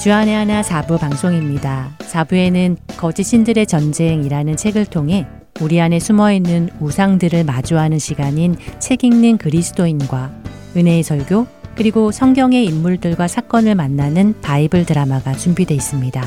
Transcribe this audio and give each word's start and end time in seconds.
주안의 0.00 0.34
하나 0.34 0.62
4부 0.62 0.98
방송입니다. 0.98 1.90
4부에는 1.98 2.78
거짓 2.96 3.24
신들의 3.24 3.66
전쟁이라는 3.66 4.56
책을 4.56 4.86
통해 4.86 5.26
우리 5.60 5.78
안에 5.78 5.98
숨어 5.98 6.32
있는 6.32 6.70
우상들을 6.80 7.44
마주하는 7.44 7.98
시간인 7.98 8.56
책 8.78 9.04
읽는 9.04 9.36
그리스도인과 9.36 10.32
은혜의 10.74 11.02
설교 11.02 11.46
그리고 11.74 12.12
성경의 12.12 12.64
인물들과 12.64 13.28
사건을 13.28 13.74
만나는 13.74 14.40
바이블 14.40 14.86
드라마가 14.86 15.34
준비되어 15.34 15.76
있습니다. 15.76 16.24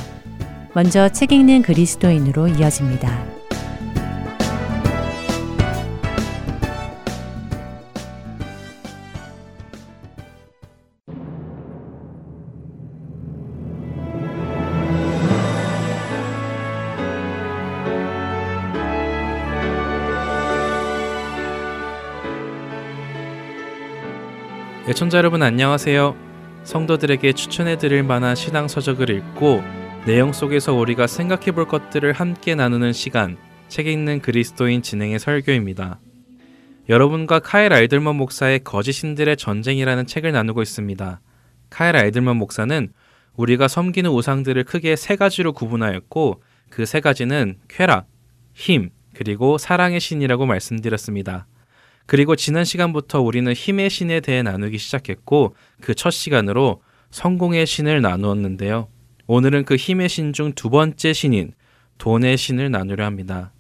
먼저 0.76 1.10
책 1.10 1.32
읽는 1.32 1.64
그리스도인으로 1.64 2.50
이어집니다. 2.50 3.33
애청자 24.94 25.18
여러분 25.18 25.42
안녕하세요. 25.42 26.16
성도들에게 26.66 27.34
추천해 27.34 27.80
드릴 27.80 28.04
만한 28.04 28.36
신앙 28.36 28.68
서적을 28.68 29.10
읽고 29.10 29.64
내용 30.06 30.32
속에서 30.32 30.72
우리가 30.72 31.08
생각해 31.08 31.52
볼 31.52 31.68
것들을 31.68 32.14
함께 32.14 32.54
나누는 32.54 32.94
시간, 32.94 33.36
책 33.70 33.88
읽는 33.88 34.22
그리스도인 34.22 34.84
진행의 34.84 35.18
설교입니다. 35.18 36.00
여러분과 36.90 37.40
카일 37.40 37.74
알들먼 37.74 38.16
목사의 38.18 38.60
거짓신들의 38.64 39.36
전쟁이라는 39.36 40.06
책을 40.06 40.32
나누고 40.32 40.62
있습니다. 40.62 41.22
카일 41.72 41.96
알들먼 41.96 42.38
목사는 42.38 42.94
우리가 43.36 43.68
섬기는 43.68 44.12
우상들을 44.12 44.64
크게 44.64 44.96
세 44.96 45.16
가지로 45.16 45.54
구분하였고 45.54 46.44
그 46.70 46.86
세 46.86 47.00
가지는 47.00 47.56
쾌락, 47.68 48.06
힘, 48.54 48.92
그리고 49.16 49.58
사랑의 49.58 50.00
신이라고 50.00 50.46
말씀드렸습니다. 50.46 51.48
그리고 52.06 52.36
지난 52.36 52.66
시간부터 52.66 53.22
우리는 53.22 53.52
힘의 53.54 53.90
신에 53.90 54.20
대해 54.20 54.44
나누기 54.44 54.78
시작했고 54.78 55.56
그 55.82 55.94
첫 55.96 56.12
시간으로 56.12 56.82
성공의 57.12 57.66
신을 57.66 58.02
나누었는데요. 58.02 58.88
오늘은 59.28 59.66
그 59.66 59.76
힘의 59.76 60.10
신 60.10 60.34
중 60.34 60.54
두 60.54 60.70
번째 60.70 61.14
신인 61.14 61.54
돈의 61.98 62.38
신을 62.38 62.72
나누려 62.72 63.06
합니다. 63.06 63.54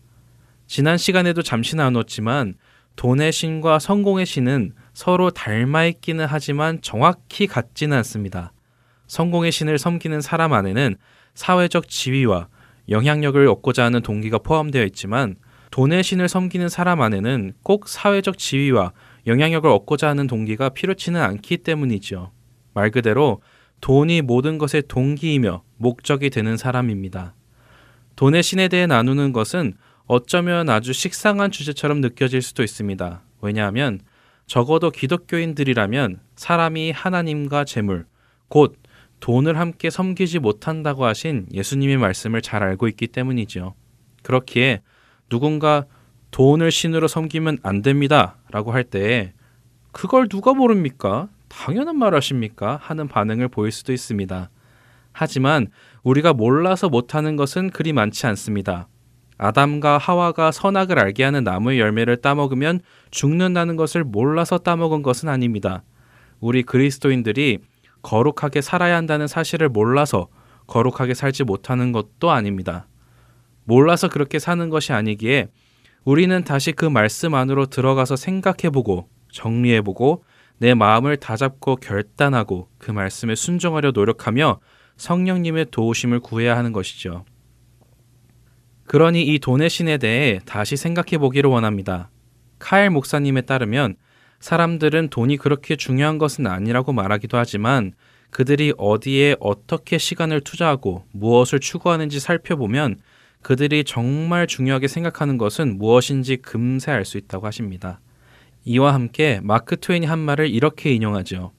지난 0.67 0.97
시간에도 0.97 1.41
잠시 1.41 1.75
나누었지만 1.75 2.55
돈의 2.95 3.31
신과 3.31 3.79
성공의 3.79 4.25
신은 4.25 4.73
서로 4.93 5.31
닮아 5.31 5.85
있기는 5.85 6.25
하지만 6.27 6.81
정확히 6.81 7.47
같지는 7.47 7.95
않습니다. 7.97 8.51
성공의 9.07 9.51
신을 9.51 9.77
섬기는 9.77 10.21
사람 10.21 10.53
안에는 10.53 10.95
사회적 11.33 11.87
지위와 11.87 12.47
영향력을 12.89 13.47
얻고자 13.47 13.85
하는 13.85 14.01
동기가 14.01 14.39
포함되어 14.39 14.83
있지만 14.85 15.35
돈의 15.73 16.03
신을 16.03 16.29
섬기는 16.29 16.69
사람 16.69 17.01
안에는 17.01 17.53
꼭 17.63 17.87
사회적 17.87 18.37
지위와 18.37 18.91
영향력을 19.25 19.67
얻고자 19.67 20.07
하는 20.07 20.27
동기가 20.27 20.69
필요치는 20.69 21.19
않기 21.19 21.57
때문이죠. 21.57 22.31
말 22.75 22.91
그대로 22.91 23.41
돈이 23.81 24.21
모든 24.21 24.59
것의 24.59 24.83
동기이며 24.87 25.63
목적이 25.77 26.29
되는 26.29 26.57
사람입니다. 26.57 27.33
돈의 28.15 28.43
신에 28.43 28.67
대해 28.67 28.85
나누는 28.85 29.33
것은 29.33 29.73
어쩌면 30.05 30.69
아주 30.69 30.93
식상한 30.93 31.49
주제처럼 31.49 32.01
느껴질 32.01 32.43
수도 32.43 32.61
있습니다. 32.61 33.23
왜냐하면 33.41 33.99
적어도 34.45 34.91
기독교인들이라면 34.91 36.19
사람이 36.35 36.91
하나님과 36.91 37.65
재물, 37.65 38.05
곧 38.47 38.77
돈을 39.21 39.57
함께 39.57 39.89
섬기지 39.89 40.37
못한다고 40.37 41.05
하신 41.05 41.47
예수님의 41.51 41.97
말씀을 41.97 42.43
잘 42.43 42.61
알고 42.61 42.87
있기 42.89 43.07
때문이죠. 43.07 43.73
그렇기에 44.21 44.83
누군가 45.29 45.85
돈을 46.31 46.71
신으로 46.71 47.07
섬기면 47.07 47.59
안 47.63 47.81
됩니다. 47.81 48.37
라고 48.51 48.71
할 48.71 48.83
때에 48.83 49.33
그걸 49.91 50.27
누가 50.27 50.53
모릅니까? 50.53 51.29
당연한 51.47 51.97
말 51.97 52.15
하십니까? 52.15 52.79
하는 52.81 53.07
반응을 53.07 53.47
보일 53.47 53.71
수도 53.71 53.93
있습니다. 53.93 54.49
하지만 55.11 55.67
우리가 56.01 56.33
몰라서 56.33 56.89
못하는 56.89 57.35
것은 57.35 57.69
그리 57.69 57.93
많지 57.93 58.25
않습니다. 58.27 58.87
아담과 59.37 59.97
하와가 59.97 60.51
선악을 60.51 60.99
알게 60.99 61.23
하는 61.23 61.43
나무의 61.43 61.79
열매를 61.79 62.17
따먹으면 62.17 62.81
죽는다는 63.11 63.75
것을 63.75 64.03
몰라서 64.03 64.57
따먹은 64.57 65.03
것은 65.03 65.29
아닙니다. 65.29 65.83
우리 66.39 66.63
그리스도인들이 66.63 67.59
거룩하게 68.01 68.61
살아야 68.61 68.97
한다는 68.97 69.27
사실을 69.27 69.69
몰라서 69.69 70.27
거룩하게 70.67 71.13
살지 71.13 71.43
못하는 71.43 71.91
것도 71.91 72.31
아닙니다. 72.31 72.87
몰라서 73.65 74.09
그렇게 74.09 74.39
사는 74.39 74.69
것이 74.69 74.93
아니기에 74.93 75.47
우리는 76.03 76.43
다시 76.43 76.71
그 76.73 76.85
말씀 76.85 77.33
안으로 77.33 77.67
들어가서 77.67 78.15
생각해보고 78.15 79.07
정리해보고 79.31 80.23
내 80.57 80.73
마음을 80.73 81.17
다잡고 81.17 81.77
결단하고 81.77 82.69
그 82.77 82.91
말씀에 82.91 83.35
순종하려 83.35 83.91
노력하며 83.91 84.59
성령님의 84.97 85.67
도우심을 85.71 86.19
구해야 86.19 86.57
하는 86.57 86.71
것이죠. 86.71 87.25
그러니 88.85 89.23
이 89.23 89.39
돈의 89.39 89.69
신에 89.69 89.97
대해 89.97 90.39
다시 90.45 90.77
생각해 90.77 91.17
보기를 91.17 91.49
원합니다. 91.49 92.09
카일 92.59 92.89
목사님에 92.89 93.41
따르면 93.41 93.95
사람들은 94.39 95.09
돈이 95.09 95.37
그렇게 95.37 95.75
중요한 95.75 96.17
것은 96.17 96.47
아니라고 96.47 96.91
말하기도 96.91 97.37
하지만 97.37 97.93
그들이 98.29 98.73
어디에 98.77 99.35
어떻게 99.39 99.97
시간을 99.97 100.41
투자하고 100.41 101.05
무엇을 101.11 101.59
추구하는지 101.59 102.19
살펴보면 102.19 102.97
그들이 103.43 103.83
정말 103.83 104.47
중요하게 104.47 104.87
생각하는 104.87 105.37
것은 105.37 105.77
무엇인지 105.77 106.37
금세 106.37 106.91
알 106.91 107.05
수 107.05 107.17
있다고 107.17 107.45
하십니다. 107.45 107.99
이와 108.65 108.93
함께 108.93 109.39
마크 109.43 109.77
트웨인이 109.77 110.05
한 110.05 110.19
말을 110.19 110.49
이렇게 110.49 110.91
인용하죠. 110.93 111.51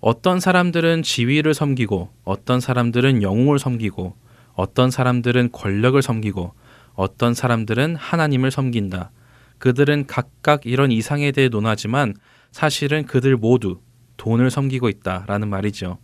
어떤 0.00 0.40
사람들은 0.40 1.02
지위를 1.02 1.54
섬기고, 1.54 2.10
어떤 2.24 2.60
사람들은 2.60 3.22
영웅을 3.22 3.58
섬기고, 3.58 4.16
어떤 4.54 4.90
사람들은 4.90 5.52
권력을 5.52 6.00
섬기고, 6.02 6.52
어떤 6.94 7.34
사람들은 7.34 7.96
하나님을 7.96 8.50
섬긴다. 8.50 9.12
그들은 9.58 10.06
각각 10.06 10.66
이런 10.66 10.92
이상에 10.92 11.32
대해 11.32 11.48
논하지만 11.48 12.14
사실은 12.50 13.06
그들 13.06 13.36
모두 13.36 13.80
돈을 14.16 14.50
섬기고 14.50 14.88
있다 14.88 15.24
라는 15.26 15.48
말이죠. 15.48 15.98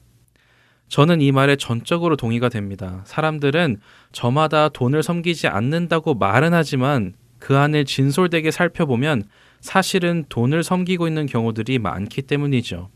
저는 0.90 1.20
이 1.20 1.30
말에 1.30 1.54
전적으로 1.54 2.16
동의가 2.16 2.48
됩니다. 2.48 3.02
사람들은 3.06 3.78
저마다 4.10 4.68
돈을 4.68 5.04
섬기지 5.04 5.46
않는다고 5.46 6.14
말은 6.14 6.52
하지만 6.52 7.14
그 7.38 7.56
안을 7.56 7.84
진솔되게 7.84 8.50
살펴보면 8.50 9.22
사실은 9.60 10.24
돈을 10.28 10.64
섬기고 10.64 11.06
있는 11.06 11.26
경우들이 11.26 11.78
많기 11.78 12.22
때문이죠. 12.22 12.90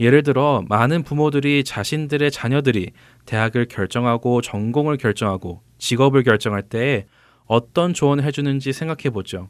예를 0.00 0.24
들어 0.24 0.64
많은 0.68 1.04
부모들이 1.04 1.62
자신들의 1.62 2.32
자녀들이 2.32 2.90
대학을 3.26 3.66
결정하고 3.66 4.42
전공을 4.42 4.96
결정하고 4.96 5.62
직업을 5.78 6.24
결정할 6.24 6.62
때 6.62 7.06
어떤 7.46 7.94
조언을 7.94 8.24
해주는지 8.24 8.72
생각해 8.72 9.10
보죠. 9.10 9.48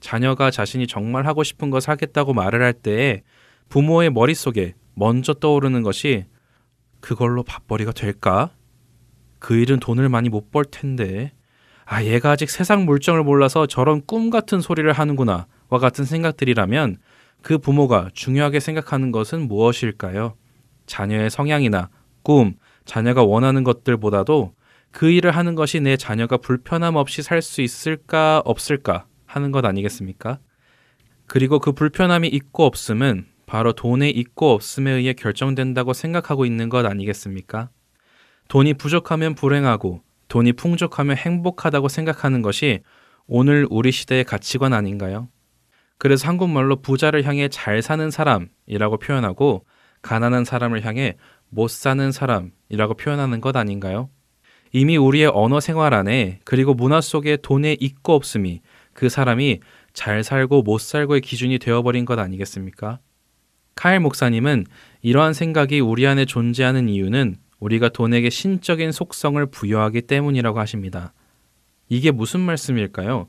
자녀가 0.00 0.50
자신이 0.50 0.86
정말 0.86 1.26
하고 1.26 1.42
싶은 1.44 1.68
것을 1.68 1.90
하겠다고 1.90 2.32
말을 2.32 2.62
할때 2.62 3.22
부모의 3.68 4.10
머릿속에 4.12 4.74
먼저 4.94 5.34
떠오르는 5.34 5.82
것이 5.82 6.24
그걸로 7.00 7.42
밥벌이가 7.42 7.92
될까? 7.92 8.50
그 9.38 9.54
일은 9.56 9.78
돈을 9.80 10.08
많이 10.08 10.28
못 10.28 10.50
벌 10.50 10.64
텐데. 10.64 11.32
아, 11.84 12.04
얘가 12.04 12.32
아직 12.32 12.50
세상 12.50 12.84
물정을 12.84 13.22
몰라서 13.22 13.66
저런 13.66 14.02
꿈 14.06 14.30
같은 14.30 14.60
소리를 14.60 14.90
하는구나. 14.92 15.46
와 15.70 15.78
같은 15.78 16.04
생각들이라면 16.04 16.96
그 17.42 17.58
부모가 17.58 18.10
중요하게 18.14 18.60
생각하는 18.60 19.12
것은 19.12 19.48
무엇일까요? 19.48 20.34
자녀의 20.86 21.30
성향이나 21.30 21.88
꿈, 22.22 22.54
자녀가 22.84 23.22
원하는 23.22 23.64
것들보다도 23.64 24.54
그 24.90 25.10
일을 25.10 25.30
하는 25.32 25.54
것이 25.54 25.80
내 25.80 25.96
자녀가 25.96 26.36
불편함 26.38 26.96
없이 26.96 27.22
살 27.22 27.42
수 27.42 27.62
있을까, 27.62 28.42
없을까 28.44 29.06
하는 29.26 29.52
것 29.52 29.64
아니겠습니까? 29.64 30.38
그리고 31.26 31.58
그 31.58 31.72
불편함이 31.72 32.28
있고 32.28 32.64
없음은 32.64 33.26
바로 33.48 33.72
돈의 33.72 34.10
있고 34.10 34.52
없음에 34.52 34.90
의해 34.90 35.14
결정된다고 35.14 35.94
생각하고 35.94 36.44
있는 36.44 36.68
것 36.68 36.84
아니겠습니까? 36.84 37.70
돈이 38.48 38.74
부족하면 38.74 39.34
불행하고 39.34 40.02
돈이 40.28 40.52
풍족하면 40.52 41.16
행복하다고 41.16 41.88
생각하는 41.88 42.42
것이 42.42 42.80
오늘 43.26 43.66
우리 43.70 43.90
시대의 43.90 44.24
가치관 44.24 44.74
아닌가요? 44.74 45.30
그래서 45.96 46.28
한국말로 46.28 46.82
부자를 46.82 47.24
향해 47.24 47.48
잘 47.48 47.80
사는 47.80 48.10
사람이라고 48.10 48.98
표현하고 48.98 49.64
가난한 50.02 50.44
사람을 50.44 50.84
향해 50.84 51.16
못 51.48 51.70
사는 51.70 52.12
사람이라고 52.12 52.94
표현하는 52.98 53.40
것 53.40 53.56
아닌가요? 53.56 54.10
이미 54.72 54.98
우리의 54.98 55.30
언어 55.32 55.60
생활 55.60 55.94
안에 55.94 56.40
그리고 56.44 56.74
문화 56.74 57.00
속에 57.00 57.38
돈의 57.38 57.78
있고 57.80 58.12
없음이 58.12 58.60
그 58.92 59.08
사람이 59.08 59.60
잘 59.94 60.22
살고 60.22 60.64
못 60.64 60.82
살고의 60.82 61.22
기준이 61.22 61.58
되어버린 61.58 62.04
것 62.04 62.18
아니겠습니까? 62.18 63.00
카일 63.78 64.00
목사님은 64.00 64.66
이러한 65.02 65.34
생각이 65.34 65.78
우리 65.78 66.04
안에 66.04 66.24
존재하는 66.24 66.88
이유는 66.88 67.36
우리가 67.60 67.90
돈에게 67.90 68.28
신적인 68.28 68.90
속성을 68.90 69.46
부여하기 69.46 70.02
때문이라고 70.02 70.58
하십니다. 70.58 71.12
이게 71.88 72.10
무슨 72.10 72.40
말씀일까요? 72.40 73.28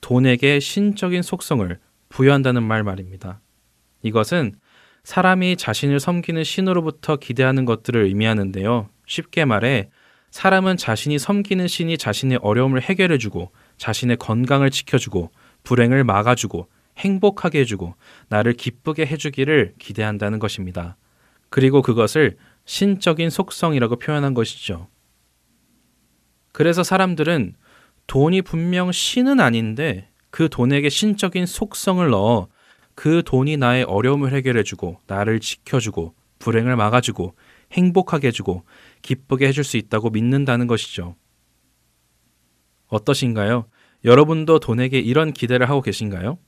돈에게 0.00 0.60
신적인 0.60 1.22
속성을 1.22 1.76
부여한다는 2.10 2.62
말 2.62 2.84
말입니다. 2.84 3.40
이것은 4.02 4.54
사람이 5.02 5.56
자신을 5.56 5.98
섬기는 5.98 6.44
신으로부터 6.44 7.16
기대하는 7.16 7.64
것들을 7.64 8.00
의미하는데요. 8.04 8.90
쉽게 9.04 9.46
말해 9.46 9.90
사람은 10.30 10.76
자신이 10.76 11.18
섬기는 11.18 11.66
신이 11.66 11.98
자신의 11.98 12.38
어려움을 12.42 12.82
해결해주고 12.82 13.50
자신의 13.78 14.18
건강을 14.18 14.70
지켜주고 14.70 15.32
불행을 15.64 16.04
막아주고 16.04 16.68
행복하게 16.98 17.60
해주고 17.60 17.94
나를 18.28 18.52
기쁘게 18.52 19.06
해주기를 19.06 19.74
기대한다는 19.78 20.38
것입니다. 20.38 20.96
그리고 21.50 21.82
그것을 21.82 22.36
신적인 22.64 23.30
속성이라고 23.30 23.96
표현한 23.96 24.34
것이죠. 24.34 24.88
그래서 26.52 26.82
사람들은 26.82 27.54
돈이 28.06 28.42
분명 28.42 28.92
신은 28.92 29.40
아닌데 29.40 30.10
그 30.30 30.48
돈에게 30.48 30.88
신적인 30.88 31.46
속성을 31.46 32.08
넣어 32.10 32.48
그 32.94 33.22
돈이 33.24 33.56
나의 33.56 33.84
어려움을 33.84 34.32
해결해주고 34.32 35.00
나를 35.06 35.40
지켜주고 35.40 36.14
불행을 36.40 36.76
막아주고 36.76 37.34
행복하게 37.72 38.28
해주고 38.28 38.64
기쁘게 39.02 39.46
해줄 39.46 39.64
수 39.64 39.76
있다고 39.76 40.10
믿는다는 40.10 40.66
것이죠. 40.66 41.14
어떠신가요? 42.88 43.66
여러분도 44.04 44.58
돈에게 44.58 44.98
이런 44.98 45.32
기대를 45.32 45.68
하고 45.68 45.82
계신가요? 45.82 46.38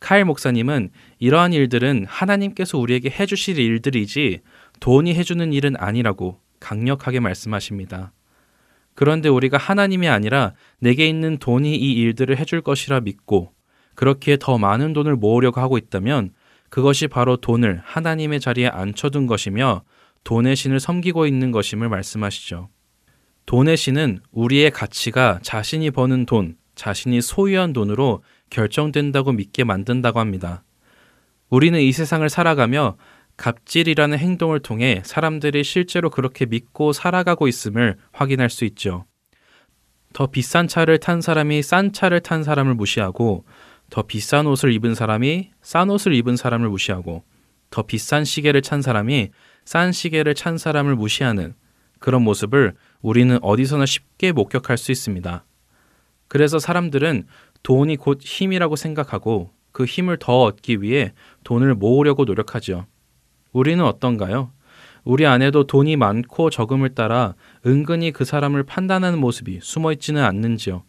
카일 0.00 0.24
목사님은 0.24 0.90
이러한 1.18 1.52
일들은 1.52 2.06
하나님께서 2.08 2.78
우리에게 2.78 3.10
해주실 3.10 3.58
일들이지 3.58 4.40
돈이 4.80 5.14
해주는 5.14 5.52
일은 5.52 5.74
아니라고 5.78 6.40
강력하게 6.60 7.20
말씀하십니다. 7.20 8.12
그런데 8.94 9.28
우리가 9.28 9.58
하나님이 9.58 10.08
아니라 10.08 10.54
내게 10.80 11.06
있는 11.06 11.38
돈이 11.38 11.76
이 11.76 11.92
일들을 11.92 12.36
해줄 12.38 12.62
것이라 12.62 13.00
믿고 13.00 13.52
그렇게 13.94 14.36
더 14.38 14.58
많은 14.58 14.92
돈을 14.92 15.16
모으려고 15.16 15.60
하고 15.60 15.78
있다면 15.78 16.30
그것이 16.68 17.06
바로 17.06 17.36
돈을 17.36 17.80
하나님의 17.84 18.40
자리에 18.40 18.68
앉혀둔 18.68 19.26
것이며 19.26 19.82
돈의 20.24 20.56
신을 20.56 20.80
섬기고 20.80 21.26
있는 21.26 21.52
것임을 21.52 21.88
말씀하시죠. 21.88 22.68
돈의 23.46 23.76
신은 23.76 24.20
우리의 24.32 24.72
가치가 24.72 25.38
자신이 25.42 25.92
버는 25.92 26.26
돈, 26.26 26.56
자신이 26.74 27.20
소유한 27.22 27.72
돈으로 27.72 28.22
결정된다고 28.50 29.32
믿게 29.32 29.64
만든다고 29.64 30.20
합니다. 30.20 30.62
우리는 31.48 31.80
이 31.80 31.92
세상을 31.92 32.28
살아가며 32.28 32.96
갑질이라는 33.36 34.18
행동을 34.18 34.60
통해 34.60 35.02
사람들이 35.04 35.62
실제로 35.62 36.10
그렇게 36.10 36.46
믿고 36.46 36.92
살아가고 36.92 37.48
있음을 37.48 37.96
확인할 38.12 38.50
수 38.50 38.64
있죠. 38.64 39.04
더 40.12 40.26
비싼 40.28 40.66
차를 40.66 40.98
탄 40.98 41.20
사람이 41.20 41.62
싼 41.62 41.92
차를 41.92 42.20
탄 42.20 42.42
사람을 42.42 42.74
무시하고 42.74 43.44
더 43.90 44.02
비싼 44.02 44.46
옷을 44.46 44.72
입은 44.72 44.94
사람이 44.94 45.50
싼 45.60 45.90
옷을 45.90 46.14
입은 46.14 46.36
사람을 46.36 46.68
무시하고 46.68 47.24
더 47.70 47.82
비싼 47.82 48.24
시계를 48.24 48.62
찬 48.62 48.80
사람이 48.80 49.30
싼 49.64 49.92
시계를 49.92 50.34
찬 50.34 50.56
사람을 50.56 50.96
무시하는 50.96 51.54
그런 51.98 52.22
모습을 52.22 52.74
우리는 53.02 53.38
어디서나 53.42 53.84
쉽게 53.84 54.32
목격할 54.32 54.78
수 54.78 54.92
있습니다. 54.92 55.44
그래서 56.28 56.58
사람들은 56.58 57.26
돈이 57.66 57.96
곧 57.96 58.20
힘이라고 58.22 58.76
생각하고 58.76 59.50
그 59.72 59.86
힘을 59.86 60.18
더 60.20 60.42
얻기 60.42 60.82
위해 60.82 61.12
돈을 61.42 61.74
모으려고 61.74 62.24
노력하죠. 62.24 62.86
우리는 63.50 63.84
어떤가요? 63.84 64.52
우리 65.02 65.26
안에도 65.26 65.66
돈이 65.66 65.96
많고 65.96 66.50
적음을 66.50 66.90
따라 66.90 67.34
은근히 67.66 68.12
그 68.12 68.24
사람을 68.24 68.62
판단하는 68.62 69.18
모습이 69.18 69.58
숨어 69.60 69.90
있지는 69.94 70.22
않는지요. 70.22 70.84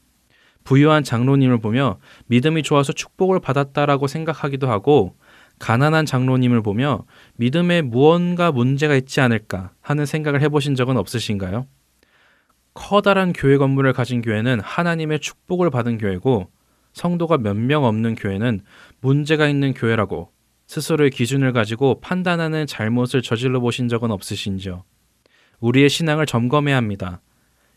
부유한 0.66 1.04
장로님을 1.04 1.62
보며 1.62 1.98
믿음이 2.28 2.62
좋아서 2.62 2.94
축복을 2.94 3.40
받았다라고 3.40 4.06
생각하기도 4.06 4.70
하고 4.70 5.16
가난한 5.58 6.06
장로님을 6.06 6.62
보며 6.62 7.06
믿음에 7.38 7.82
무언가 7.82 8.52
문제가 8.52 8.94
있지 8.94 9.20
않을까 9.20 9.72
하는 9.82 10.06
생각을 10.06 10.42
해보신 10.42 10.76
적은 10.76 10.96
없으신가요? 10.98 11.66
커다란 12.76 13.34
교회 13.34 13.58
건물을 13.58 13.94
가진 13.94 14.22
교회는 14.22 14.60
하나님의 14.60 15.22
축복을 15.22 15.72
받은 15.72 15.98
교회고 15.98 16.52
성도가 16.98 17.38
몇 17.38 17.56
명 17.56 17.86
없는 17.86 18.16
교회는 18.16 18.62
문제가 19.00 19.48
있는 19.48 19.74
교회라고 19.74 20.32
스스로의 20.66 21.12
기준을 21.12 21.54
가지고 21.54 22.02
판단하는 22.02 22.68
잘못을 22.68 23.22
저질러 23.22 23.62
보신 23.62 23.88
적은 23.88 24.12
없으신지요? 24.12 24.84
우리의 25.60 25.90
신앙을 25.90 26.26
점검해야 26.26 26.76
합니다. 26.76 27.22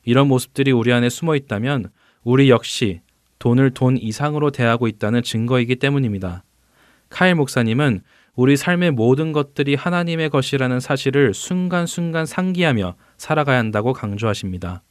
이런 0.04 0.26
모습들이 0.26 0.72
우리 0.72 0.92
안에 0.92 1.08
숨어 1.08 1.36
있다면 1.36 1.90
우리 2.24 2.50
역시 2.50 3.02
돈을 3.38 3.70
돈 3.70 3.96
이상으로 3.96 4.50
대하고 4.50 4.88
있다는 4.88 5.22
증거이기 5.22 5.76
때문입니다. 5.76 6.42
카일 7.10 7.34
목사님은 7.36 8.02
우리 8.34 8.56
삶의 8.56 8.92
모든 8.92 9.32
것들이 9.32 9.74
하나님의 9.74 10.30
것이라는 10.30 10.80
사실을 10.80 11.34
순간순간 11.34 12.26
상기하며 12.26 12.96
살아가야 13.16 13.58
한다고 13.58 13.92
강조하십니다. 13.92 14.82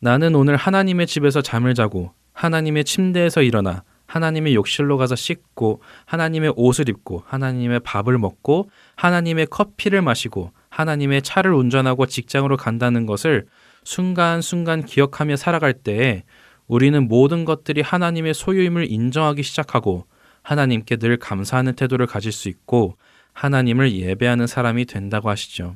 나는 0.00 0.34
오늘 0.34 0.56
하나님의 0.56 1.06
집에서 1.06 1.42
잠을 1.42 1.74
자고 1.74 2.12
하나님의 2.38 2.84
침대에서 2.84 3.42
일어나 3.42 3.82
하나님의 4.06 4.54
욕실로 4.54 4.96
가서 4.96 5.16
씻고 5.16 5.82
하나님의 6.06 6.52
옷을 6.56 6.88
입고 6.88 7.24
하나님의 7.26 7.80
밥을 7.80 8.16
먹고 8.16 8.70
하나님의 8.94 9.46
커피를 9.46 10.02
마시고 10.02 10.52
하나님의 10.70 11.22
차를 11.22 11.52
운전하고 11.52 12.06
직장으로 12.06 12.56
간다는 12.56 13.06
것을 13.06 13.46
순간순간 13.82 14.84
기억하며 14.84 15.34
살아갈 15.34 15.72
때에 15.72 16.22
우리는 16.68 17.08
모든 17.08 17.44
것들이 17.44 17.80
하나님의 17.80 18.34
소유임을 18.34 18.90
인정하기 18.90 19.42
시작하고 19.42 20.06
하나님께 20.42 20.96
늘 20.96 21.16
감사하는 21.16 21.74
태도를 21.74 22.06
가질 22.06 22.30
수 22.30 22.48
있고 22.48 22.96
하나님을 23.32 23.92
예배하는 23.92 24.46
사람이 24.46 24.84
된다고 24.84 25.28
하시죠. 25.28 25.74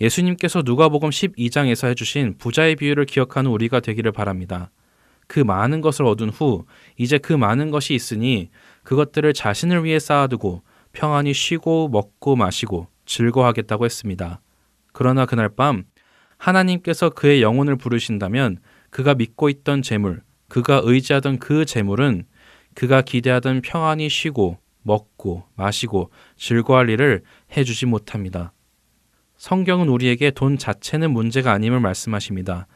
예수님께서 0.00 0.62
누가복음 0.64 1.10
12장에서 1.10 1.88
해주신 1.88 2.36
부자의 2.38 2.76
비유를 2.76 3.06
기억하는 3.06 3.50
우리가 3.50 3.80
되기를 3.80 4.12
바랍니다. 4.12 4.70
그 5.28 5.40
많은 5.40 5.80
것을 5.80 6.06
얻은 6.06 6.30
후 6.30 6.64
이제 6.96 7.18
그 7.18 7.32
많은 7.32 7.70
것이 7.70 7.94
있으니 7.94 8.50
그것들을 8.82 9.32
자신을 9.34 9.84
위해 9.84 9.98
쌓아두고 10.00 10.62
평안히 10.92 11.32
쉬고 11.32 11.88
먹고 11.88 12.34
마시고 12.34 12.88
즐거워하겠다고 13.06 13.84
했습니다. 13.84 14.40
그러나 14.92 15.26
그날 15.26 15.48
밤 15.48 15.84
하나님께서 16.38 17.10
그의 17.10 17.42
영혼을 17.42 17.76
부르신다면 17.76 18.58
그가 18.90 19.14
믿고 19.14 19.48
있던 19.50 19.82
재물, 19.82 20.22
그가 20.48 20.80
의지하던 20.82 21.38
그 21.38 21.64
재물은 21.64 22.24
그가 22.74 23.02
기대하던 23.02 23.60
평안히 23.60 24.08
쉬고 24.08 24.58
먹고 24.82 25.44
마시고 25.56 26.10
즐거워할 26.36 26.88
일을 26.88 27.22
해주지 27.56 27.86
못합니다. 27.86 28.52
성경은 29.36 29.88
우리에게 29.88 30.30
돈 30.30 30.56
자체는 30.56 31.12
문제가 31.12 31.52
아님을 31.52 31.80
말씀하십니다. 31.80 32.66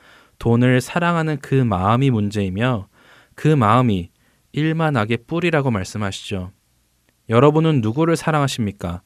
돈을 0.42 0.80
사랑하는 0.80 1.38
그 1.40 1.54
마음이 1.54 2.10
문제이며 2.10 2.88
그 3.36 3.46
마음이 3.46 4.10
일만 4.50 4.96
악의 4.96 5.18
뿌리라고 5.28 5.70
말씀하시죠. 5.70 6.50
여러분은 7.28 7.80
누구를 7.80 8.16
사랑하십니까? 8.16 9.02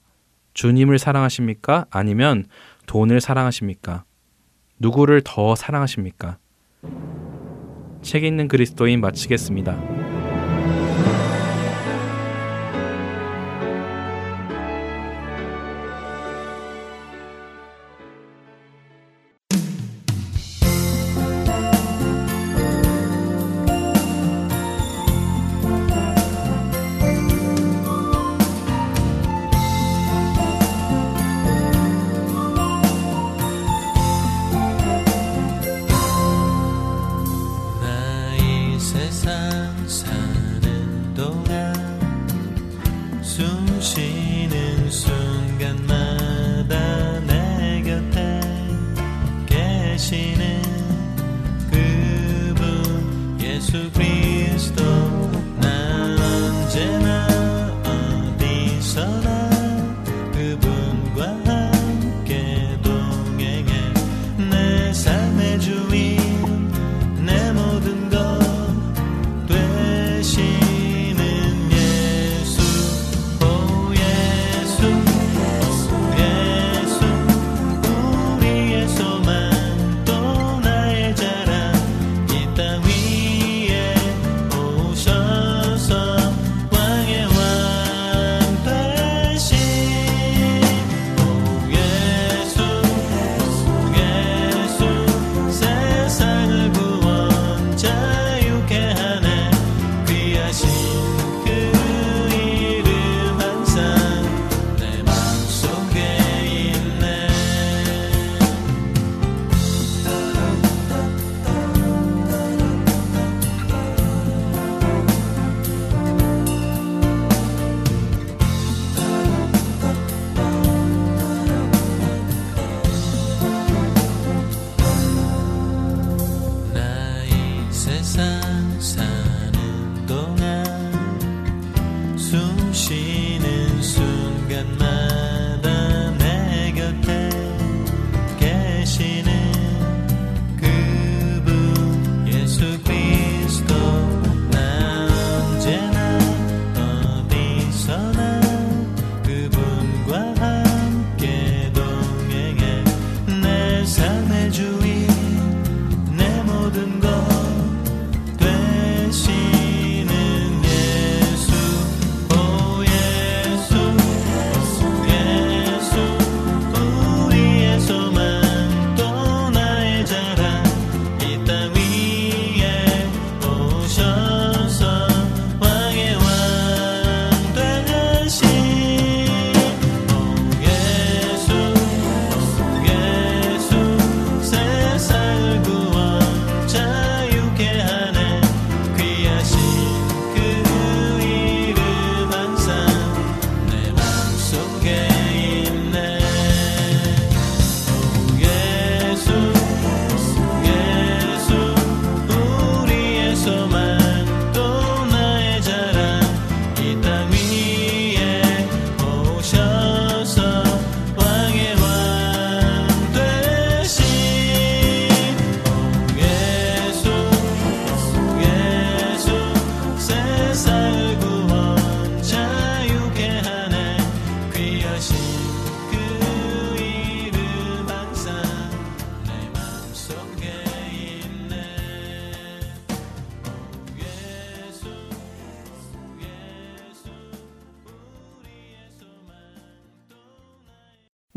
주님을 0.55 0.99
사랑하십니까? 0.99 1.85
아니면 1.90 2.47
돈을 2.87 3.21
사랑하십니까? 3.21 4.05
누구를 4.78 5.21
더 5.26 5.55
사랑하십니까? 5.55 6.38
책 8.00 8.25
읽는 8.25 8.49
그리스도인 8.49 9.02
마치겠습니다. 9.02 10.16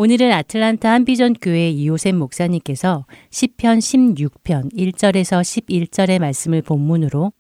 오늘은 0.01 0.31
아틀란타 0.31 0.89
한비전 0.89 1.33
교회 1.41 1.69
이호셉 1.69 2.15
목사님께서 2.15 3.05
시편 3.31 3.79
16편 3.79 4.73
1절에서 4.73 5.41
11절의 5.41 6.19
말씀을 6.19 6.61
본문으로 6.61 7.33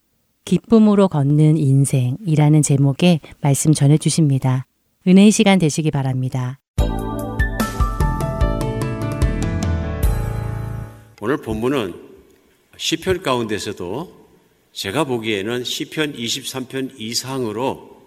기쁨으로 0.43 1.07
걷는 1.07 1.55
인생이라는 1.55 2.61
제목의 2.61 3.21
말씀 3.39 3.71
전해 3.71 3.97
주십니다. 3.97 4.65
은혜의 5.07 5.31
시간 5.31 5.57
되시기 5.57 5.89
바랍니다. 5.89 6.59
오늘 11.21 11.37
본문은 11.37 11.93
시편 12.75 13.23
가운데서도 13.23 14.27
제가 14.73 15.05
보기에는 15.05 15.63
시편 15.63 16.11
23편 16.11 16.99
이상으로 16.99 18.01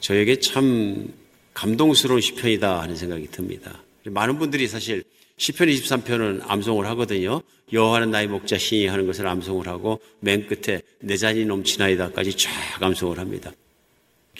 저에게 0.00 0.40
참 0.40 1.21
감동스러운 1.54 2.20
시편이다 2.20 2.80
하는 2.80 2.96
생각이 2.96 3.28
듭니다. 3.30 3.82
많은 4.04 4.38
분들이 4.38 4.66
사실 4.66 5.04
시편 5.36 5.68
23편은 5.68 6.42
암송을 6.46 6.86
하거든요. 6.86 7.42
여호와는 7.72 8.10
나의 8.10 8.28
목자 8.28 8.58
신이 8.58 8.86
하는 8.86 9.06
것을 9.06 9.26
암송을 9.26 9.66
하고 9.66 10.00
맨 10.20 10.46
끝에 10.46 10.82
내 11.00 11.16
잔이 11.16 11.44
넘치나이다까지 11.44 12.36
쫙 12.36 12.50
암송을 12.82 13.18
합니다. 13.18 13.52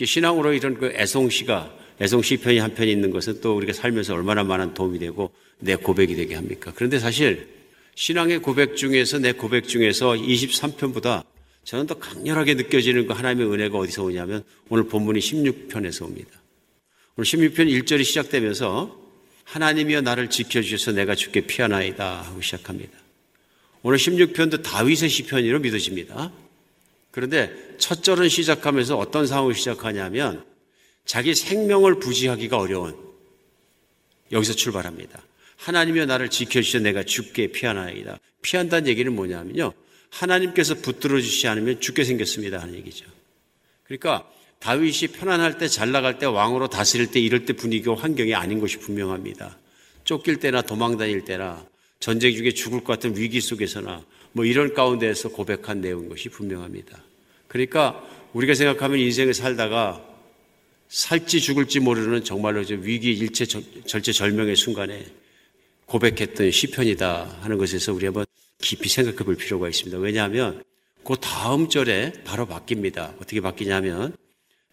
신앙으로 0.01 0.53
이런 0.53 0.75
그 0.75 0.93
애송시가 0.95 1.77
애송 2.01 2.21
시편이 2.21 2.57
한편 2.57 2.87
있는 2.87 3.11
것은 3.11 3.41
또 3.41 3.55
우리가 3.55 3.73
살면서 3.73 4.13
얼마나 4.13 4.43
많은 4.43 4.73
도움이 4.73 4.99
되고 4.99 5.31
내 5.59 5.75
고백이 5.75 6.15
되게 6.15 6.35
합니까? 6.35 6.71
그런데 6.75 6.99
사실 6.99 7.47
신앙의 7.95 8.39
고백 8.39 8.75
중에서 8.75 9.19
내 9.19 9.33
고백 9.33 9.67
중에서 9.67 10.13
23편보다 10.13 11.23
저는 11.63 11.87
더 11.87 11.93
강렬하게 11.95 12.55
느껴지는 12.55 13.07
그 13.07 13.13
하나님의 13.13 13.51
은혜가 13.51 13.77
어디서 13.77 14.03
오냐면 14.03 14.43
오늘 14.69 14.85
본문이 14.87 15.19
16편에서 15.19 16.03
옵니다. 16.03 16.42
오늘 17.15 17.25
16편 17.25 17.83
1절이 17.83 18.03
시작되면서 18.05 18.99
하나님이여 19.43 20.01
나를 20.01 20.31
지켜주셔서 20.31 20.93
내가 20.93 21.13
죽게 21.13 21.41
피하나이다 21.41 22.23
하고 22.23 22.41
시작합니다. 22.41 22.97
오늘 23.83 23.99
16편도 23.99 24.63
다윗의 24.63 25.09
시편으로 25.09 25.59
믿어집니다. 25.59 26.31
그런데 27.11 27.53
첫 27.77 28.03
절은 28.03 28.29
시작하면서 28.29 28.97
어떤 28.97 29.27
상황을 29.27 29.53
시작하냐면 29.53 30.43
자기 31.05 31.35
생명을 31.35 31.99
부지하기가 31.99 32.57
어려운 32.57 32.97
여기서 34.31 34.53
출발합니다. 34.53 35.21
하나님이여 35.57 36.07
나를 36.07 36.29
지켜주셔서 36.29 36.83
내가 36.83 37.03
죽게 37.03 37.51
피하나이다. 37.51 38.17
피한다는 38.41 38.87
얘기는 38.87 39.13
뭐냐면요. 39.13 39.73
하나님께서 40.09 40.75
붙들어 40.75 41.21
주시지 41.21 41.47
않으면 41.47 41.79
죽게 41.79 42.05
생겼습니다 42.05 42.59
하는 42.59 42.73
얘기죠. 42.73 43.05
그러니까 43.83 44.27
다윗이 44.63 45.09
편안할 45.11 45.57
때, 45.57 45.67
잘 45.67 45.91
나갈 45.91 46.19
때, 46.19 46.25
왕으로 46.25 46.69
다스릴 46.69 47.11
때, 47.11 47.19
이럴 47.19 47.43
때 47.43 47.51
분위기와 47.51 47.97
환경이 47.97 48.33
아닌 48.33 48.61
것이 48.61 48.79
분명합니다. 48.79 49.57
쫓길 50.05 50.39
때나 50.39 50.61
도망 50.61 50.97
다닐 50.97 51.25
때나 51.25 51.65
전쟁 51.99 52.33
중에 52.33 52.51
죽을 52.51 52.79
것 52.79 52.93
같은 52.93 53.17
위기 53.17 53.41
속에서나 53.41 54.05
뭐 54.31 54.45
이런 54.45 54.73
가운데에서 54.73 55.29
고백한 55.29 55.81
내용인 55.81 56.07
것이 56.07 56.29
분명합니다. 56.29 56.97
그러니까 57.49 58.01
우리가 58.31 58.53
생각하면 58.53 58.99
인생을 58.99 59.33
살다가 59.33 60.01
살지 60.87 61.41
죽을지 61.41 61.81
모르는 61.81 62.23
정말로 62.23 62.63
위기 62.69 63.11
일체 63.11 63.45
절체절명의 63.45 64.55
순간에 64.55 65.05
고백했던 65.87 66.51
시편이다 66.51 67.39
하는 67.41 67.57
것에서 67.57 67.93
우리 67.93 68.05
한번 68.05 68.25
깊이 68.59 68.87
생각해 68.87 69.17
볼 69.17 69.35
필요가 69.35 69.67
있습니다. 69.67 69.97
왜냐하면 69.97 70.63
그 71.03 71.15
다음 71.19 71.67
절에 71.67 72.13
바로 72.23 72.47
바뀝니다. 72.47 73.15
어떻게 73.17 73.41
바뀌냐면 73.41 74.15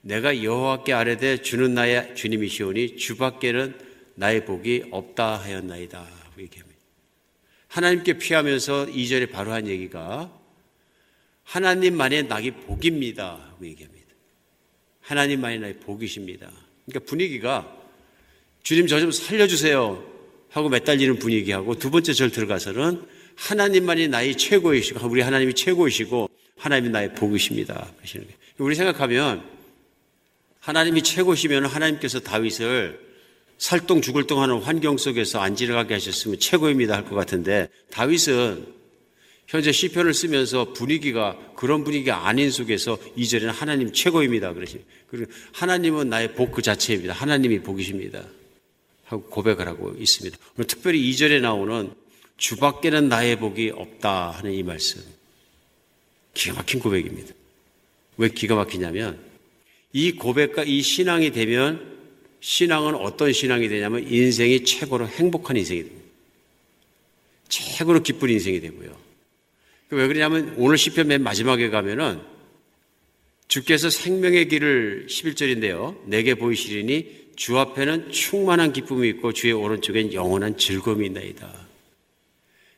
내가 0.03 0.43
여호와께 0.43 0.93
아뢰되 0.93 1.43
주는 1.43 1.75
나의 1.75 2.15
주님이시오니 2.15 2.97
주밖에는 2.97 3.75
나의 4.15 4.45
복이 4.45 4.85
없다 4.91 5.37
하였나이다. 5.37 6.21
하나님께 7.69 8.15
피하면서 8.15 8.87
2절에 8.87 9.31
바로 9.31 9.53
한 9.53 9.69
얘기가 9.69 10.31
하나님만의 11.45 12.25
낙이 12.25 12.51
복입니다. 12.53 13.55
얘기합니다. 13.63 14.09
하나님만의 15.03 15.61
낙이 15.61 15.75
복이십니다. 15.75 16.51
그러니까 16.87 17.09
분위기가 17.09 17.77
주님 18.63 18.87
저 18.87 19.01
좀 19.01 19.11
살려주세요 19.13 20.05
하고 20.51 20.69
매달리는 20.69 21.19
분위기하고 21.19 21.79
두 21.79 21.91
번째 21.91 22.13
절 22.13 22.31
들어가서는 22.31 23.05
하나님만이 23.37 24.09
나의 24.09 24.37
최고이시고 24.37 25.07
우리 25.09 25.21
하나님이 25.21 25.55
최고이시고 25.55 26.29
하나님이 26.57 26.91
나의 26.91 27.15
복이십니다. 27.15 27.93
우리 28.59 28.75
생각하면 28.75 29.60
하나님이 30.61 31.03
최고시면 31.03 31.67
하나님께서 31.67 32.21
다윗을 32.21 33.11
살동 33.59 34.01
죽을 34.01 34.27
동 34.27 34.43
하는 34.43 34.59
환경 34.59 34.97
속에서 34.97 35.41
안지르하게 35.41 35.95
하셨으면 35.95 36.39
최고입니다 36.39 36.97
할 36.97 37.05
것 37.05 37.15
같은데 37.15 37.69
다윗은 37.91 38.81
현재 39.47 39.73
시편을 39.73 40.15
쓰면서 40.15 40.73
분위기가 40.73 41.37
그런 41.57 41.83
분위기가 41.83 42.29
아닌 42.29 42.51
속에서 42.51 42.99
이절에는 43.17 43.53
하나님 43.53 43.93
최고입니다 43.93 44.53
그러시 44.55 44.85
그리고 45.09 45.31
하나님은 45.53 46.09
나의 46.09 46.35
복 46.35 46.53
그 46.53 46.63
자체입니다. 46.63 47.15
하나님이 47.15 47.61
복이십니다. 47.61 48.23
하고 49.05 49.23
고백을 49.25 49.67
하고 49.67 49.95
있습니다. 49.99 50.39
오늘 50.57 50.67
특별히 50.69 51.09
이절에 51.11 51.41
나오는 51.41 51.93
주밖에는 52.37 53.09
나의 53.09 53.37
복이 53.41 53.73
없다 53.75 54.31
하는 54.31 54.53
이 54.53 54.63
말씀. 54.63 55.03
기가 56.33 56.55
막힌 56.55 56.79
고백입니다. 56.81 57.35
왜 58.19 58.29
기가 58.29 58.55
막히냐면 58.55 59.30
이 59.93 60.13
고백과 60.13 60.65
이 60.65 60.83
신앙이 60.83 61.33
되면 61.33 61.99
신앙은 62.41 62.95
어떤 62.95 63.33
신앙이 63.33 63.69
되냐면 63.69 64.07
인생이 64.11 64.65
최고로 64.65 65.09
행복한 65.09 65.57
인생이 65.57 65.83
됩니다. 65.83 66.01
최고로 67.49 68.03
기쁜 68.03 68.31
인생이 68.31 68.61
되고요. 68.61 68.97
왜 69.91 70.07
그러냐면 70.07 70.55
오늘 70.57 70.79
시편 70.79 71.09
맨 71.09 71.23
마지막에 71.23 71.69
가면은 71.69 72.21
주께서 73.49 73.91
생명의 73.91 74.47
길을 74.49 75.07
11절인데요. 75.09 76.07
내게 76.07 76.35
보이시리니 76.37 77.31
주 77.35 77.59
앞에는 77.59 78.13
충만한 78.13 78.73
기쁨이 78.73 79.09
있고 79.09 79.33
주의 79.33 79.53
오른쪽엔 79.53 80.13
영원한 80.13 80.57
즐거움이 80.57 81.07
있나이다. 81.07 81.53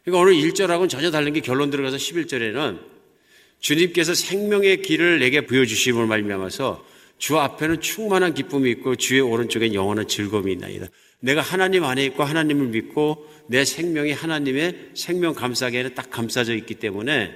그러니까 0.05 0.23
오늘 0.23 0.35
1절하고는 0.35 0.89
전혀 0.89 1.11
다른 1.11 1.33
게 1.35 1.41
결론 1.41 1.71
들어가서 1.71 1.99
11절에는 1.99 2.81
주님께서 3.61 4.15
생명의 4.15 4.83
길을 4.83 5.19
내게 5.19 5.43
보여주심을 5.43 6.07
말미암아서 6.07 6.92
주 7.23 7.39
앞에는 7.39 7.81
충만한 7.81 8.35
기쁨이 8.35 8.69
있고 8.73 8.97
주의 8.97 9.21
오른쪽엔 9.21 9.75
영원한 9.75 10.09
즐거움이 10.09 10.55
있나이다. 10.55 10.89
내가 11.21 11.41
하나님 11.41 11.85
안에 11.85 12.05
있고 12.07 12.25
하나님을 12.25 12.67
믿고 12.67 13.31
내 13.47 13.65
생명이 13.65 14.11
하나님의 14.11 14.91
생명 14.95 15.33
감싸기에는 15.33 15.95
딱 15.95 16.11
감싸져 16.11 16.53
있기 16.57 16.75
때문에 16.75 17.33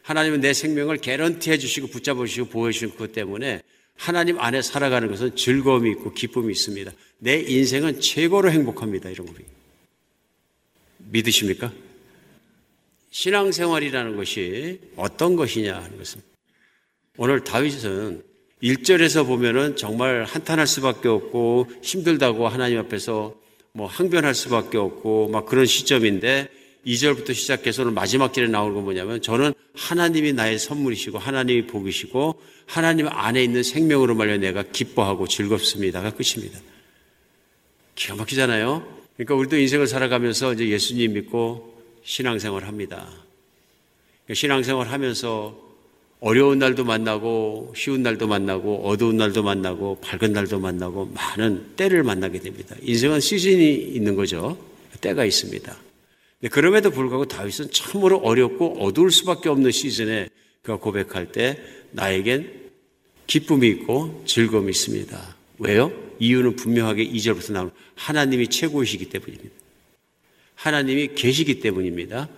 하나님은 0.00 0.40
내 0.40 0.54
생명을 0.54 0.96
개런티 0.96 1.50
해 1.50 1.58
주시고 1.58 1.88
붙잡아 1.88 2.24
주시고 2.24 2.48
보호해 2.48 2.72
주시는 2.72 2.96
것 2.96 3.12
때문에 3.12 3.60
하나님 3.94 4.40
안에 4.40 4.62
살아가는 4.62 5.06
것은 5.10 5.36
즐거움이 5.36 5.90
있고 5.90 6.14
기쁨이 6.14 6.50
있습니다. 6.50 6.90
내 7.18 7.40
인생은 7.40 8.00
최고로 8.00 8.50
행복합니다. 8.50 9.10
이런 9.10 9.26
거 9.26 9.34
믿으십니까? 10.96 11.70
신앙생활이라는 13.10 14.16
것이 14.16 14.80
어떤 14.96 15.36
것이냐 15.36 15.74
하는 15.76 15.98
것은 15.98 16.22
오늘 17.18 17.44
다윗은 17.44 18.29
1절에서 18.62 19.26
보면은 19.26 19.76
정말 19.76 20.24
한탄할 20.24 20.66
수밖에 20.66 21.08
없고 21.08 21.68
힘들다고 21.82 22.48
하나님 22.48 22.78
앞에서 22.78 23.34
뭐 23.72 23.86
항변할 23.86 24.34
수밖에 24.34 24.76
없고 24.76 25.28
막 25.28 25.46
그런 25.46 25.64
시점인데 25.66 26.48
2절부터 26.86 27.34
시작해서 27.34 27.82
오늘 27.82 27.92
마지막 27.92 28.32
길에 28.32 28.48
나오는 28.48 28.74
건 28.74 28.84
뭐냐면 28.84 29.20
저는 29.20 29.52
하나님이 29.74 30.32
나의 30.32 30.58
선물이시고 30.58 31.18
하나님이 31.18 31.66
복이시고 31.66 32.40
하나님 32.66 33.08
안에 33.08 33.42
있는 33.42 33.62
생명으로 33.62 34.14
말려 34.14 34.36
내가 34.38 34.62
기뻐하고 34.62 35.28
즐겁습니다가 35.28 36.12
끝입니다. 36.12 36.58
기가 37.94 38.14
막히잖아요. 38.14 39.00
그러니까 39.16 39.34
우리도 39.34 39.58
인생을 39.58 39.86
살아가면서 39.86 40.54
이제 40.54 40.68
예수님 40.68 41.12
믿고 41.14 41.78
신앙생활 42.02 42.64
합니다. 42.64 43.08
신앙생활 44.32 44.88
하면서 44.88 45.69
어려운 46.20 46.58
날도 46.58 46.84
만나고 46.84 47.72
쉬운 47.74 48.02
날도 48.02 48.28
만나고 48.28 48.86
어두운 48.86 49.16
날도 49.16 49.42
만나고 49.42 49.98
밝은 50.02 50.32
날도 50.32 50.60
만나고 50.60 51.06
많은 51.14 51.76
때를 51.76 52.02
만나게 52.02 52.40
됩니다. 52.40 52.76
인생은 52.82 53.20
시즌이 53.20 53.74
있는 53.94 54.16
거죠. 54.16 54.58
때가 55.00 55.24
있습니다. 55.24 55.76
그럼에도 56.50 56.90
불구하고 56.90 57.26
다윗은 57.26 57.70
참으로 57.72 58.18
어렵고 58.18 58.82
어두울 58.84 59.10
수밖에 59.10 59.48
없는 59.48 59.70
시즌에 59.70 60.28
그가 60.62 60.78
고백할 60.78 61.32
때 61.32 61.58
나에겐 61.92 62.70
기쁨이 63.26 63.68
있고 63.68 64.22
즐거움이 64.26 64.70
있습니다. 64.70 65.36
왜요? 65.58 65.92
이유는 66.18 66.56
분명하게 66.56 67.08
2절부터 67.08 67.52
나오는 67.52 67.72
하나님이 67.94 68.48
최고이시기 68.48 69.06
때문입니다. 69.06 69.54
하나님이 70.54 71.14
계시기 71.14 71.60
때문입니다. 71.60 72.28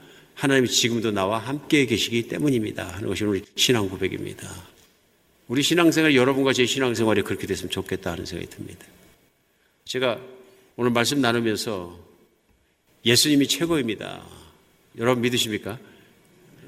하나님이 0.42 0.68
지금도 0.68 1.12
나와 1.12 1.38
함께 1.38 1.86
계시기 1.86 2.26
때문입니다. 2.26 2.96
하는 2.96 3.06
것이 3.06 3.22
우리 3.22 3.44
신앙 3.54 3.88
고백입니다. 3.88 4.50
우리 5.46 5.62
신앙생활 5.62 6.16
여러분과 6.16 6.52
제 6.52 6.66
신앙생활이 6.66 7.22
그렇게 7.22 7.46
됐으면 7.46 7.70
좋겠다 7.70 8.10
하는 8.10 8.26
생각이 8.26 8.50
듭니다. 8.50 8.84
제가 9.84 10.20
오늘 10.74 10.90
말씀 10.90 11.20
나누면서 11.20 11.96
예수님이 13.06 13.46
최고입니다. 13.46 14.26
여러분 14.98 15.22
믿으십니까? 15.22 15.78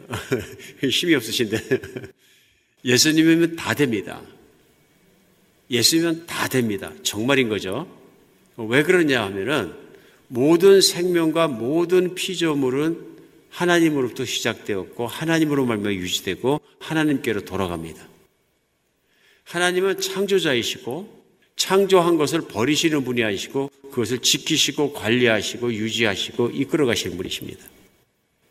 힘이 0.88 1.16
없으신데. 1.16 1.58
예수님이면 2.84 3.56
다 3.56 3.74
됩니다. 3.74 4.22
예수님은 5.68 6.26
다 6.26 6.46
됩니다. 6.46 6.92
정말인 7.02 7.48
거죠. 7.48 7.88
왜 8.56 8.84
그러냐 8.84 9.24
하면은 9.24 9.74
모든 10.28 10.80
생명과 10.80 11.48
모든 11.48 12.14
피조물은 12.14 13.13
하나님으로부터 13.54 14.24
시작되었고 14.24 15.06
하나님으로 15.06 15.64
말며 15.64 15.92
유지되고 15.92 16.60
하나님께로 16.80 17.44
돌아갑니다. 17.44 18.04
하나님은 19.44 20.00
창조자이시고 20.00 21.24
창조한 21.56 22.16
것을 22.16 22.40
버리시는 22.48 23.04
분이 23.04 23.22
아니시고 23.22 23.70
그것을 23.90 24.18
지키시고 24.18 24.92
관리하시고 24.92 25.72
유지하시고 25.72 26.50
이끌어 26.50 26.84
가시는 26.86 27.16
분이십니다. 27.16 27.64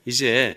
이제 0.06 0.56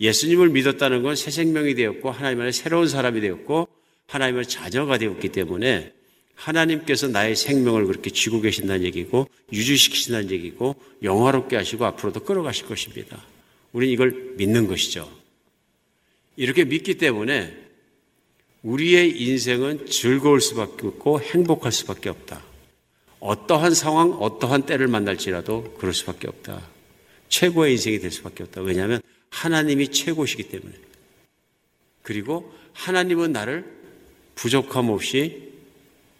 예수님을 0.00 0.50
믿었다는 0.50 1.02
건 1.02 1.16
새 1.16 1.32
생명이 1.32 1.74
되었고 1.74 2.12
하나님 2.12 2.40
안에 2.40 2.52
새로운 2.52 2.86
사람이 2.86 3.20
되었고 3.20 3.66
하나님의 4.06 4.46
자녀가 4.46 4.96
되었기 4.96 5.30
때문에 5.30 5.92
하나님께서 6.36 7.08
나의 7.08 7.34
생명을 7.34 7.86
그렇게 7.86 8.10
쥐고 8.10 8.42
계신다는 8.42 8.84
얘기고 8.84 9.28
유지시키신다는 9.52 10.30
얘기고 10.30 10.76
영화롭게 11.02 11.56
하시고 11.56 11.84
앞으로도 11.84 12.20
끌어가실 12.20 12.66
것입니다. 12.66 13.20
우리는 13.72 13.92
이걸 13.92 14.34
믿는 14.36 14.66
것이죠. 14.66 15.10
이렇게 16.36 16.64
믿기 16.64 16.96
때문에 16.96 17.56
우리의 18.62 19.20
인생은 19.20 19.86
즐거울 19.86 20.40
수밖에 20.40 20.86
없고 20.86 21.20
행복할 21.20 21.72
수밖에 21.72 22.08
없다. 22.08 22.42
어떠한 23.20 23.74
상황, 23.74 24.12
어떠한 24.12 24.66
때를 24.66 24.88
만날지라도 24.88 25.74
그럴 25.78 25.92
수밖에 25.92 26.28
없다. 26.28 26.68
최고의 27.28 27.72
인생이 27.72 27.98
될 27.98 28.10
수밖에 28.10 28.44
없다. 28.44 28.62
왜냐하면 28.62 29.00
하나님이 29.30 29.88
최고시기 29.88 30.44
때문에. 30.44 30.74
그리고 32.02 32.52
하나님은 32.72 33.32
나를 33.32 33.64
부족함 34.34 34.88
없이 34.88 35.52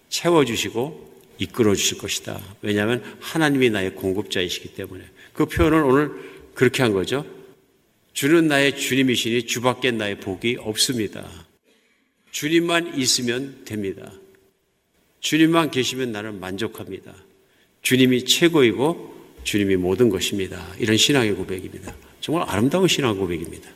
채워주시고 0.09 1.09
이끌어 1.39 1.75
주실 1.75 1.99
것이다. 1.99 2.41
왜냐하면 2.63 3.03
하나님이 3.21 3.71
나의 3.71 3.95
공급자이시기 3.95 4.75
때문에. 4.75 5.05
그 5.33 5.47
표현을 5.47 5.83
오늘 5.83 6.11
그렇게 6.55 6.83
한 6.83 6.93
거죠. 6.93 7.25
주는 8.19 8.49
나의 8.49 8.77
주님이시니 8.77 9.47
주밖에 9.47 9.93
나의 9.93 10.19
복이 10.19 10.57
없습니다. 10.59 11.25
주님만 12.33 12.99
있으면 12.99 13.65
됩니다. 13.65 14.13
주님만 15.21 15.71
계시면 15.71 16.11
나는 16.11 16.41
만족합니다. 16.41 17.15
주님이 17.83 18.25
최고이고 18.25 19.37
주님이 19.45 19.77
모든 19.77 20.09
것입니다. 20.09 20.67
이런 20.81 20.97
신앙의 20.97 21.35
고백입니다. 21.35 21.95
정말 22.21 22.45
아름다운 22.49 22.89
신앙 22.89 23.17
고백입니다. 23.17 23.71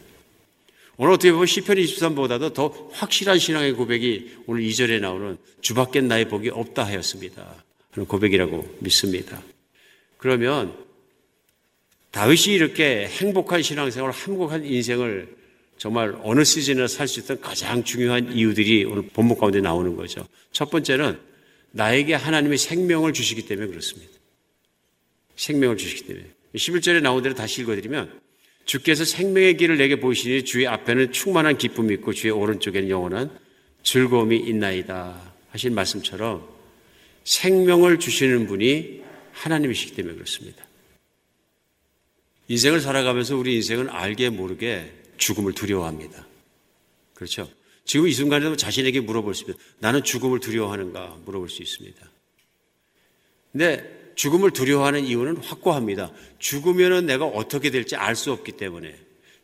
오늘 0.96 1.12
어떻게 1.12 1.30
보면 1.30 1.46
시편 1.46 1.76
23보다도 1.76 2.52
더 2.52 2.66
확실한 2.94 3.38
신앙의 3.38 3.74
고백이 3.74 4.38
오늘 4.48 4.62
2절에 4.62 4.98
나오는 4.98 5.38
주밖에 5.60 6.00
나의 6.00 6.28
복이 6.28 6.48
없다 6.48 6.82
하였습니다. 6.82 7.64
하는 7.92 8.08
고백이라고 8.08 8.78
믿습니다. 8.80 9.40
그러면 10.16 10.74
다윗이 12.12 12.54
이렇게 12.54 13.06
행복한 13.08 13.62
신앙생활, 13.62 14.12
행복한 14.12 14.64
인생을 14.64 15.34
정말 15.78 16.14
어느 16.22 16.44
시즌에 16.44 16.86
살 16.86 17.08
수 17.08 17.20
있던 17.20 17.40
가장 17.40 17.82
중요한 17.82 18.32
이유들이 18.32 18.84
오늘 18.84 19.02
본문 19.02 19.38
가운데 19.38 19.60
나오는 19.60 19.96
거죠. 19.96 20.26
첫 20.52 20.70
번째는 20.70 21.18
나에게 21.72 22.14
하나님의 22.14 22.58
생명을 22.58 23.12
주시기 23.14 23.46
때문에 23.46 23.66
그렇습니다. 23.68 24.12
생명을 25.36 25.76
주시기 25.76 26.06
때문에. 26.06 26.26
11절에 26.54 27.00
나온 27.00 27.22
대로 27.22 27.34
다시 27.34 27.62
읽어드리면 27.62 28.20
주께서 28.66 29.04
생명의 29.04 29.56
길을 29.56 29.78
내게 29.78 29.96
보이시니 29.96 30.44
주의 30.44 30.66
앞에는 30.66 31.12
충만한 31.12 31.56
기쁨이 31.56 31.94
있고 31.94 32.12
주의 32.12 32.30
오른쪽에는 32.30 32.90
영원한 32.90 33.30
즐거움이 33.82 34.36
있나이다 34.36 35.34
하신 35.50 35.74
말씀처럼 35.74 36.46
생명을 37.24 37.98
주시는 37.98 38.46
분이 38.46 39.02
하나님이시기 39.32 39.94
때문에 39.94 40.14
그렇습니다. 40.14 40.61
인생을 42.48 42.80
살아가면서 42.80 43.36
우리 43.36 43.54
인생은 43.56 43.88
알게 43.88 44.30
모르게 44.30 44.92
죽음을 45.16 45.52
두려워합니다. 45.52 46.26
그렇죠? 47.14 47.48
지금 47.84 48.08
이 48.08 48.12
순간에도 48.12 48.56
자신에게 48.56 49.00
물어볼 49.00 49.34
수 49.34 49.42
있습니다. 49.42 49.64
나는 49.78 50.02
죽음을 50.02 50.40
두려워하는가 50.40 51.18
물어볼 51.24 51.48
수 51.48 51.62
있습니다. 51.62 52.10
근데 53.52 54.12
죽음을 54.14 54.50
두려워하는 54.50 55.04
이유는 55.04 55.38
확고합니다. 55.38 56.12
죽으면 56.38 57.06
내가 57.06 57.26
어떻게 57.26 57.70
될지 57.70 57.96
알 57.96 58.14
수 58.14 58.32
없기 58.32 58.52
때문에 58.52 58.94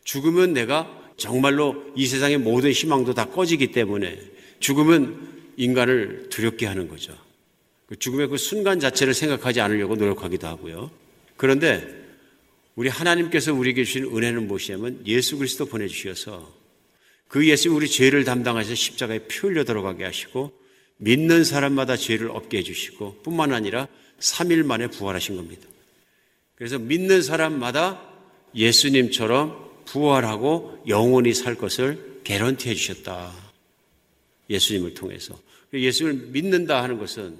죽으면 0.03 0.53
내가 0.53 0.95
정말로 1.17 1.83
이 1.95 2.07
세상의 2.07 2.37
모든 2.37 2.71
희망도 2.71 3.13
다 3.13 3.25
꺼지기 3.25 3.71
때문에 3.71 4.19
죽으면 4.59 5.53
인간을 5.57 6.29
두렵게 6.29 6.65
하는 6.65 6.87
거죠. 6.87 7.15
그 7.87 7.97
죽음의 7.97 8.27
그 8.29 8.37
순간 8.37 8.79
자체를 8.79 9.13
생각하지 9.13 9.61
않으려고 9.61 9.95
노력하기도 9.95 10.47
하고요. 10.47 10.91
그런데 11.35 11.98
우리 12.79 12.87
하나님께서 12.87 13.53
우리에게 13.53 13.83
주신 13.83 14.05
은혜는 14.05 14.47
무엇이냐면 14.47 15.03
예수 15.05 15.37
그리스도 15.37 15.65
보내주셔서 15.65 16.49
그 17.27 17.45
예수 17.45 17.69
우리 17.73 17.89
죄를 17.89 18.23
담당하셔서 18.23 18.73
십자가에 18.73 19.27
피 19.27 19.39
흘려 19.39 19.65
들어가게 19.65 20.05
하시고 20.05 20.57
믿는 20.95 21.43
사람마다 21.43 21.97
죄를 21.97 22.31
없게 22.31 22.59
해주시고 22.59 23.21
뿐만 23.21 23.51
아니라 23.51 23.89
3일 24.21 24.63
만에 24.63 24.87
부활하신 24.87 25.35
겁니다. 25.35 25.67
그래서 26.55 26.79
믿는 26.79 27.21
사람마다 27.21 28.01
예수님처럼 28.55 29.83
부활하고 29.83 30.81
영원히 30.87 31.33
살 31.33 31.55
것을 31.55 32.21
개런티 32.23 32.69
해주셨다. 32.69 33.33
예수님을 34.49 34.93
통해서. 34.93 35.37
예수를 35.73 36.13
믿는다 36.13 36.81
하는 36.81 36.97
것은 36.97 37.35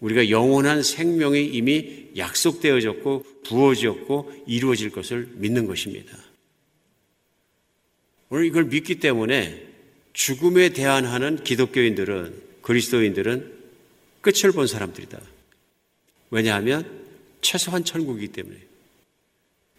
우리가 0.00 0.30
영원한 0.30 0.82
생명이 0.82 1.44
이미 1.44 2.08
약속되어졌고 2.16 3.24
부어졌고 3.44 4.44
이루어질 4.46 4.90
것을 4.90 5.28
믿는 5.34 5.66
것입니다. 5.66 6.16
오늘 8.28 8.44
이걸 8.44 8.64
믿기 8.64 8.96
때문에 8.96 9.66
죽음에 10.12 10.70
대한 10.70 11.04
하는 11.04 11.42
기독교인들은 11.42 12.42
그리스도인들은 12.62 13.54
끝을 14.20 14.52
본 14.52 14.66
사람들이다. 14.66 15.20
왜냐하면 16.30 17.04
최소한 17.40 17.84
천국이기 17.84 18.28
때문에 18.28 18.56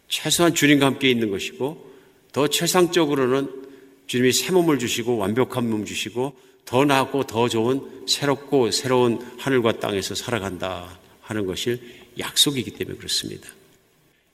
최소한 0.08 0.54
주님과 0.54 0.86
함께 0.86 1.10
있는 1.10 1.30
것이고 1.30 1.92
더 2.32 2.48
최상적으로는 2.48 3.68
주님이 4.06 4.32
새 4.32 4.52
몸을 4.52 4.78
주시고 4.78 5.18
완벽한 5.18 5.68
몸 5.68 5.84
주시고 5.84 6.34
더 6.68 6.84
나았고 6.84 7.24
더 7.24 7.48
좋은 7.48 8.06
새롭고 8.06 8.70
새로운 8.72 9.18
하늘과 9.38 9.80
땅에서 9.80 10.14
살아간다 10.14 11.00
하는 11.22 11.46
것이 11.46 11.80
약속이기 12.18 12.72
때문에 12.72 12.98
그렇습니다. 12.98 13.48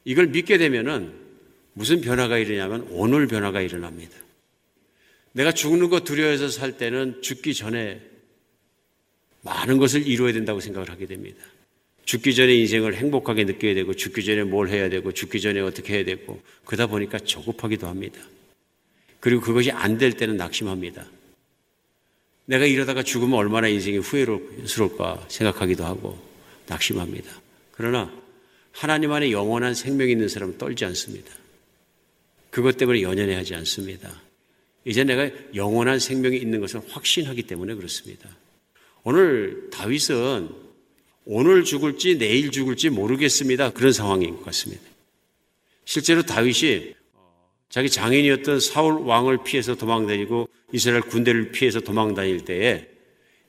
이걸 0.04 0.26
믿게 0.26 0.58
되면은 0.58 1.12
무슨 1.74 2.00
변화가 2.00 2.38
일어나면 2.38 2.88
오늘 2.90 3.28
변화가 3.28 3.60
일어납니다. 3.60 4.16
내가 5.30 5.52
죽는 5.52 5.90
거 5.90 6.00
두려워해서 6.00 6.48
살 6.48 6.76
때는 6.76 7.22
죽기 7.22 7.54
전에 7.54 8.00
많은 9.42 9.78
것을 9.78 10.04
이루어야 10.04 10.32
된다고 10.32 10.58
생각을 10.58 10.90
하게 10.90 11.06
됩니다. 11.06 11.40
죽기 12.04 12.34
전에 12.34 12.52
인생을 12.52 12.96
행복하게 12.96 13.44
느껴야 13.44 13.74
되고 13.74 13.94
죽기 13.94 14.24
전에 14.24 14.42
뭘 14.42 14.70
해야 14.70 14.88
되고 14.88 15.12
죽기 15.12 15.40
전에 15.40 15.60
어떻게 15.60 15.94
해야 15.94 16.04
되고 16.04 16.42
그러다 16.64 16.88
보니까 16.88 17.20
조급하기도 17.20 17.86
합니다. 17.86 18.18
그리고 19.20 19.40
그것이 19.40 19.70
안 19.70 19.98
될 19.98 20.14
때는 20.14 20.36
낙심합니다. 20.36 21.06
내가 22.46 22.66
이러다가 22.66 23.02
죽으면 23.02 23.38
얼마나 23.38 23.68
인생이 23.68 23.98
후회스러울까 23.98 25.26
생각하기도 25.28 25.85
하고 25.85 26.18
낙심합니다. 26.66 27.30
그러나 27.72 28.12
하나님 28.72 29.12
안에 29.12 29.30
영원한 29.30 29.74
생명이 29.74 30.12
있는 30.12 30.28
사람은 30.28 30.59
떨지 30.59 30.85
않습니다. 30.85 31.33
그것 32.50 32.76
때문에 32.76 33.02
연연해 33.02 33.35
하지 33.35 33.54
않습니다. 33.54 34.22
이제 34.85 35.04
내가 35.04 35.30
영원한 35.54 35.98
생명이 35.98 36.37
있는 36.37 36.61
것을 36.61 36.80
확신하기 36.88 37.44
때문에 37.44 37.74
그렇습니다. 37.74 38.28
오늘 39.02 39.70
다윗은 39.70 40.50
오늘 41.26 41.64
죽을지 41.64 42.18
내일 42.18 42.50
죽을지 42.50 42.90
모르겠습니다. 42.90 43.70
그런 43.70 43.92
상황인 43.92 44.37
것 44.37 44.44
같습니다. 44.46 44.83
실제로 45.87 46.22
다윗이 46.22 46.94
자기 47.70 47.88
장인이었던 47.88 48.61
사울 48.61 49.00
왕을 49.00 49.42
피해서 49.44 49.74
도망다니고 49.74 50.48
이스라엘 50.74 51.02
군대를 51.02 51.52
피해서 51.52 51.78
도망 51.78 52.14
다닐 52.14 52.44
때에 52.44 52.88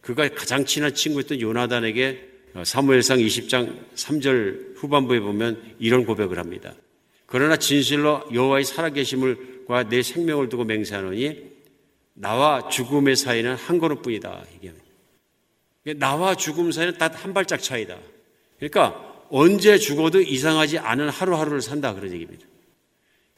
그가 0.02 0.30
가장 0.30 0.64
친한 0.64 0.94
친구였던 0.94 1.42
요나단에게 1.42 2.30
사무엘상 2.64 3.18
20장 3.18 3.96
3절 3.96 4.76
후반부에 4.78 5.20
보면 5.22 5.76
이런 5.80 6.06
고백을 6.06 6.38
합니다. 6.38 6.76
그러나 7.26 7.58
진실로 7.58 8.24
여호와의 8.32 8.64
살아계심을과 8.66 9.90
내 9.90 10.04
생명을 10.04 10.50
두고 10.50 10.66
맹세하노니 10.66 11.56
나와 12.14 12.70
죽음의 12.70 13.16
사이는 13.16 13.56
한 13.56 13.80
걸음뿐이다. 13.80 14.46
얘기합니다. 14.54 14.86
나와 15.98 16.36
죽음 16.36 16.72
사이는 16.72 17.00
딱 17.00 17.24
한 17.24 17.34
발짝 17.34 17.60
차이다. 17.60 17.98
그러니까 18.60 19.26
언제 19.32 19.80
죽어도 19.80 20.22
이상하지 20.22 20.78
않은 20.78 21.10
하루하루를 21.10 21.60
산다 21.62 21.96
그런 21.96 22.14
얘기입니다. 22.14 22.46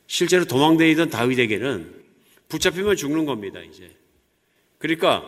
실제로 0.08 0.44
도망다니던 0.44 1.10
다윗에게는 1.10 2.07
붙잡히면 2.50 2.96
죽는 2.96 3.26
겁니다, 3.26 3.60
이제. 3.62 3.90
그러니까 4.78 5.26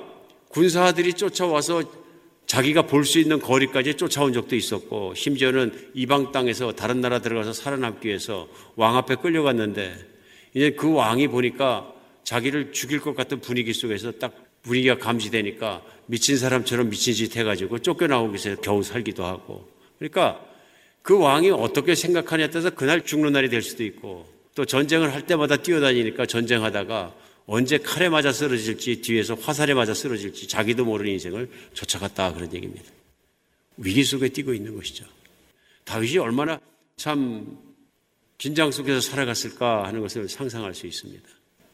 군사들이 0.50 1.14
쫓아와서 1.14 1.84
자기가 2.46 2.84
볼 2.84 3.06
수 3.06 3.20
있는 3.20 3.40
거리까지 3.40 3.96
쫓아온 3.96 4.34
적도 4.34 4.56
있었고, 4.56 5.14
심지어는 5.16 5.92
이방 5.94 6.32
땅에서 6.32 6.72
다른 6.72 7.02
나라 7.02 7.20
들어가서 7.20 7.54
살아남기 7.54 8.08
위해서 8.08 8.48
왕 8.76 8.98
앞에 8.98 9.16
끌려갔는데, 9.16 9.96
이제 10.56 10.72
그 10.72 10.92
왕이 10.92 11.28
보니까 11.28 11.94
자기를 12.24 12.72
죽일 12.72 13.00
것 13.00 13.16
같은 13.16 13.40
분위기 13.40 13.74
속에서 13.74 14.12
딱 14.14 14.34
분위기가 14.64 14.98
감지되니까 14.98 15.84
미친 16.08 16.38
사람처럼 16.38 16.90
미친 16.90 17.14
짓 17.14 17.36
해가지고 17.38 17.80
쫓겨나오기 17.80 18.30
위해서 18.30 18.60
겨우 18.62 18.82
살기도 18.82 19.24
하고. 19.26 19.70
그러니까 20.00 20.44
그 21.02 21.18
왕이 21.18 21.52
어떻게 21.52 21.96
생각하냐에 21.96 22.50
따라서 22.50 22.72
그날 22.72 23.06
죽는 23.06 23.32
날이 23.32 23.50
될 23.50 23.62
수도 23.62 23.84
있고, 23.84 24.26
또 24.60 24.66
전쟁을 24.66 25.14
할 25.14 25.26
때마다 25.26 25.56
뛰어다니니까 25.56 26.26
전쟁하다가 26.26 27.16
언제 27.46 27.78
칼에 27.78 28.10
맞아 28.10 28.34
쓰러질지 28.34 29.00
뒤에서 29.00 29.36
화살에 29.36 29.74
맞아 29.74 29.94
쓰러질지 29.94 30.50
자기도 30.50 30.84
모르는 30.84 31.14
인생을 31.14 31.50
쫓아갔다 31.74 32.34
그런 32.34 32.54
얘기입니다. 32.54 32.84
위기 33.78 34.04
속에 34.04 34.28
뛰고 34.28 34.54
있는 34.54 34.76
것이죠. 34.76 35.06
다윗이 35.86 36.18
얼마나 36.18 36.60
참 36.98 37.58
긴장 38.38 38.70
속에서 38.70 39.00
살아갔을까 39.00 39.88
하는 39.88 40.02
것을 40.02 40.28
상상할 40.28 40.74
수 40.74 40.88
있습니다. 40.88 41.24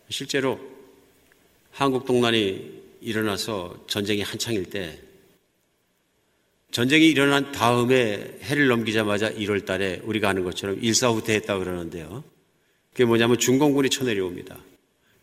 실제로 0.10 0.60
한국 1.72 2.06
동란이 2.06 2.72
일어나서 3.02 3.86
전쟁이 3.88 4.22
한창일 4.22 4.66
때 4.66 5.00
전쟁이 6.70 7.10
일어난 7.10 7.52
다음에 7.52 8.38
해를 8.44 8.68
넘기자마자 8.68 9.32
1월 9.32 9.66
달에 9.66 10.02
우리가 10.04 10.30
아는 10.30 10.44
것처럼 10.44 10.78
일사후퇴했다 10.84 11.58
그러는데요. 11.58 12.35
그게 12.96 13.04
뭐냐면 13.04 13.38
중공군이 13.38 13.90
쳐내려옵니다. 13.90 14.58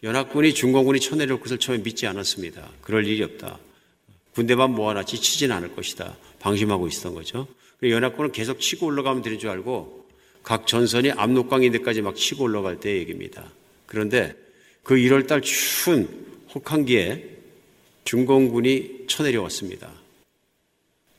연합군이 0.03 0.53
중공군이 0.53 1.01
쳐내려올 1.01 1.41
것을 1.41 1.57
처음에 1.57 1.83
믿지 1.83 2.07
않았습니다. 2.07 2.69
그럴 2.83 3.07
일이 3.07 3.23
없다. 3.23 3.59
군대만 4.35 4.73
모아놨지 4.73 5.19
치진 5.23 5.51
않을 5.53 5.75
것이다. 5.75 6.15
방심하고 6.39 6.87
있었던 6.89 7.15
거죠. 7.15 7.49
연합군은 7.83 8.31
계속 8.31 8.61
치고 8.61 8.85
올라가면 8.85 9.23
되는 9.23 9.39
줄 9.39 9.49
알고 9.49 10.07
각 10.43 10.67
전선이 10.67 11.13
압록강 11.13 11.63
인데까지 11.63 12.03
막 12.03 12.15
치고 12.15 12.45
올라갈 12.45 12.79
때 12.79 12.95
얘기입니다. 12.99 13.51
그런데 13.87 14.35
그 14.83 14.97
1월 14.97 15.27
달 15.27 15.41
추운 15.41 16.27
혹한기에 16.55 17.39
중공군이 18.05 19.07
쳐내려왔습니다. 19.07 19.91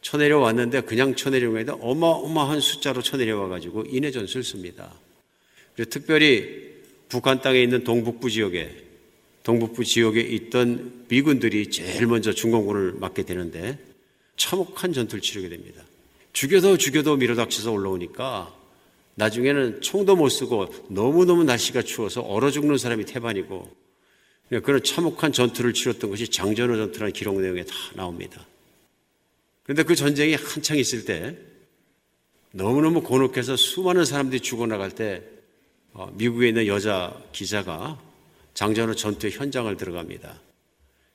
쳐내려왔는데 0.01 0.81
그냥 0.81 1.15
쳐내려온 1.15 1.53
게 1.55 1.59
아니라 1.61 1.77
어마어마한 1.81 2.59
숫자로 2.59 3.01
쳐내려와가지고 3.01 3.85
인해 3.87 4.11
전술을 4.11 4.43
씁니다. 4.43 4.93
특별히 5.75 6.73
북한 7.09 7.41
땅에 7.41 7.62
있는 7.62 7.83
동북부 7.83 8.29
지역에 8.29 8.83
동북부 9.43 9.83
지역에 9.83 10.21
있던 10.21 11.05
미군들이 11.09 11.69
제일 11.69 12.07
먼저 12.07 12.31
중공군을 12.31 12.93
맡게 12.93 13.23
되는데 13.23 13.77
참혹한 14.38 14.93
전투를 14.93 15.21
치르게 15.21 15.49
됩니다. 15.49 15.83
죽여도 16.31 16.77
죽여도 16.77 17.17
밀어닥쳐서 17.17 17.71
올라오니까 17.71 18.55
나중에는 19.15 19.81
총도 19.81 20.15
못 20.15 20.29
쓰고 20.29 20.73
너무너무 20.89 21.43
날씨가 21.43 21.83
추워서 21.83 22.21
얼어 22.21 22.49
죽는 22.49 22.77
사람이 22.77 23.05
태반이고 23.05 23.83
그런 24.63 24.83
참혹한 24.83 25.31
전투를 25.31 25.73
치렀던 25.73 26.09
것이 26.09 26.27
장전호 26.27 26.75
전투라는 26.75 27.13
기록 27.13 27.39
내용에 27.39 27.63
다 27.63 27.73
나옵니다. 27.95 28.45
그런데 29.63 29.83
그 29.83 29.95
전쟁이 29.95 30.36
한창 30.36 30.77
있을 30.77 31.05
때 31.05 31.38
너무너무 32.51 33.01
곤혹해서 33.01 33.55
수많은 33.55 34.05
사람들이 34.05 34.41
죽어나갈 34.41 34.91
때 34.91 35.21
어, 35.21 35.42
미국에 36.13 36.49
있는 36.49 36.67
여자 36.67 37.15
기자가 37.32 37.99
장전호 38.53 38.95
전투 38.95 39.29
현장을 39.29 39.75
들어갑니다. 39.77 40.39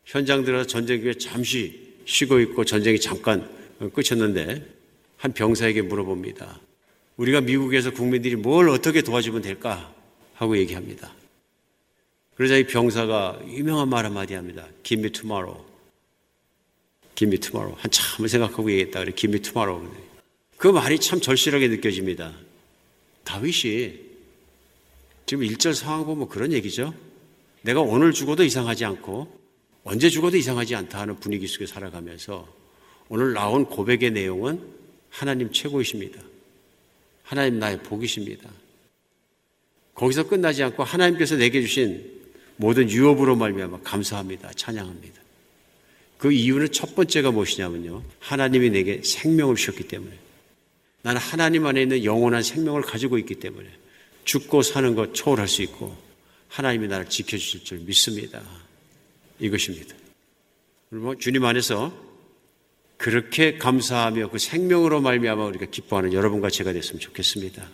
현장 0.05 0.45
들어서 0.45 0.67
전쟁 0.67 1.03
후에 1.03 1.15
잠시 1.15 1.97
쉬고 2.05 2.41
있고 2.41 2.65
전쟁이 2.65 2.99
잠깐 2.99 3.49
끝쳤는데 3.93 4.67
한 5.17 5.33
병사에게 5.33 5.83
물어봅니다. 5.83 6.61
우리가 7.17 7.41
미국에서 7.41 7.91
국민들이 7.91 8.37
뭘 8.37 8.69
어떻게 8.69 9.03
도와주면 9.03 9.43
될까? 9.43 9.93
하고 10.35 10.57
얘기합니다. 10.57 11.13
그러자 12.37 12.57
이 12.57 12.65
병사가 12.65 13.41
유명한 13.49 13.89
말 13.89 14.05
한마디 14.05 14.35
합니다. 14.35 14.67
Give 14.85 15.03
me 15.03 15.11
tomorrow. 15.11 15.65
Give 17.17 17.29
me 17.29 17.39
tomorrow. 17.39 17.77
한참을 17.81 18.29
생각하고 18.29 18.71
얘기했다. 18.71 19.01
그래, 19.01 19.13
Give 19.17 19.35
me 19.35 19.43
tomorrow. 19.43 19.85
그 20.57 20.69
말이 20.69 21.01
참 21.01 21.21
절실하게 21.21 21.67
느껴집니다. 21.67 22.33
다윗이 23.25 24.08
지금 25.29 25.45
1절 25.45 25.75
상황 25.75 26.07
보면 26.07 26.27
그런 26.31 26.55
얘기죠. 26.55 26.95
내가 27.61 27.83
오늘 27.83 28.15
죽어도 28.15 28.45
이상하지 28.45 28.87
않고 28.87 29.39
언제 29.85 30.09
죽어도 30.09 30.39
이상하지 30.39 30.75
않다 30.75 31.01
하는 31.01 31.21
분위기 31.21 31.47
속에 31.47 31.67
살아가면서 31.67 32.49
오늘 33.11 33.35
나온 33.35 33.67
고백의 33.67 34.11
내용은 34.13 34.59
하나님 35.11 35.53
최고이십니다. 35.53 36.19
하나님 37.23 37.59
나의 37.59 37.83
복이십니다. 37.83 38.49
거기서 39.95 40.29
끝나지 40.29 40.63
않고 40.63 40.83
하나님께서 40.83 41.37
내게 41.37 41.61
주신 41.61 42.11
모든 42.57 42.91
유업으로 42.91 43.37
말미암아 43.37 43.81
감사합니다. 43.85 44.53
찬양합니다. 44.57 45.21
그 46.17 46.33
이유는 46.33 46.73
첫 46.73 46.95
번째가 46.95 47.33
무엇이냐면요. 47.33 48.03
하나님이 48.21 48.71
내게 48.71 49.03
생명을 49.03 49.57
주셨기 49.57 49.89
때문에 49.89 50.19
나는 51.03 51.21
하나님 51.21 51.67
안에 51.67 51.83
있는 51.83 52.03
영원한 52.05 52.43
생명을 52.43 52.81
가지고 52.81 53.19
있기 53.19 53.35
때문에 53.35 53.69
죽고 54.29 54.61
사는 54.61 54.95
것 54.95 55.15
초월할 55.15 55.49
수 55.49 55.63
있고 55.63 55.97
하나님이 56.49 56.87
나를 56.87 57.09
지켜주실 57.09 57.65
줄 57.65 57.79
믿습니다. 57.79 58.43
이것입니다. 59.41 59.95
주님 61.19 61.47
안에서 61.47 61.97
그렇게 62.99 63.57
감사하며 63.57 64.29
그 64.29 64.39
생명으로 64.39 65.01
말미암아 65.01 65.47
우리가 65.47 65.67
기뻐하는 65.67 66.13
여러분과 66.13 66.51
제가 66.51 66.75
됐으면 66.75 67.01
좋겠습니다. 67.01 67.67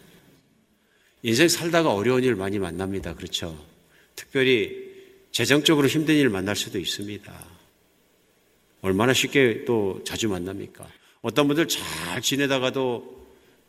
인생 1.24 1.48
살다가 1.48 1.92
어려운 1.92 2.22
일 2.22 2.36
많이 2.36 2.60
만납니다. 2.60 3.16
그렇죠? 3.16 3.58
특별히 4.14 4.92
재정적으로 5.32 5.88
힘든 5.88 6.14
일 6.14 6.28
만날 6.28 6.54
수도 6.54 6.78
있습니다. 6.78 7.46
얼마나 8.82 9.12
쉽게 9.12 9.64
또 9.64 10.00
자주 10.04 10.28
만납니까? 10.28 10.86
어떤 11.22 11.48
분들 11.48 11.66
잘 11.66 12.22
지내다가도 12.22 13.13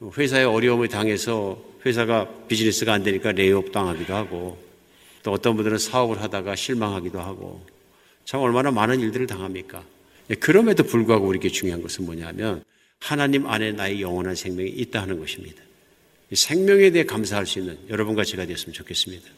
회사에 0.02 0.44
어려움을 0.44 0.88
당해서 0.88 1.62
회사가 1.86 2.30
비즈니스가 2.48 2.94
안 2.94 3.04
되니까 3.04 3.32
layoff 3.32 3.72
당하기도 3.72 4.14
하고 4.14 4.58
또 5.24 5.32
어떤 5.32 5.56
분들은 5.56 5.78
사업을 5.78 6.22
하다가 6.22 6.56
실망하기도 6.56 7.20
하고 7.20 7.66
참 8.26 8.42
얼마나 8.42 8.72
많은 8.72 9.00
일들을 9.00 9.28
당합니까? 9.28 9.84
예, 10.30 10.36
그럼에도 10.36 10.84
불구하고 10.84 11.28
우리에게 11.28 11.50
중요한 11.50 11.82
것은 11.82 12.06
뭐냐면 12.06 12.64
하나님 13.00 13.46
안에 13.48 13.72
나의 13.72 14.02
영원한 14.02 14.36
생명이 14.36 14.70
있다 14.70 15.02
하는 15.02 15.20
것입니다. 15.20 15.62
생명에 16.34 16.90
대해 16.90 17.06
감사할 17.06 17.46
수 17.46 17.60
있는 17.60 17.78
여러분과 17.90 18.24
제가 18.24 18.46
되었으면 18.46 18.74
좋겠습니다. 18.74 19.30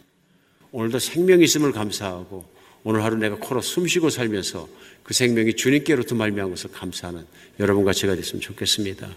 오늘도 0.71 0.99
생명이 0.99 1.43
있음을 1.43 1.71
감사하고 1.73 2.45
오늘 2.83 3.03
하루 3.03 3.17
내가 3.17 3.35
코로 3.35 3.61
숨쉬고 3.61 4.09
살면서 4.09 4.69
그 5.03 5.13
생명이 5.13 5.55
주님께로부터 5.55 6.15
말미암은 6.15 6.51
것을 6.51 6.71
감사하는 6.71 7.25
여러분과 7.59 7.91
제가 7.91 8.15
됐으면 8.15 8.41
좋겠습니다. 8.41 9.09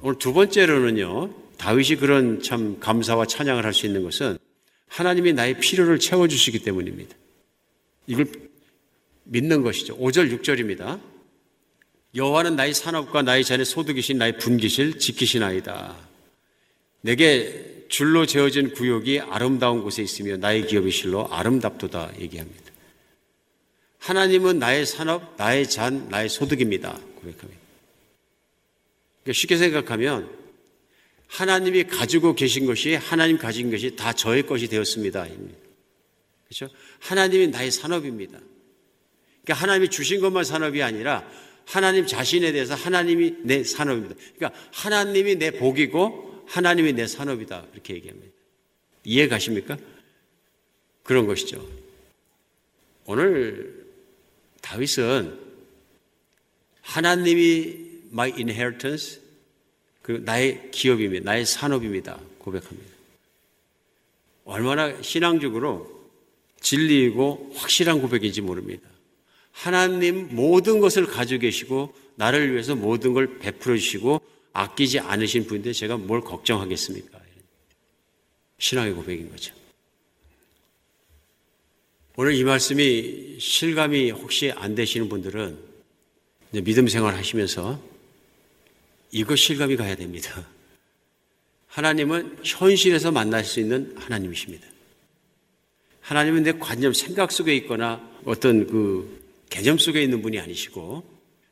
오늘 0.00 0.18
두 0.18 0.32
번째로는요. 0.32 1.34
다윗이 1.56 1.96
그런 1.96 2.42
참 2.42 2.78
감사와 2.80 3.26
찬양을 3.26 3.64
할 3.64 3.72
수 3.72 3.86
있는 3.86 4.02
것은 4.02 4.38
하나님이 4.88 5.32
나의 5.32 5.58
필요를 5.58 5.98
채워 5.98 6.28
주시기 6.28 6.60
때문입니다. 6.60 7.16
이걸 8.06 8.26
믿는 9.24 9.62
것이죠. 9.62 9.96
5절 9.98 10.38
6절입니다. 10.40 11.00
여호와는 12.14 12.54
나의 12.54 12.74
산업과 12.74 13.22
나의 13.22 13.44
잔의 13.44 13.64
소득이신 13.64 14.18
나의 14.18 14.38
분기실 14.38 14.98
지키시나이다. 14.98 15.96
내게 17.00 17.86
줄로 17.88 18.26
재어진 18.26 18.72
구역이 18.72 19.20
아름다운 19.20 19.82
곳에 19.82 20.02
있으며 20.02 20.36
나의 20.36 20.66
기업이 20.66 20.90
실로 20.90 21.26
아름답도다 21.32 22.12
얘기합니다. 22.20 22.62
하나님은 23.98 24.58
나의 24.58 24.86
산업, 24.86 25.34
나의 25.36 25.68
잔, 25.68 26.08
나의 26.08 26.28
소득입니다. 26.28 26.98
고백합니다. 27.16 27.63
그러니까 29.24 29.32
쉽게 29.32 29.56
생각하면 29.56 30.30
하나님이 31.26 31.84
가지고 31.84 32.34
계신 32.34 32.66
것이 32.66 32.94
하나님 32.94 33.38
가진 33.38 33.70
것이 33.70 33.96
다 33.96 34.12
저의 34.12 34.46
것이 34.46 34.68
되었습니다. 34.68 35.26
그렇죠? 36.46 36.68
하나님이 37.00 37.48
나의 37.48 37.70
산업입니다. 37.70 38.38
그러니까 39.42 39.62
하나님이 39.62 39.88
주신 39.88 40.20
것만 40.20 40.44
산업이 40.44 40.82
아니라 40.82 41.28
하나님 41.64 42.06
자신에 42.06 42.52
대해서 42.52 42.74
하나님이 42.74 43.36
내 43.42 43.64
산업입니다. 43.64 44.14
그러니까 44.36 44.60
하나님이 44.72 45.36
내 45.36 45.50
복이고 45.50 46.44
하나님이 46.46 46.92
내 46.92 47.06
산업이다. 47.06 47.66
그렇게 47.72 47.94
얘기합니다. 47.94 48.32
이해 49.04 49.28
가십니까? 49.28 49.78
그런 51.02 51.26
것이죠. 51.26 51.66
오늘 53.06 53.86
다윗은 54.60 55.38
하나님이 56.82 57.83
my 58.14 58.32
inheritance, 58.32 59.20
그리고 60.00 60.24
나의 60.24 60.70
기업입니다. 60.70 61.24
나의 61.24 61.44
산업입니다. 61.44 62.20
고백합니다. 62.38 62.94
얼마나 64.44 65.02
신앙적으로 65.02 66.08
진리이고 66.60 67.52
확실한 67.54 68.00
고백인지 68.00 68.40
모릅니다. 68.40 68.88
하나님 69.50 70.34
모든 70.34 70.80
것을 70.80 71.06
가지고 71.06 71.40
계시고 71.42 71.94
나를 72.14 72.52
위해서 72.52 72.74
모든 72.74 73.12
걸 73.12 73.38
베풀어 73.38 73.76
주시고 73.76 74.20
아끼지 74.52 75.00
않으신 75.00 75.46
분인데 75.46 75.72
제가 75.72 75.96
뭘 75.96 76.20
걱정하겠습니까? 76.20 77.18
신앙의 78.58 78.92
고백인 78.94 79.30
거죠. 79.30 79.52
오늘 82.16 82.34
이 82.34 82.44
말씀이 82.44 83.38
실감이 83.40 84.12
혹시 84.12 84.52
안 84.52 84.74
되시는 84.74 85.08
분들은 85.08 85.58
믿음 86.52 86.86
생활 86.86 87.16
하시면서 87.16 87.93
이거 89.14 89.36
실감이 89.36 89.76
가야 89.76 89.94
됩니다. 89.94 90.44
하나님은 91.68 92.38
현실에서 92.42 93.12
만날 93.12 93.44
수 93.44 93.60
있는 93.60 93.94
하나님이십니다. 93.96 94.66
하나님은 96.00 96.42
내 96.42 96.52
관념, 96.52 96.92
생각 96.92 97.30
속에 97.30 97.54
있거나 97.58 98.06
어떤 98.24 98.66
그 98.66 99.22
개념 99.50 99.78
속에 99.78 100.02
있는 100.02 100.20
분이 100.20 100.40
아니시고 100.40 101.04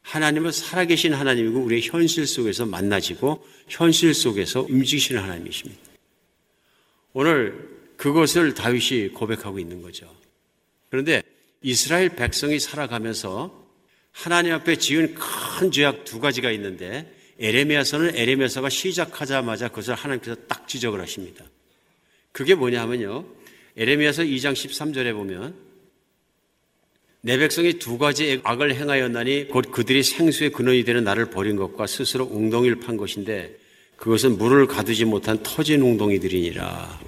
하나님은 0.02 0.50
살아계신 0.50 1.14
하나님이고 1.14 1.60
우리의 1.60 1.82
현실 1.82 2.26
속에서 2.26 2.66
만나지고 2.66 3.46
현실 3.68 4.12
속에서 4.12 4.62
움직이시는 4.62 5.22
하나님이십니다. 5.22 5.80
오늘 7.12 7.68
그것을 7.96 8.54
다윗이 8.54 9.10
고백하고 9.10 9.60
있는 9.60 9.82
거죠. 9.82 10.12
그런데 10.90 11.22
이스라엘 11.62 12.08
백성이 12.08 12.58
살아가면서 12.58 13.64
하나님 14.10 14.52
앞에 14.52 14.76
지은 14.76 15.14
큰 15.14 15.70
죄악 15.70 16.04
두 16.04 16.18
가지가 16.18 16.50
있는데 16.50 17.21
에레미야서는 17.38 18.16
에레미야서가 18.16 18.68
시작하자마자 18.68 19.68
그것을 19.68 19.94
하나님께서 19.94 20.36
딱 20.48 20.68
지적을 20.68 21.00
하십니다. 21.00 21.44
그게 22.32 22.54
뭐냐면요. 22.54 23.24
에레미야서 23.76 24.22
2장 24.24 24.52
13절에 24.52 25.12
보면 25.14 25.54
내 27.22 27.38
백성이 27.38 27.74
두 27.74 27.98
가지 27.98 28.40
악을 28.42 28.74
행하였나니 28.74 29.48
곧 29.48 29.70
그들이 29.70 30.02
생수의 30.02 30.50
근원이 30.50 30.84
되는 30.84 31.04
나를 31.04 31.30
버린 31.30 31.56
것과 31.56 31.86
스스로 31.86 32.24
웅덩이를 32.24 32.80
판 32.80 32.96
것인데 32.96 33.56
그것은 33.96 34.36
물을 34.36 34.66
가두지 34.66 35.04
못한 35.04 35.40
터진 35.44 35.80
웅덩이들이니라. 35.80 37.00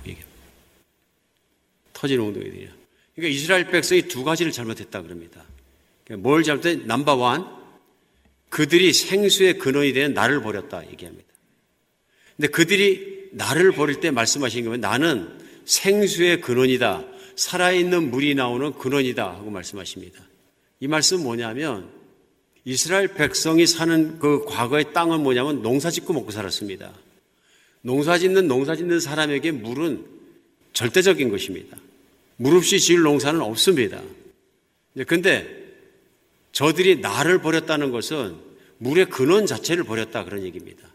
터진 1.93 2.21
웅덩이들이라. 2.21 2.73
그러니까 3.17 3.35
이스라엘 3.37 3.69
백성이 3.69 4.03
두 4.03 4.23
가지를 4.23 4.53
잘못했다 4.53 5.03
그럽니다. 5.03 5.45
그러니까 6.05 6.29
뭘 6.29 6.45
잘못했? 6.45 6.87
넘버 6.87 7.15
원, 7.17 7.64
그들이 8.55 8.93
생수의 8.93 9.59
근원이 9.59 9.95
된 9.95 10.15
나를 10.15 10.41
버렸다 10.41 10.89
얘기합니다. 10.89 11.27
근데 12.37 12.47
그들이 12.47 13.31
나를 13.33 13.73
버릴 13.73 13.99
때 13.99 14.13
말씀하신 14.13 14.63
거면 14.63 14.81
나는 14.81 15.29
생수의 15.65 16.41
근원이다. 16.41 17.05
살아있는 17.35 18.13
물이 18.13 18.37
나오는 18.37 18.73
근원이다 18.75 19.29
하고 19.29 19.51
말씀하십니다. 19.51 20.21
이 20.79 20.87
말씀 20.87 21.25
뭐냐면 21.25 21.91
이스라엘 22.65 23.09
백성이 23.09 23.67
사는 23.67 24.21
그 24.21 24.45
과거의 24.45 24.93
땅은 24.93 25.25
뭐냐면 25.25 25.61
농사 25.61 25.91
짓고 25.91 26.13
먹고 26.13 26.31
살았습니다. 26.31 26.93
농사 27.81 28.19
짓는 28.19 28.47
농사 28.47 28.77
짓는 28.77 29.01
사람에게 29.01 29.51
물은 29.51 30.07
절대적인 30.75 31.29
것입니다. 31.29 31.77
물 32.37 32.57
없이 32.57 32.79
지을 32.79 33.01
농사는 33.01 33.41
없습니다. 33.41 34.01
근데 35.09 35.64
저들이 36.55 37.01
나를 37.01 37.43
버렸다는 37.43 37.91
것은 37.91 38.37
물의 38.79 39.07
근원 39.07 39.45
자체를 39.45 39.83
버렸다 39.85 40.25
그런 40.25 40.45
얘기입니다. 40.45 40.89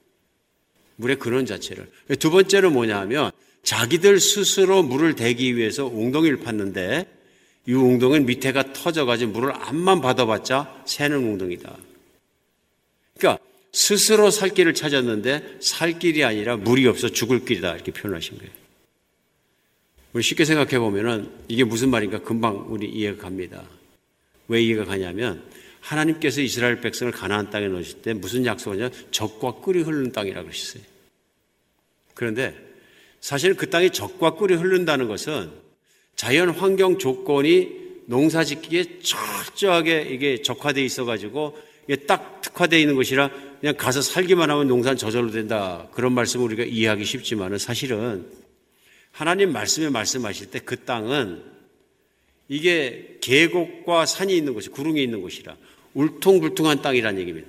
물의 0.96 1.20
근원 1.20 1.46
자체를. 1.46 1.88
두 2.18 2.32
번째는 2.32 2.72
뭐냐 2.74 2.98
하면 3.02 3.32
자기들 3.64 4.22
스스로 4.22 4.82
물을 4.84 5.16
대기 5.16 5.58
위해서 5.58 5.86
웅덩이를 5.86 6.40
팠는데 6.40 7.08
이 7.68 7.74
웅덩이는 7.74 8.26
밑에가 8.26 8.72
터져가지고 8.72 9.32
물을 9.34 9.54
암만 9.54 10.00
받아봤자 10.00 10.84
새는 10.86 11.18
웅덩이다. 11.18 11.78
그러니까 13.18 13.44
스스로 13.74 14.32
살 14.32 14.50
길을 14.52 14.74
찾았는데 14.74 15.58
살 15.60 16.00
길이 16.00 16.24
아니라 16.24 16.56
물이 16.56 16.88
없어 16.88 17.10
죽을 17.10 17.44
길이다 17.44 17.76
이렇게 17.76 17.92
표현하신 17.92 18.38
거예요. 18.38 18.52
우리 20.14 20.24
쉽게 20.24 20.46
생각해 20.46 20.80
보면은 20.80 21.30
이게 21.50 21.66
무슨 21.66 21.90
말인가 21.90 22.20
금방 22.20 22.66
우리 22.70 22.88
이해가 22.90 23.24
갑니다. 23.24 23.64
왜 24.50 24.62
이해가 24.62 24.84
가냐면 24.84 25.44
하나님께서 25.80 26.42
이스라엘 26.42 26.82
백성을 26.82 27.12
가나안 27.12 27.50
땅에 27.50 27.68
넣으실 27.68 28.02
때 28.02 28.14
무슨 28.14 28.46
약속이냐? 28.46 28.90
적과 29.12 29.54
꿀이 29.54 29.82
흐르는 29.82 30.12
땅이라고 30.12 30.48
그러셨어요. 30.48 30.84
그런데 32.14 32.56
사실 33.22 33.56
그 33.56 33.70
땅에 33.70 33.90
적과 33.90 34.32
꿀이 34.32 34.56
흐른다는 34.56 35.08
것은 35.08 35.52
자연 36.16 36.50
환경 36.50 36.98
조건이 36.98 37.70
농사 38.08 38.44
짓기에 38.44 39.00
철저하게 39.02 40.10
이게 40.10 40.42
적화되어 40.42 40.84
있어 40.84 41.06
가지고 41.06 41.58
이게 41.88 42.06
딱 42.06 42.42
특화되어 42.42 42.80
있는 42.80 42.96
것이라 42.96 43.30
그냥 43.62 43.76
가서 43.78 44.02
살기만 44.02 44.50
하면 44.50 44.68
농사는 44.68 44.98
저절로 44.98 45.32
된다. 45.32 45.88
그런 45.94 46.14
말씀을 46.14 46.46
우리가 46.46 46.64
이해하기 46.64 47.06
쉽지만은 47.06 47.58
사실은 47.58 48.26
하나님 49.12 49.52
말씀에 49.54 49.90
말씀하실 49.90 50.52
때 50.52 50.60
그 50.60 50.78
땅은 50.84 51.59
이게 52.50 53.18
계곡과 53.22 54.06
산이 54.06 54.36
있는 54.36 54.54
곳이 54.54 54.70
구릉이 54.70 55.02
있는 55.02 55.22
곳이라 55.22 55.56
울퉁불퉁한 55.94 56.82
땅이라는 56.82 57.20
얘기입니다. 57.22 57.48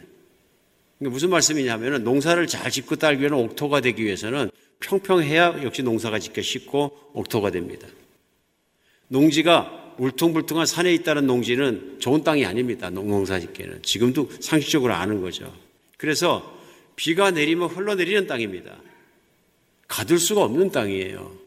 그러니까 0.99 1.15
무슨 1.15 1.31
말씀이냐면 1.31 2.05
농사를 2.05 2.47
잘 2.47 2.71
짓고 2.71 2.97
딸기 2.97 3.21
위해는 3.21 3.37
옥토가 3.39 3.81
되기 3.81 4.05
위해서는 4.05 4.51
평평해야 4.81 5.63
역시 5.63 5.83
농사가 5.83 6.19
짓기 6.19 6.43
쉽고 6.43 7.11
옥토가 7.15 7.51
됩니다. 7.51 7.89
농지가 9.09 9.95
울퉁불퉁한 9.99 10.67
산에 10.67 10.93
있다는 10.95 11.27
농지는 11.27 11.97
좋은 11.99 12.23
땅이 12.23 12.47
아닙니다. 12.47 12.89
농사 12.91 13.41
짓기에는. 13.41 13.83
지금도 13.83 14.31
상식적으로 14.41 14.95
아는 14.95 15.21
거죠. 15.21 15.53
그래서 15.97 16.59
비가 16.97 17.31
내리면 17.31 17.69
흘러내리는 17.69 18.27
땅입니다. 18.27 18.77
가둘 19.89 20.19
수가 20.19 20.43
없는 20.45 20.71
땅이에요. 20.71 21.40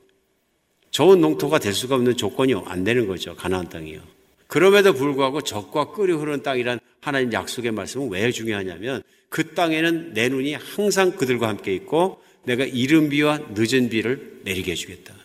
좋은 0.93 1.21
농토가 1.21 1.58
될 1.58 1.73
수가 1.73 1.95
없는 1.95 2.17
조건이 2.17 2.53
안 2.65 2.84
되는 2.84 3.08
거죠. 3.08 3.36
가나안 3.36 3.67
땅이요. 3.67 3.99
그럼에도 4.45 4.93
불구하고 4.93 5.41
적과 5.41 5.91
끓이 5.91 6.13
흐르는 6.13 6.43
땅이란 6.43 6.79
하나님 7.01 7.34
약속의 7.34 7.71
말씀은 7.71 8.12
왜 8.12 8.32
중요하냐면 8.32 9.01
그 9.27 9.56
땅에는 9.56 10.13
내 10.13 10.29
눈이 10.29 10.53
항상 10.53 11.13
그들과 11.15 11.47
함께 11.47 11.73
있고 11.73 12.21
내가 12.43 12.63
이른 12.63 13.10
비와 13.10 13.39
늦은 13.56 13.89
비를 13.89 14.41
내리게 14.43 14.73
해주겠다. 14.73 15.15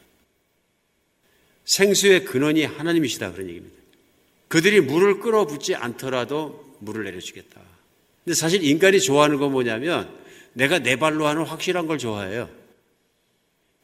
생수의 1.67 2.25
근원이 2.25 2.65
하나님이시다 2.65 3.33
그런 3.33 3.49
얘기입니다. 3.49 3.77
그들이 4.49 4.81
물을 4.81 5.21
끌어붙지 5.21 5.75
않더라도 5.75 6.75
물을 6.79 7.05
내려주겠다. 7.05 7.61
근데 8.25 8.35
사실 8.35 8.65
인간이 8.65 9.01
좋아하는 9.01 9.37
건 9.37 9.53
뭐냐면 9.53 10.09
내가 10.55 10.79
내 10.79 10.97
발로 10.97 11.27
하는 11.27 11.43
확실한 11.43 11.87
걸 11.87 11.99
좋아해요. 11.99 12.49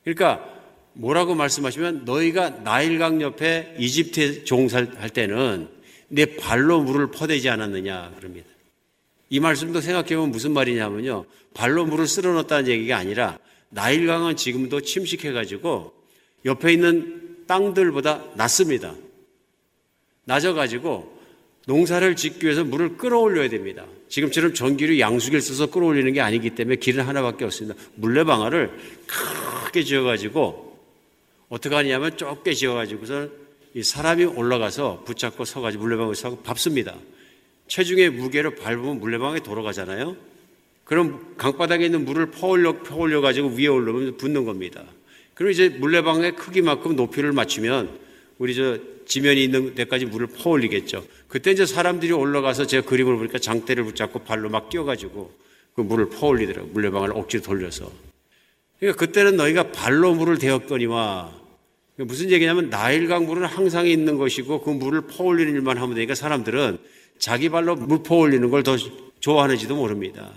그러니까 0.03 0.54
뭐라고 0.95 1.35
말씀하시면 1.35 2.05
너희가 2.05 2.51
나일강 2.51 3.21
옆에 3.21 3.75
이집트에 3.79 4.45
종살할 4.45 5.11
때는 5.11 5.69
내 6.09 6.37
발로 6.37 6.81
물을 6.81 7.11
퍼대지 7.11 7.49
않았느냐 7.49 8.15
그럽니다. 8.17 8.49
이 9.31 9.41
말씀도 9.41 9.81
생각해보면 9.81 10.31
무슨 10.31 10.53
말이냐면요. 10.53 11.25
발로 11.55 11.87
물을 11.87 12.07
쓸어 12.07 12.33
넣었다는 12.33 12.69
얘기가 12.69 12.97
아니라 12.97 13.39
나일강은 13.71 14.37
지금도 14.37 14.83
침식해가지고 14.83 15.93
옆에 16.45 16.73
있는 16.73 17.39
땅들보다 17.47 18.25
낮습니다. 18.37 18.95
낮아가지고 20.25 21.13
농사를 21.67 22.15
짓기 22.15 22.45
위해서 22.45 22.63
물을 22.63 22.97
끌어올려야 22.97 23.49
됩니다. 23.49 23.85
지금처럼 24.09 24.55
전기를 24.55 25.01
양수기를 25.01 25.41
써서 25.41 25.67
끌어올리는 25.67 26.13
게 26.13 26.21
아니기 26.21 26.51
때문에 26.51 26.77
길은 26.77 27.05
하나밖에 27.05 27.45
없습니다. 27.47 27.81
물레방아를 27.97 28.71
크게 29.07 29.83
지어가지고 29.83 30.74
어떻게 31.49 31.75
하냐면 31.75 32.17
좁게 32.17 32.55
지어가지고서 32.55 33.29
이 33.75 33.83
사람이 33.83 34.25
올라가서 34.25 35.03
붙잡고 35.05 35.45
서가지고 35.45 35.85
물레방울 35.85 36.15
사고 36.15 36.37
밟습니다. 36.39 36.95
체중의 37.69 38.11
무게로 38.11 38.55
밟으면 38.57 39.01
물레방에 39.01 39.41
돌아가잖아요. 39.41 40.17
그럼 40.85 41.35
강바닥에 41.37 41.87
있는 41.87 42.05
물을 42.05 42.31
퍼올려, 42.31 42.83
퍼올려 42.83 43.21
가지고 43.21 43.49
위에 43.49 43.67
올라오면 43.67 44.17
붙는 44.17 44.45
겁니다. 44.45 44.85
그럼 45.35 45.51
이제 45.51 45.69
물레방의 45.69 46.37
크기만큼 46.37 46.95
높이를 46.95 47.33
맞추면 47.33 47.99
우리 48.39 48.55
저 48.55 48.79
지면이 49.07 49.43
있는 49.45 49.75
데까지 49.75 50.07
물을 50.07 50.27
퍼올리겠죠. 50.27 51.05
그때 51.29 51.51
이제 51.51 51.67
사람들이 51.67 52.13
올라가서 52.13 52.67
제가 52.67 52.87
그림을 52.87 53.17
보니까 53.17 53.39
장대를 53.39 53.85
붙잡고 53.85 54.21
발로 54.21 54.49
막 54.49 54.69
뛰어가지고 54.69 55.33
그 55.75 55.81
물을 55.81 56.09
퍼올리더라고요. 56.11 56.73
물레방을 56.73 57.13
억지로 57.13 57.43
돌려서. 57.43 57.91
그러니까 58.79 58.99
그때는 58.99 59.37
너희가 59.37 59.73
발로 59.73 60.15
물을 60.15 60.39
대었거니와 60.39 61.33
무슨 61.97 62.31
얘기냐면 62.31 62.71
나일강 62.71 63.27
물은 63.27 63.45
항상 63.45 63.87
있는 63.87 64.19
것이고 64.19 64.63
그 64.63 64.71
물을 64.71 65.03
퍼올리는 65.03 65.53
일만 65.53 65.79
하면 65.79 65.95
되니까 65.95 66.15
사람들은 66.15 66.79
자기 67.19 67.49
발로 67.49 67.77
물 67.77 68.03
퍼올리는 68.03 68.49
걸 68.51 68.63
더 68.63 68.77
좋아하는지도 69.25 69.75
모릅니다. 69.75 70.35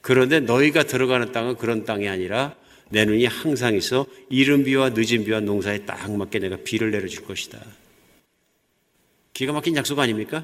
그런데 0.00 0.40
너희가 0.40 0.84
들어가는 0.84 1.30
땅은 1.32 1.56
그런 1.56 1.84
땅이 1.84 2.08
아니라 2.08 2.54
내 2.88 3.04
눈이 3.04 3.26
항상 3.26 3.74
있어 3.74 4.06
이른 4.30 4.64
비와 4.64 4.90
늦은 4.94 5.26
비와 5.26 5.40
농사에 5.40 5.84
딱 5.84 6.10
맞게 6.10 6.38
내가 6.38 6.56
비를 6.64 6.90
내려줄 6.90 7.26
것이다. 7.26 7.60
기가 9.34 9.52
막힌 9.52 9.76
약속 9.76 9.98
아닙니까? 9.98 10.42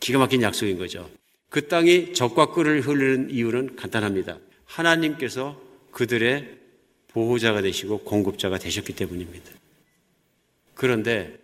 기가 0.00 0.18
막힌 0.18 0.42
약속인 0.42 0.76
거죠. 0.76 1.08
그 1.50 1.68
땅이 1.68 2.14
적과 2.14 2.46
꿀을 2.46 2.80
흐르는 2.80 3.30
이유는 3.30 3.76
간단합니다. 3.76 4.38
하나님께서 4.64 5.60
그들의 5.92 6.58
보호자가 7.08 7.62
되시고 7.62 7.98
공급자가 7.98 8.58
되셨기 8.58 8.94
때문입니다. 8.94 9.50
그런데 10.74 11.38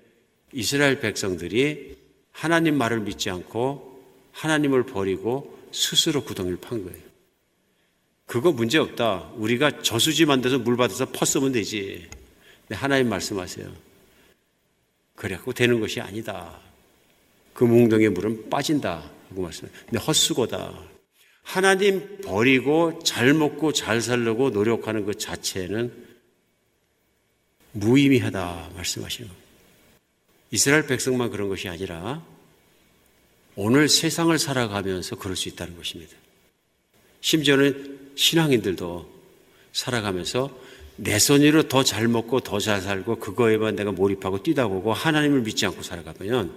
이스라엘 0.52 1.00
백성들이 1.00 1.96
하나님 2.32 2.76
말을 2.76 3.00
믿지 3.00 3.30
않고 3.30 4.02
하나님을 4.32 4.84
버리고 4.84 5.58
스스로 5.72 6.24
구덩이를 6.24 6.58
판 6.58 6.82
거예요. 6.84 6.98
그거 8.26 8.52
문제 8.52 8.78
없다. 8.78 9.32
우리가 9.37 9.82
저수지 9.82 10.26
만들어서 10.26 10.58
물 10.58 10.76
받아서 10.76 11.06
퍼쓰면 11.06 11.52
되지. 11.52 12.08
하나님 12.70 13.08
말씀하세요. 13.08 13.72
그래갖고 15.14 15.52
되는 15.52 15.80
것이 15.80 16.00
아니다. 16.00 16.61
그 17.54 17.64
몽덩이의 17.64 18.11
물은 18.11 18.50
빠진다. 18.50 19.11
하고 19.30 19.42
말씀해요. 19.42 19.74
근데 19.87 19.98
헛수고다. 19.98 20.88
하나님 21.48 22.18
버리고 22.20 22.98
잘 23.02 23.32
먹고 23.32 23.72
잘 23.72 24.02
살려고 24.02 24.50
노력하는 24.50 25.06
그 25.06 25.14
자체는 25.14 25.90
무의미하다 27.72 28.72
말씀하시는. 28.76 29.30
이스라엘 30.50 30.87
백성만 30.87 31.30
그런 31.30 31.48
것이 31.48 31.66
아니라 31.70 32.22
오늘 33.56 33.88
세상을 33.88 34.38
살아가면서 34.38 35.16
그럴 35.16 35.37
수 35.37 35.48
있다는 35.48 35.74
것입니다. 35.74 36.14
심지어는 37.22 38.12
신앙인들도 38.14 39.11
살아가면서 39.72 40.54
내 40.96 41.18
손으로 41.18 41.62
더 41.62 41.82
잘 41.82 42.08
먹고 42.08 42.40
더 42.40 42.58
잘 42.58 42.82
살고 42.82 43.20
그거에만 43.20 43.74
내가 43.74 43.90
몰입하고 43.90 44.42
뛰다 44.42 44.68
보고 44.68 44.92
하나님을 44.92 45.40
믿지 45.40 45.64
않고 45.64 45.82
살아가면 45.82 46.53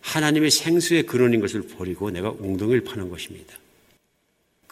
하나님의 0.00 0.50
생수의 0.50 1.06
근원인 1.06 1.40
것을 1.40 1.68
버리고 1.68 2.10
내가 2.10 2.30
웅덩이를 2.32 2.82
파는 2.82 3.08
것입니다. 3.08 3.61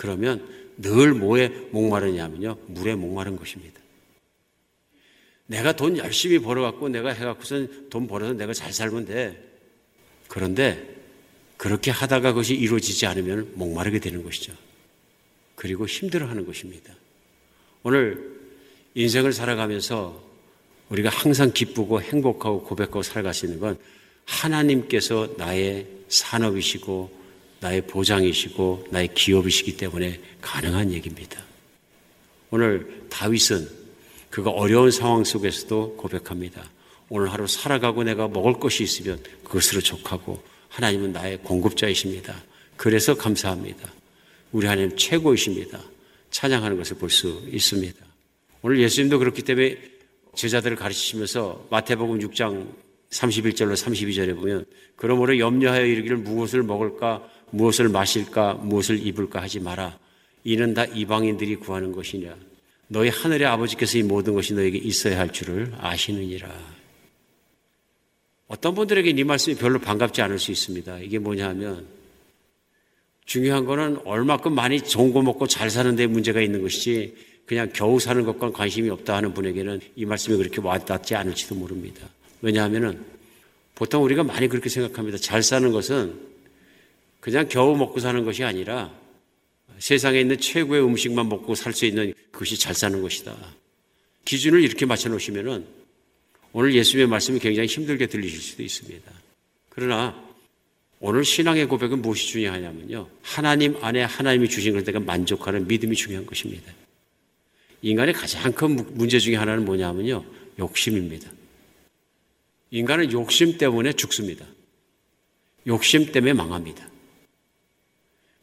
그러면 0.01 0.49
늘 0.79 1.13
뭐에 1.13 1.49
목마르냐면요. 1.73 2.57
물에 2.69 2.95
목마른 2.95 3.37
것입니다. 3.37 3.79
내가 5.45 5.73
돈 5.77 5.99
열심히 5.99 6.39
벌어갖고 6.39 6.89
내가 6.89 7.11
해갖고선 7.11 7.91
돈 7.91 8.07
벌어서 8.07 8.33
내가 8.33 8.55
잘 8.55 8.73
살면 8.73 9.05
돼. 9.05 9.39
그런데 10.27 10.97
그렇게 11.59 11.91
하다가 11.91 12.33
그것이 12.33 12.55
이루어지지 12.55 13.05
않으면 13.05 13.53
목마르게 13.57 13.99
되는 13.99 14.23
것이죠. 14.23 14.55
그리고 15.55 15.87
힘들어하는 15.87 16.47
것입니다. 16.47 16.95
오늘 17.83 18.41
인생을 18.95 19.35
살아가면서 19.35 20.25
우리가 20.89 21.11
항상 21.11 21.53
기쁘고 21.53 22.01
행복하고 22.01 22.63
고백하고 22.63 23.03
살아갈 23.03 23.35
수 23.35 23.45
있는 23.45 23.61
건 23.61 23.77
하나님께서 24.25 25.35
나의 25.37 25.87
산업이시고 26.09 27.20
나의 27.61 27.87
보장이시고 27.87 28.87
나의 28.91 29.15
기업이시기 29.15 29.77
때문에 29.77 30.21
가능한 30.41 30.93
얘기입니다. 30.93 31.43
오늘 32.51 33.05
다윗은 33.11 33.69
그가 34.31 34.51
어려운 34.51 34.91
상황 34.91 35.25
속에서도 35.25 35.97
고백합니다. 35.97 36.69
오늘 37.09 37.33
하루 37.33 37.47
살아가고 37.47 38.05
내가 38.05 38.29
먹을 38.29 38.55
것이 38.55 38.83
있으면 38.83 39.23
그것으로 39.45 39.81
족하고 39.81 40.43
하나님은 40.69 41.13
나의 41.13 41.39
공급자이십니다. 41.39 42.43
그래서 42.77 43.15
감사합니다. 43.15 43.93
우리 44.53 44.67
하나님 44.67 44.97
최고이십니다. 44.97 45.81
찬양하는 46.31 46.77
것을 46.77 46.97
볼 46.97 47.11
수 47.11 47.43
있습니다. 47.51 47.99
오늘 48.63 48.81
예수님도 48.81 49.19
그렇기 49.19 49.43
때문에 49.43 49.77
제자들을 50.35 50.77
가르치시면서 50.77 51.67
마태복음 51.71 52.21
6장 52.21 52.73
31절로 53.11 53.73
32절에 53.75 54.37
보면 54.37 54.65
그러므로 54.95 55.39
염려하여 55.39 55.85
이르기를 55.85 56.19
무엇을 56.19 56.63
먹을까 56.63 57.29
무엇을 57.51 57.89
마실까 57.89 58.55
무엇을 58.55 59.05
입을까 59.07 59.43
하지 59.43 59.61
마라 59.61 59.99
이는 60.45 60.75
다 60.75 60.85
이방인들이 60.85 61.57
구하는 61.57 61.93
것이냐 61.93 62.35
너희 62.89 63.09
하늘의 63.09 63.47
아버지께서 63.47 63.99
이 63.99 64.03
모든 64.03 64.35
것이 64.35 64.55
너에게 64.55 64.79
있어야 64.79 65.19
할 65.19 65.33
줄을 65.33 65.73
아시느니라 65.79 66.49
어떤 68.49 68.75
분들에게 68.75 69.11
이 69.11 69.25
말씀이 69.25 69.57
별로 69.57 69.79
반갑지 69.79 70.23
않을 70.23 70.39
수 70.39 70.51
있습니다 70.51 70.99
이게 70.99 71.19
뭐냐 71.19 71.49
하면 71.51 71.87
중요한 73.31 73.65
거는 73.65 73.99
얼마큼 74.05 74.55
많이 74.55 74.81
거 74.81 75.23
먹고 75.23 75.47
잘 75.47 75.71
사는 75.71 75.95
데 75.95 76.09
문제가 76.09 76.41
있는 76.41 76.63
것이지 76.63 77.15
그냥 77.47 77.71
겨우 77.73 77.99
사는 77.99 78.25
것과 78.25 78.53
관심이 78.53 78.89
없다 78.91 79.17
하는 79.17 79.35
분에게는 79.35 79.81
이 79.97 80.05
말씀이 80.05 80.37
그렇게 80.37 80.61
와닿지 80.61 81.15
않을지도 81.15 81.55
모릅니다. 81.57 82.09
왜냐하면은 82.43 83.05
보통 83.75 84.05
우리가 84.05 84.23
많이 84.25 84.47
그렇게 84.47 84.69
생각합니다. 84.69 85.19
잘 85.19 85.43
사는 85.43 85.71
것은 85.73 86.30
그냥 87.21 87.49
겨우 87.49 87.77
먹고 87.77 88.01
사는 88.01 88.25
것이 88.25 88.45
아니라 88.45 88.93
세상에 89.79 90.21
있는 90.21 90.39
최고의 90.39 90.83
음식만 90.85 91.29
먹고 91.29 91.55
살 91.55 91.73
수 91.73 91.87
있는 91.87 92.13
그것이 92.31 92.59
잘 92.59 92.75
사는 92.75 93.01
것이다. 93.01 93.37
기준을 94.25 94.63
이렇게 94.63 94.87
맞춰 94.87 95.09
놓으시면은 95.09 95.67
오늘 96.53 96.75
예수님의 96.75 97.09
말씀이 97.09 97.39
굉장히 97.39 97.69
힘들게 97.69 98.07
들리실 98.07 98.41
수도 98.41 98.63
있습니다. 98.63 99.11
그러나 99.69 100.31
오늘 100.99 101.25
신앙의 101.25 101.67
고백은 101.67 102.03
무엇이 102.03 102.27
중요하냐면요. 102.29 103.09
하나님 103.23 103.83
안에 103.83 104.03
하나님이 104.03 104.49
주신 104.49 104.75
것에 104.75 104.85
대해 104.85 104.99
만족하는 104.99 105.67
믿음이 105.67 105.97
중요한 105.97 106.27
것입니다. 106.27 106.73
인간의 107.83 108.13
가장 108.13 108.53
큰 108.53 108.77
문제 108.95 109.19
중에 109.19 109.37
하나는 109.37 109.65
뭐냐면요. 109.65 110.25
욕심입니다. 110.59 111.31
인간은 112.71 113.13
욕심 113.13 113.57
때문에 113.57 113.95
죽습니다. 113.95 114.45
욕심 115.67 116.13
때문에 116.13 116.35
망합니다. 116.35 116.90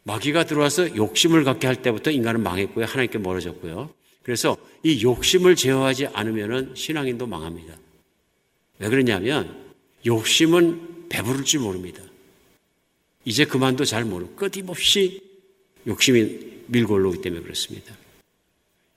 마귀가 0.08 0.46
들어와서 0.46 0.96
욕심을 0.96 1.44
갖게 1.44 1.68
할 1.68 1.82
때부터 1.82 2.12
인간은 2.12 2.42
망했고요. 2.42 2.86
하나님께 2.86 3.18
멀어졌고요. 3.18 3.94
그래서 4.24 4.56
이 4.82 5.04
욕심을 5.04 5.58
제어하지 5.58 6.08
않으면 6.08 6.74
신앙인도 6.76 7.28
망합니다. 7.28 7.78
왜 8.80 8.90
그러냐면 8.90 9.74
욕심은 10.06 11.10
배부를 11.10 11.44
줄 11.44 11.60
모릅니다. 11.60 12.02
이제 13.26 13.44
그만도 13.44 13.84
잘 13.84 14.06
모르고 14.06 14.36
끊임없이 14.36 15.22
욕심이 15.86 16.64
밀고 16.68 16.94
올라오기 16.94 17.22
때문에 17.22 17.42
그렇습니다. 17.42 17.94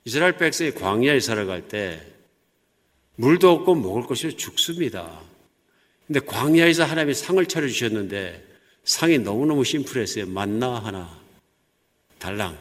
이스라엘 0.04 0.36
백성이 0.36 0.70
광야에 0.70 1.18
살아갈 1.18 1.66
때 1.66 2.00
물도 3.16 3.50
없고 3.50 3.74
먹을 3.74 4.02
것이 4.02 4.36
죽습니다. 4.36 5.20
근데 6.06 6.20
광야에서 6.20 6.84
하나님이 6.84 7.14
상을 7.14 7.44
차려주셨는데 7.44 8.49
상이 8.84 9.18
너무너무 9.18 9.64
심플했어요. 9.64 10.26
만나 10.26 10.74
하나, 10.76 11.18
달랑. 12.18 12.58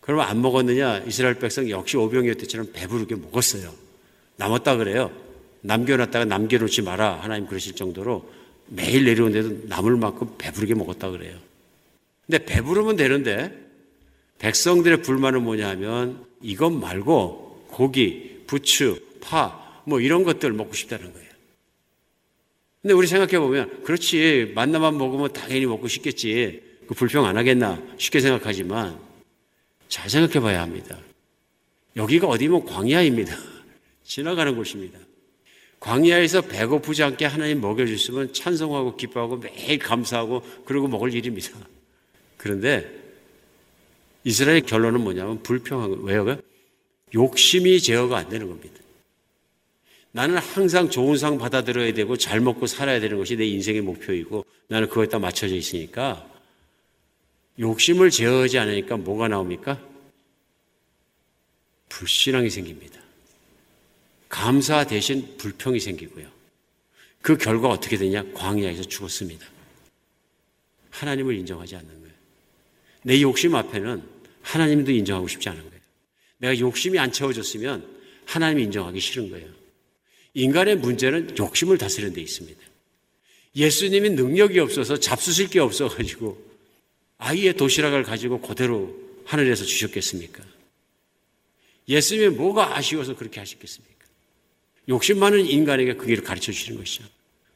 그러면 0.00 0.26
안 0.26 0.40
먹었느냐? 0.40 1.04
이스라엘 1.06 1.38
백성 1.38 1.68
역시 1.70 1.96
오병이었때처럼 1.96 2.72
배부르게 2.72 3.16
먹었어요. 3.16 3.72
남았다 4.36 4.76
그래요. 4.76 5.12
남겨놨다가 5.60 6.24
남겨놓지 6.24 6.82
마라. 6.82 7.20
하나님 7.20 7.46
그러실 7.46 7.74
정도로 7.74 8.28
매일 8.66 9.04
내려오는데도 9.04 9.68
남을 9.68 9.96
만큼 9.96 10.34
배부르게 10.38 10.74
먹었다 10.74 11.10
그래요. 11.10 11.36
근데 12.26 12.44
배부르면 12.44 12.96
되는데 12.96 13.52
백성들의 14.38 15.02
불만은 15.02 15.42
뭐냐 15.42 15.68
하면 15.70 16.24
이것 16.40 16.70
말고 16.70 17.66
고기, 17.68 18.42
부추, 18.46 19.00
파, 19.20 19.82
뭐 19.84 20.00
이런 20.00 20.24
것들 20.24 20.52
먹고 20.52 20.74
싶다는 20.74 21.12
거예요. 21.12 21.29
근데 22.82 22.94
우리 22.94 23.06
생각해 23.06 23.38
보면, 23.38 23.82
그렇지, 23.82 24.52
만나만 24.54 24.96
먹으면 24.96 25.32
당연히 25.32 25.66
먹고 25.66 25.86
싶겠지. 25.86 26.62
그 26.86 26.94
불평 26.94 27.26
안 27.26 27.36
하겠나? 27.36 27.80
쉽게 27.98 28.20
생각하지만, 28.20 28.98
잘 29.88 30.08
생각해 30.08 30.40
봐야 30.40 30.62
합니다. 30.62 30.98
여기가 31.96 32.26
어디면 32.26 32.64
광야입니다. 32.64 33.36
지나가는 34.04 34.56
곳입니다. 34.56 34.98
광야에서 35.80 36.42
배고프지 36.42 37.02
않게 37.02 37.24
하나님 37.24 37.60
먹여주시면 37.60 38.32
찬송하고 38.32 38.96
기뻐하고 38.96 39.38
매일 39.38 39.78
감사하고 39.78 40.42
그러고 40.64 40.88
먹을 40.88 41.12
일입니다. 41.12 41.50
그런데 42.36 42.88
이스라엘 44.24 44.60
결론은 44.60 45.00
뭐냐면 45.00 45.42
불평한 45.42 46.02
거예요. 46.02 46.22
왜요? 46.22 46.40
욕심이 47.14 47.80
제어가 47.80 48.18
안 48.18 48.28
되는 48.28 48.48
겁니다. 48.48 48.79
나는 50.12 50.38
항상 50.38 50.90
좋은 50.90 51.16
상 51.16 51.38
받아들여야 51.38 51.92
되고 51.92 52.16
잘 52.16 52.40
먹고 52.40 52.66
살아야 52.66 52.98
되는 53.00 53.16
것이 53.16 53.36
내 53.36 53.46
인생의 53.46 53.80
목표이고 53.82 54.44
나는 54.68 54.88
그거에 54.88 55.06
다 55.06 55.18
맞춰져 55.18 55.54
있으니까 55.54 56.26
욕심을 57.58 58.10
제어하지 58.10 58.58
않으니까 58.58 58.96
뭐가 58.96 59.28
나옵니까? 59.28 59.80
불신앙이 61.88 62.50
생깁니다. 62.50 63.00
감사 64.28 64.84
대신 64.84 65.36
불평이 65.36 65.78
생기고요. 65.80 66.26
그 67.20 67.36
결과 67.36 67.68
어떻게 67.68 67.96
되냐? 67.98 68.24
광야에서 68.32 68.84
죽었습니다. 68.84 69.46
하나님을 70.90 71.34
인정하지 71.36 71.76
않는 71.76 72.00
거예요. 72.00 72.14
내 73.02 73.20
욕심 73.20 73.54
앞에는 73.54 74.02
하나님도 74.42 74.90
인정하고 74.90 75.28
싶지 75.28 75.48
않은 75.50 75.60
거예요. 75.60 75.80
내가 76.38 76.58
욕심이 76.58 76.98
안 76.98 77.12
채워졌으면 77.12 77.86
하나님이 78.24 78.64
인정하기 78.64 78.98
싫은 78.98 79.30
거예요. 79.30 79.59
인간의 80.34 80.76
문제는 80.76 81.36
욕심을 81.38 81.78
다스리는 81.78 82.12
데 82.12 82.20
있습니다. 82.20 82.60
예수님이 83.56 84.10
능력이 84.10 84.58
없어서 84.60 84.98
잡수실 84.98 85.48
게 85.48 85.58
없어가지고 85.60 86.50
아이의 87.18 87.54
도시락을 87.54 88.04
가지고 88.04 88.40
그대로 88.40 88.96
하늘에서 89.24 89.64
주셨겠습니까? 89.64 90.42
예수님이 91.88 92.36
뭐가 92.36 92.76
아쉬워서 92.76 93.16
그렇게 93.16 93.40
하셨겠습니까? 93.40 93.90
욕심 94.88 95.18
많은 95.18 95.46
인간에게 95.46 95.94
그 95.94 96.06
길을 96.06 96.22
가르쳐 96.22 96.52
주시는 96.52 96.78
것이죠. 96.78 97.04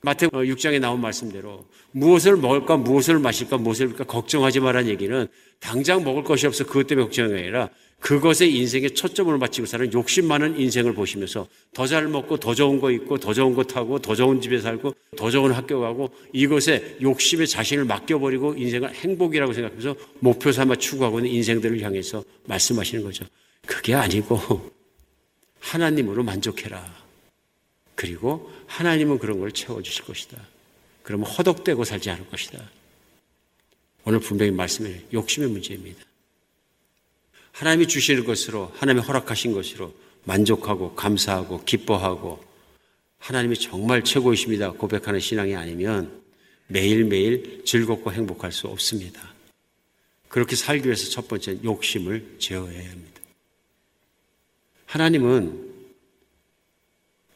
마태 0.04 0.28
6장에 0.28 0.80
나온 0.80 1.00
말씀대로 1.00 1.64
무엇을 1.92 2.36
먹을까, 2.36 2.76
무엇을 2.76 3.18
마실까, 3.18 3.56
무엇을 3.56 3.88
할까 3.88 4.04
걱정하지 4.04 4.60
말라는 4.60 4.90
얘기는 4.90 5.26
당장 5.60 6.04
먹을 6.04 6.22
것이 6.22 6.46
없어 6.46 6.64
그것 6.64 6.86
때문에 6.86 7.06
걱정이 7.06 7.32
아니라 7.32 7.70
그것에 8.00 8.46
인생에 8.46 8.90
초점을 8.90 9.36
맞추고 9.38 9.64
사는 9.66 9.90
욕심 9.94 10.28
많은 10.28 10.60
인생을 10.60 10.92
보시면서 10.92 11.46
더 11.72 11.86
잘 11.86 12.06
먹고 12.06 12.36
더 12.36 12.54
좋은 12.54 12.78
거 12.78 12.90
입고 12.90 13.16
더 13.16 13.32
좋은 13.32 13.54
거 13.54 13.64
타고 13.64 13.98
더 13.98 14.14
좋은 14.14 14.42
집에 14.42 14.58
살고 14.58 14.94
더 15.16 15.30
좋은 15.30 15.52
학교 15.52 15.80
가고 15.80 16.10
이것에 16.34 16.98
욕심에 17.00 17.46
자신을 17.46 17.86
맡겨버리고 17.86 18.56
인생을 18.58 18.92
행복이라고 18.92 19.54
생각하면서 19.54 19.96
목표 20.20 20.52
삼아 20.52 20.76
추구하고 20.76 21.20
있는 21.20 21.32
인생들을 21.32 21.80
향해서 21.80 22.22
말씀하시는 22.44 23.02
거죠. 23.02 23.24
그게 23.66 23.94
아니고 23.94 24.70
하나님으로 25.60 26.22
만족해라. 26.24 27.03
그리고 27.94 28.52
하나님은 28.66 29.18
그런 29.18 29.38
걸 29.40 29.52
채워주실 29.52 30.04
것이다. 30.04 30.36
그러면 31.02 31.26
허덕대고 31.26 31.84
살지 31.84 32.10
않을 32.10 32.28
것이다. 32.28 32.58
오늘 34.04 34.20
분명히 34.20 34.50
말씀해 34.52 35.04
욕심의 35.12 35.48
문제입니다. 35.50 36.02
하나님이 37.52 37.86
주시는 37.86 38.24
것으로 38.24 38.72
하나님이 38.76 39.06
허락하신 39.06 39.52
것으로 39.52 39.94
만족하고 40.24 40.94
감사하고 40.94 41.64
기뻐하고 41.64 42.42
하나님이 43.18 43.56
정말 43.56 44.02
최고이십니다 44.02 44.72
고백하는 44.72 45.20
신앙이 45.20 45.54
아니면 45.54 46.22
매일매일 46.66 47.62
즐겁고 47.64 48.12
행복할 48.12 48.52
수 48.52 48.66
없습니다. 48.66 49.32
그렇게 50.28 50.56
살기 50.56 50.86
위해서 50.86 51.10
첫 51.10 51.28
번째 51.28 51.58
욕심을 51.62 52.36
제어해야 52.38 52.90
합니다. 52.90 53.20
하나님은 54.86 55.73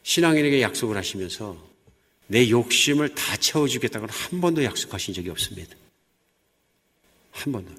신앙인에게 0.08 0.62
약속을 0.62 0.96
하시면서 0.96 1.62
내 2.28 2.48
욕심을 2.48 3.14
다 3.14 3.36
채워주겠다고는 3.36 4.12
한 4.12 4.40
번도 4.40 4.64
약속하신 4.64 5.12
적이 5.12 5.28
없습니다. 5.28 5.76
한 7.30 7.52
번도. 7.52 7.70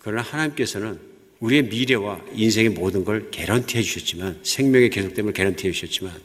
그러나 0.00 0.20
하나님께서는 0.20 1.00
우리의 1.40 1.62
미래와 1.62 2.22
인생의 2.34 2.70
모든 2.72 3.06
걸 3.06 3.30
개런티 3.30 3.78
해 3.78 3.82
주셨지만 3.82 4.40
생명의 4.42 4.90
계속됨을 4.90 5.32
개런티 5.32 5.68
해 5.68 5.72
주셨지만 5.72 6.20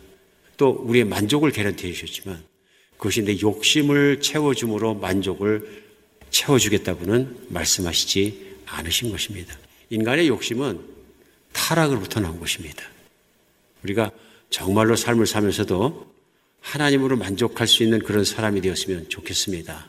또 0.57 0.71
우리의 0.71 1.05
만족을 1.05 1.51
개런티 1.51 1.88
해 1.88 1.93
주셨지만 1.93 2.43
그것이 2.97 3.21
내 3.21 3.39
욕심을 3.39 4.19
채워줌으로 4.19 4.95
만족을 4.95 5.81
채워주겠다고는 6.29 7.47
말씀하시지 7.47 8.55
않으신 8.65 9.11
것입니다. 9.11 9.57
인간의 9.89 10.27
욕심은 10.27 10.81
타락으로부터 11.53 12.19
나온 12.19 12.38
것입니다. 12.38 12.84
우리가 13.84 14.11
정말로 14.54 14.95
삶을 14.95 15.26
살면서도 15.26 16.14
하나님으로 16.62 17.18
만족할 17.18 17.66
수 17.66 17.82
있는 17.82 17.97
그런 17.97 18.24
사람이 18.24 18.62
되었으면 18.62 19.10
좋겠습니다. 19.10 19.88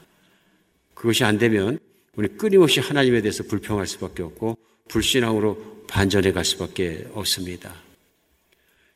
그것이 0.95 1.23
안 1.23 1.37
되면 1.37 1.79
우리 2.17 2.29
끊임없이 2.29 2.81
하나님에 2.81 3.21
대해서 3.21 3.43
불평할 3.43 3.87
수밖에 3.87 4.23
없고 4.23 4.57
불신앙으로 4.89 5.85
반전해 5.87 6.33
갈 6.33 6.47
수밖에 6.47 7.07
없습니다. 7.13 7.75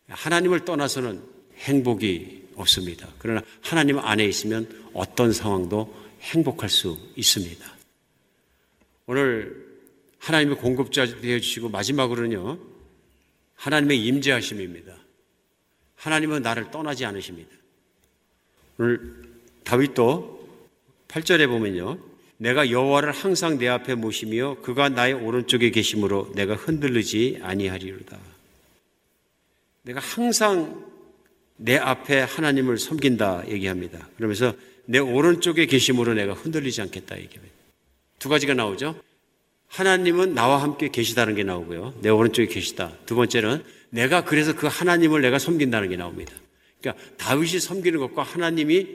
하나님을 0.09 0.64
떠나서는 0.64 1.23
행복이 1.59 2.49
없습니다. 2.57 3.07
그러나 3.19 3.43
하나님 3.61 3.99
안에 3.99 4.25
있으면 4.25 4.66
어떤 4.95 5.35
상황도 5.35 5.95
행복할 6.23 6.71
수 6.71 6.97
있습니다. 7.14 7.77
오늘 9.05 9.66
하나님의 10.16 10.57
공급자 10.57 11.05
되어 11.05 11.39
주시고 11.39 11.69
마지막으로는요. 11.69 12.59
하나님의 13.57 14.03
임재하심입니다. 14.07 14.97
하나님은 15.99 16.42
나를 16.42 16.70
떠나지 16.70 17.05
않으십니다. 17.05 17.51
오늘 18.78 19.14
다윗도 19.64 20.49
8절에 21.09 21.49
보면요. 21.49 21.99
내가 22.36 22.70
여호와를 22.70 23.12
항상 23.12 23.59
내 23.59 23.66
앞에 23.66 23.96
모시며 23.96 24.59
그가 24.62 24.88
나의 24.88 25.14
오른쪽에 25.14 25.70
계심으로 25.70 26.32
내가 26.34 26.55
흔들리지 26.55 27.40
아니하리로다. 27.42 28.16
내가 29.82 30.01
항상 30.01 30.86
내 31.57 31.76
앞에 31.76 32.20
하나님을 32.20 32.78
섬긴다 32.78 33.49
얘기합니다. 33.49 34.09
그러면서 34.16 34.55
내 34.84 34.99
오른쪽에 34.99 35.66
계심으로 35.66 36.14
내가 36.14 36.34
흔들리지 36.34 36.80
않겠다 36.82 37.18
얘기합니다. 37.18 37.55
두 38.20 38.28
가지가 38.28 38.55
나오죠. 38.55 39.01
하나님은 39.66 40.34
나와 40.34 40.62
함께 40.62 40.88
계시다는 40.88 41.34
게 41.34 41.42
나오고요. 41.42 41.94
내 42.01 42.09
오른쪽에 42.09 42.46
계시다. 42.46 42.92
두 43.05 43.16
번째는 43.16 43.64
내가 43.91 44.24
그래서 44.24 44.55
그 44.55 44.66
하나님을 44.66 45.22
내가 45.22 45.39
섬긴다는 45.39 45.89
게 45.89 45.97
나옵니다. 45.97 46.32
그러니까 46.80 47.03
다윗이 47.16 47.61
섬기는 47.61 47.99
것과 47.99 48.22
하나님이 48.22 48.86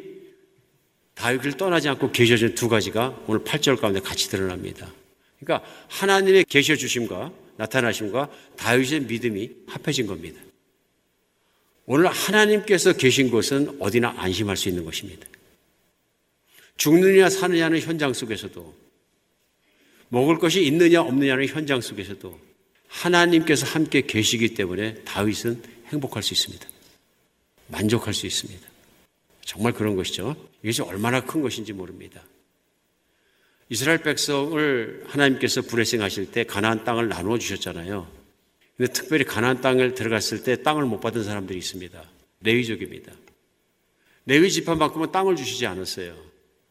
다윗을 1.15 1.57
떠나지 1.57 1.89
않고 1.89 2.11
계셔준 2.11 2.55
두 2.55 2.69
가지가 2.69 3.23
오늘 3.27 3.43
8절 3.43 3.79
가운데 3.79 3.99
같이 3.99 4.29
드러납니다. 4.29 4.91
그러니까 5.39 5.67
하나님의 5.89 6.45
계셔 6.45 6.75
주심과 6.75 7.31
나타나심과 7.57 8.29
다윗의 8.57 9.01
믿음이 9.01 9.51
합해진 9.67 10.07
겁니다. 10.07 10.41
오늘 11.85 12.07
하나님께서 12.07 12.93
계신 12.93 13.29
곳은 13.29 13.77
어디나 13.79 14.15
안심할 14.17 14.55
수 14.55 14.69
있는 14.69 14.85
것입니다. 14.85 15.27
죽느냐 16.77 17.29
사느냐는 17.29 17.79
현장 17.79 18.13
속에서도 18.13 18.73
먹을 20.09 20.39
것이 20.39 20.63
있느냐 20.65 21.01
없느냐는 21.01 21.47
현장 21.47 21.81
속에서도 21.81 22.39
하나님께서 22.93 23.65
함께 23.65 24.01
계시기 24.01 24.53
때문에 24.53 24.95
다윗은 25.03 25.61
행복할 25.87 26.21
수 26.21 26.33
있습니다. 26.33 26.67
만족할 27.67 28.13
수 28.13 28.27
있습니다. 28.27 28.67
정말 29.41 29.73
그런 29.73 29.95
것이죠. 29.95 30.35
이것이 30.61 30.81
얼마나 30.83 31.21
큰 31.21 31.41
것인지 31.41 31.73
모릅니다. 31.73 32.23
이스라엘 33.69 34.01
백성을 34.03 35.03
하나님께서 35.07 35.63
불회생하실 35.63 36.31
때 36.31 36.43
가나안 36.43 36.83
땅을 36.83 37.09
나누어 37.09 37.37
주셨잖아요. 37.37 38.07
근데 38.77 38.91
특별히 38.91 39.25
가나안 39.25 39.61
땅을 39.61 39.95
들어갔을 39.95 40.43
때 40.43 40.61
땅을 40.61 40.85
못 40.85 40.99
받은 40.99 41.23
사람들이 41.23 41.57
있습니다. 41.59 42.03
레위족입니다. 42.41 43.11
레위 44.25 44.51
지파만큼은 44.51 45.11
땅을 45.11 45.35
주시지 45.35 45.65
않았어요. 45.65 46.15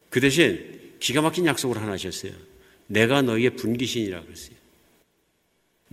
그 0.09 0.19
대신 0.19 0.93
기가 0.99 1.21
막힌 1.21 1.45
약속을 1.45 1.77
하나 1.77 1.91
하셨어요. 1.91 2.31
내가 2.87 3.21
너희의 3.21 3.55
분기신이라 3.55 4.23
그랬어요. 4.23 4.52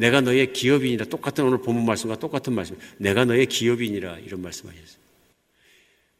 내가 0.01 0.23
너희의 0.23 0.55
기업인이라 0.55 1.05
똑같은 1.07 1.45
오늘 1.45 1.59
본문 1.59 1.85
말씀과 1.85 2.19
똑같은 2.19 2.55
말씀. 2.55 2.75
내가 2.97 3.27
너희의 3.27 3.45
기업인이라 3.47 4.21
이런 4.21 4.41
말씀하셨어요. 4.41 4.99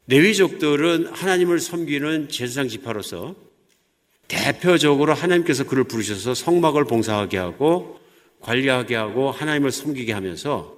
레위족들은 0.07 1.07
하나님을 1.07 1.61
섬기는 1.61 2.29
제사장 2.29 2.69
지파로서 2.69 3.35
대표적으로 4.29 5.15
하나님께서 5.15 5.65
그를 5.65 5.85
부르셔서 5.85 6.35
성막을 6.35 6.85
봉사하게 6.85 7.39
하고 7.39 7.99
관리하게 8.41 8.97
하고 8.97 9.31
하나님을 9.31 9.73
섬기게 9.73 10.13
하면서 10.13 10.77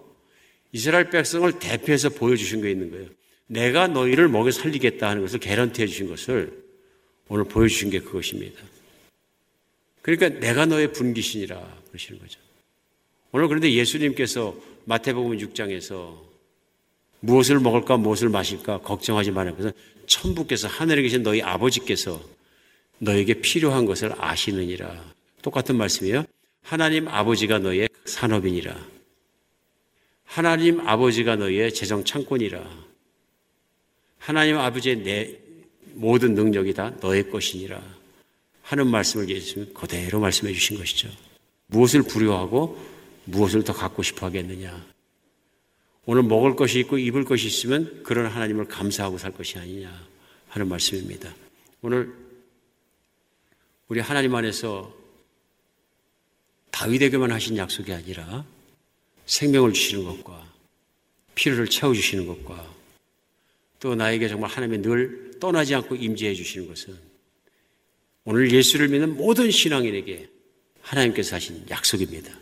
이스라엘 0.70 1.11
백성을 1.11 1.50
대표해서 1.59 2.09
보여주신 2.09 2.62
게 2.62 2.70
있는 2.70 2.92
거예요. 2.92 3.09
내가 3.48 3.88
너희를 3.88 4.28
먹여 4.28 4.53
살리겠다 4.53 5.09
하는 5.09 5.22
것을 5.22 5.40
개런티 5.40 5.82
해 5.82 5.86
주신 5.88 6.09
것을 6.09 6.62
오늘 7.28 7.44
보여주신 7.44 7.90
게 7.90 7.98
그것입니다. 7.98 8.62
그러니까 10.03 10.28
내가 10.38 10.66
너의 10.66 10.92
분기신이라 10.92 11.82
그러시는 11.88 12.20
거죠. 12.20 12.41
오늘 13.33 13.49
그런데 13.49 13.72
예수님께서 13.72 14.55
마태복음 14.85 15.39
6장에서 15.39 16.18
무엇을 17.20 17.61
먹을까 17.61 17.97
무엇을 17.97 18.28
마실까 18.28 18.78
걱정하지 18.83 19.30
말라. 19.30 19.53
그래서 19.55 19.74
천부께서 20.07 20.68
하늘에 20.68 21.03
계신 21.03 21.22
너희 21.22 21.41
아버지께서 21.41 22.22
너에게 22.99 23.35
필요한 23.35 23.87
것을 23.87 24.12
아시느니라. 24.18 25.12
똑같은 25.41 25.76
말씀이에요. 25.76 26.24
하나님 26.62 27.09
아버지가 27.09 27.59
너의 27.59 27.89
산업이니라. 28.05 28.76
하나님 30.24 30.87
아버지가 30.87 31.37
너의 31.37 31.72
재정 31.72 32.05
창고니라. 32.05 32.62
하나님 34.18 34.59
아버지의 34.59 34.97
내 35.03 35.39
모든 35.95 36.35
능력이 36.35 36.74
다 36.74 36.93
너의 37.01 37.30
것이니라. 37.30 37.83
하는 38.62 38.87
말씀을 38.89 39.28
예수님 39.28 39.72
그대로 39.72 40.20
말씀해 40.20 40.53
주신 40.53 40.76
것이죠. 40.76 41.09
무엇을 41.66 42.03
부려하고 42.03 42.91
무엇을 43.25 43.64
더 43.64 43.73
갖고 43.73 44.03
싶어 44.03 44.27
하겠느냐. 44.27 44.85
오늘 46.05 46.23
먹을 46.25 46.57
것이 46.57 46.81
있고 46.81 46.99
입을 46.99 47.25
것이 47.25 47.47
있으면 47.47 48.03
그런 48.03 48.27
하나님을 48.27 48.66
감사하고 48.66 49.18
살 49.18 49.33
것이 49.33 49.59
아니냐 49.59 50.07
하는 50.49 50.68
말씀입니다. 50.68 51.33
오늘 51.81 52.12
우리 53.89 54.01
하나님 54.01 54.35
안에서 54.35 54.93
다윗에게만 56.73 57.31
하신 57.31 57.57
약속이 57.57 57.93
아니라 57.93 58.45
생명을 59.27 59.73
주시는 59.73 60.05
것과 60.05 60.51
필요를 61.35 61.68
채워주시는 61.68 62.27
것과 62.27 62.75
또 63.79 63.95
나에게 63.95 64.29
정말 64.29 64.51
하나님의 64.51 64.83
늘 64.83 65.33
떠나지 65.39 65.75
않고 65.75 65.97
임재해 65.97 66.35
주시는 66.35 66.68
것은 66.68 66.97
오늘 68.25 68.51
예수를 68.51 68.89
믿는 68.89 69.16
모든 69.16 69.51
신앙인에게 69.51 70.29
하나님께서 70.81 71.37
하신 71.37 71.64
약속입니다. 71.68 72.41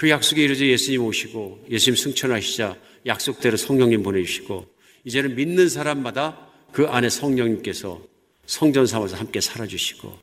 그 0.00 0.08
약속에 0.08 0.42
이르져 0.42 0.64
예수님 0.64 1.04
오시고 1.04 1.66
예수님 1.68 1.94
승천하시자 1.94 2.74
약속대로 3.04 3.58
성령님 3.58 4.02
보내주시고 4.02 4.66
이제는 5.04 5.34
믿는 5.34 5.68
사람마다 5.68 6.48
그 6.72 6.86
안에 6.86 7.10
성령님께서 7.10 8.02
성전 8.46 8.86
삼아서 8.86 9.16
함께 9.16 9.42
살아주시고 9.42 10.18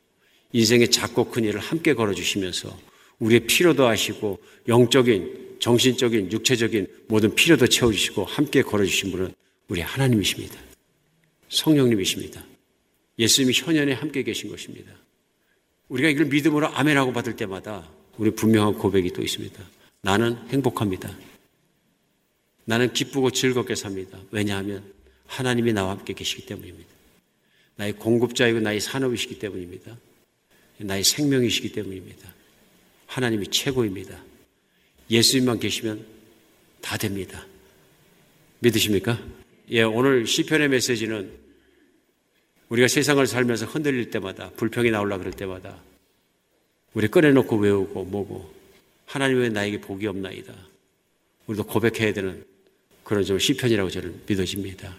인생의 0.51 0.89
작고 0.89 1.29
큰 1.29 1.43
일을 1.43 1.59
함께 1.59 1.93
걸어주시면서 1.93 2.75
우리의 3.19 3.41
필요도 3.41 3.85
하시고 3.85 4.39
영적인, 4.67 5.57
정신적인, 5.59 6.31
육체적인 6.31 6.87
모든 7.07 7.35
필요도 7.35 7.67
채워주시고 7.67 8.25
함께 8.25 8.63
걸어주신 8.63 9.11
분은 9.11 9.31
우리 9.67 9.81
하나님이십니다. 9.81 10.55
성령님이십니다. 11.49 12.43
예수님이 13.19 13.53
현현에 13.53 13.93
함께 13.93 14.23
계신 14.23 14.49
것입니다. 14.49 14.91
우리가 15.89 16.09
이걸 16.09 16.25
믿음으로 16.25 16.65
아멘하고 16.69 17.13
받을 17.13 17.35
때마다 17.35 17.87
우리 18.17 18.31
분명한 18.31 18.75
고백이 18.75 19.11
또 19.11 19.21
있습니다. 19.21 19.63
나는 20.01 20.37
행복합니다. 20.49 21.15
나는 22.65 22.91
기쁘고 22.91 23.31
즐겁게 23.31 23.75
삽니다. 23.75 24.19
왜냐하면 24.31 24.83
하나님이 25.25 25.73
나와 25.73 25.91
함께 25.91 26.13
계시기 26.13 26.45
때문입니다. 26.45 26.89
나의 27.75 27.93
공급자이고 27.93 28.59
나의 28.59 28.79
산업이시기 28.81 29.39
때문입니다. 29.39 29.97
나의 30.79 31.03
생명이시기 31.03 31.71
때문입니다. 31.71 32.33
하나님이 33.05 33.47
최고입니다. 33.47 34.21
예수님만 35.09 35.59
계시면 35.59 36.05
다 36.81 36.97
됩니다. 36.97 37.45
믿으십니까? 38.59 39.19
예, 39.69 39.83
오늘 39.83 40.25
시편의 40.25 40.69
메시지는 40.69 41.31
우리가 42.69 42.87
세상을 42.87 43.25
살면서 43.25 43.65
흔들릴 43.65 44.09
때마다 44.09 44.49
불평이 44.51 44.91
나올라 44.91 45.17
그럴 45.17 45.31
때마다 45.31 45.81
우리 46.97 47.07
꺼내놓고 47.09 47.57
외우고 47.57 48.05
뭐고 48.05 48.51
하나님 49.05 49.37
왜 49.37 49.49
나에게 49.49 49.79
복이 49.81 50.07
없나이다. 50.07 50.51
우리도 51.45 51.63
고백해야 51.65 52.11
되는 52.11 52.43
그런 53.03 53.23
좀 53.23 53.37
시편이라고 53.37 53.91
저는 53.91 54.23
믿어집니다. 54.25 54.97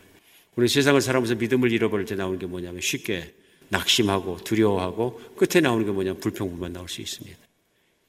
우리 0.55 0.69
세상을 0.69 1.01
살아면서 1.01 1.35
믿음을 1.35 1.73
잃어버릴 1.73 2.07
때 2.07 2.15
나오는 2.15 2.39
게 2.39 2.47
뭐냐면 2.47 2.81
쉽게 2.81 3.35
낙심하고 3.71 4.45
두려워하고 4.45 5.21
끝에 5.35 5.61
나오는 5.61 5.85
게 5.85 5.91
뭐냐면 5.91 6.21
불평불만 6.21 6.73
나올 6.73 6.89
수 6.89 7.01
있습니다. 7.01 7.37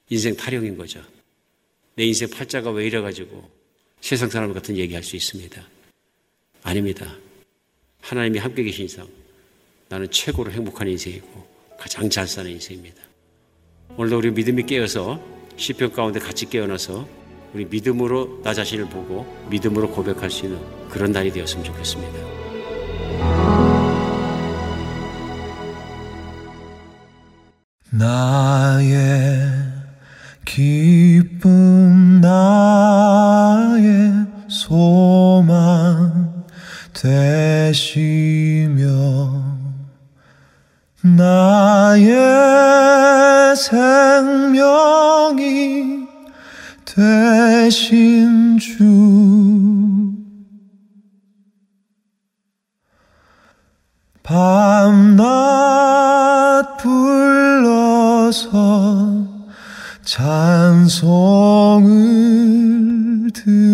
인생 0.09 0.35
타령인 0.37 0.77
거죠. 0.77 1.03
내 1.95 2.03
인생 2.03 2.29
팔자가 2.29 2.69
왜 2.69 2.85
이래가지고 2.85 3.49
세상 4.01 4.29
사람 4.29 4.53
같은 4.53 4.77
얘기할 4.77 5.03
수 5.03 5.15
있습니다. 5.15 5.67
아닙니다. 6.61 7.17
하나님이 8.01 8.37
함께 8.37 8.61
계신 8.61 8.85
이상 8.85 9.07
나는 9.87 10.11
최고로 10.11 10.51
행복한 10.51 10.87
인생이고 10.87 11.75
가장 11.79 12.07
잘 12.07 12.27
사는 12.27 12.51
인생입니다. 12.51 13.08
오늘도 13.99 14.17
우리 14.19 14.31
믿음이 14.31 14.63
깨어서 14.63 15.19
시편 15.57 15.91
가운데 15.91 16.21
같이 16.21 16.49
깨어나서 16.49 17.05
우리 17.53 17.65
믿음으로 17.65 18.39
나 18.45 18.53
자신을 18.53 18.85
보고 18.85 19.25
믿음으로 19.49 19.91
고백할 19.91 20.31
수 20.31 20.45
있는 20.45 20.57
그런 20.89 21.11
날이 21.11 21.33
되었으면 21.33 21.65
좋겠습니다. 21.65 22.17
나의 27.91 28.87
기쁨 30.45 32.21
나의 32.21 34.13
소망 34.47 36.45
되시며 36.93 37.89
나의 41.01 42.13
생명이 43.55 44.99
되신 46.83 48.57
주. 48.59 48.83
밤낮 54.21 55.23
불러서 56.77 58.49
찬송을 60.03 61.21
드 63.33 63.68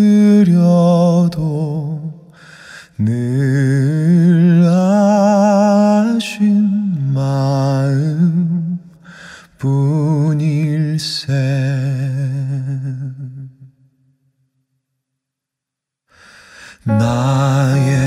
나의 16.86 18.06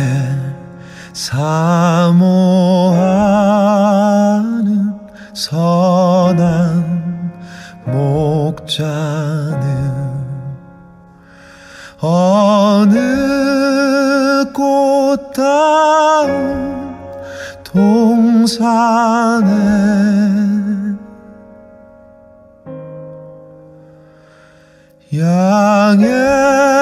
사모하는 1.12 2.00
선한 5.34 6.80
목자는 7.86 9.60
어느 12.00 12.96
꽃다운 14.54 16.30
동산에 17.66 19.50
양의 25.14 26.79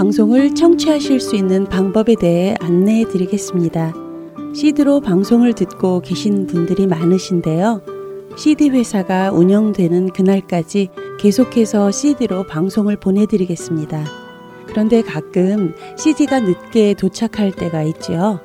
방송을 0.00 0.54
청취하실 0.54 1.20
수 1.20 1.36
있는 1.36 1.66
방법에 1.66 2.14
대해 2.14 2.54
안내해 2.58 3.04
드리겠습니다. 3.04 3.92
CD로 4.54 5.02
방송을 5.02 5.52
듣고 5.52 6.00
계신 6.00 6.46
분들이 6.46 6.86
많으신데요. 6.86 7.82
CD 8.34 8.70
회사가 8.70 9.30
운영되는 9.30 10.08
그날까지 10.14 10.88
계속해서 11.18 11.90
CD로 11.90 12.44
방송을 12.44 12.96
보내드리겠습니다. 12.96 14.02
그런데 14.68 15.02
가끔 15.02 15.74
CD가 15.98 16.40
늦게 16.40 16.94
도착할 16.94 17.52
때가 17.52 17.82
있죠. 17.82 18.40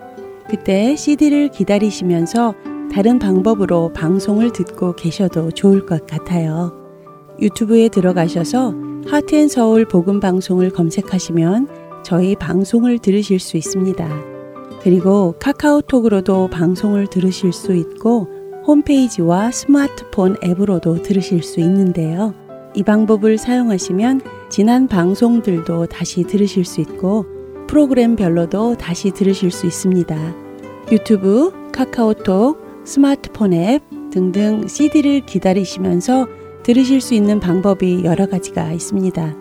그때 0.49 0.97
CD를 0.97 1.51
기다리시면서 1.51 2.53
다른 2.93 3.17
방법으로 3.17 3.93
방송을 3.93 4.51
듣고 4.51 4.93
계셔도 4.97 5.51
좋을 5.51 5.85
것 5.85 6.05
같아요. 6.05 6.73
유튜브에 7.39 7.87
들어가셔서 7.87 8.84
하트앤서울 9.07 9.85
복음 9.85 10.19
방송을 10.19 10.71
검색하시면 10.71 11.67
저희 12.03 12.35
방송을 12.35 12.97
들으실 12.99 13.39
수 13.39 13.55
있습니다. 13.55 14.09
그리고 14.81 15.35
카카오톡으로도 15.39 16.49
방송을 16.49 17.07
들으실 17.07 17.53
수 17.53 17.73
있고 17.75 18.27
홈페이지와 18.65 19.51
스마트폰 19.51 20.37
앱으로도 20.43 21.03
들으실 21.03 21.43
수 21.43 21.59
있는데요. 21.59 22.33
이 22.73 22.81
방법을 22.81 23.37
사용하시면 23.37 24.21
지난 24.49 24.87
방송들도 24.87 25.85
다시 25.85 26.23
들으실 26.23 26.65
수 26.65 26.81
있고 26.81 27.25
프로그램별로도 27.67 28.77
다시 28.77 29.11
들으실 29.11 29.51
수 29.51 29.67
있습니다. 29.67 30.17
유튜브, 30.91 31.51
카카오톡, 31.71 32.57
스마트폰 32.83 33.53
앱 33.53 33.81
등등 34.11 34.67
CD를 34.67 35.25
기다리시면서 35.25 36.27
들으실 36.65 36.99
수 36.99 37.13
있는 37.13 37.39
방법이 37.39 38.03
여러 38.05 38.25
가지가 38.25 38.71
있습니다. 38.71 39.35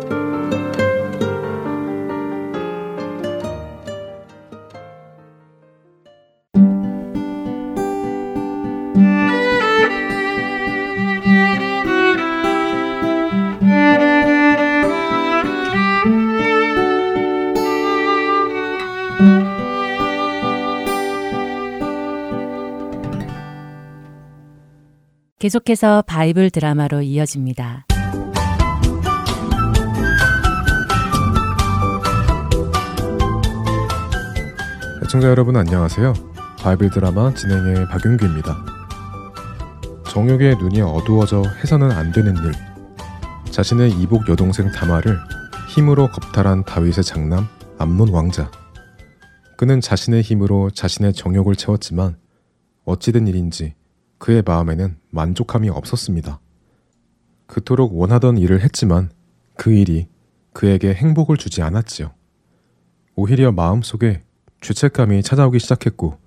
계속해서 25.49 26.03
바이블 26.03 26.51
드라마로 26.51 27.01
이어집니다. 27.01 27.87
시청자 35.05 35.29
여러분 35.29 35.57
안녕하세요. 35.57 36.13
바이블 36.59 36.91
드라마 36.91 37.33
진행의 37.33 37.89
박윤규입니다. 37.89 38.57
정욕에 40.11 40.57
눈이 40.57 40.83
어두워져 40.83 41.43
해서는 41.63 41.93
안 41.93 42.13
되는 42.13 42.37
일. 42.37 42.53
자신의 43.51 43.93
이복 44.03 44.29
여동생 44.29 44.71
다말을 44.71 45.19
힘으로 45.71 46.11
겁탈한 46.11 46.65
다윗의 46.65 47.05
장남 47.05 47.49
암논 47.79 48.11
왕자. 48.11 48.51
그는 49.57 49.81
자신의 49.81 50.21
힘으로 50.21 50.69
자신의 50.69 51.15
정욕을 51.15 51.57
채웠지만 51.57 52.19
어찌된 52.85 53.27
일인지 53.27 53.78
그의 54.19 54.43
마음에는 54.45 54.99
만족함이 55.11 55.69
없었습니다. 55.69 56.41
그토록 57.47 57.99
원하던 57.99 58.37
일을 58.37 58.61
했지만 58.61 59.11
그 59.57 59.73
일이 59.73 60.09
그에게 60.53 60.93
행복을 60.93 61.37
주지 61.37 61.63
않았지요. 61.63 62.13
오히려 63.15 63.53
마음속에 63.53 64.23
죄책감이 64.61 65.23
찾아오기 65.23 65.59
시작했고 65.59 66.19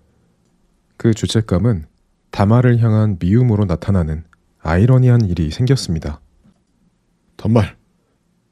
그 0.98 1.14
죄책감은 1.14 1.86
다마를 2.32 2.80
향한 2.80 3.18
미움으로 3.20 3.66
나타나는 3.66 4.24
아이러니한 4.60 5.26
일이 5.26 5.52
생겼습니다. 5.52 6.22
단말, 7.36 7.76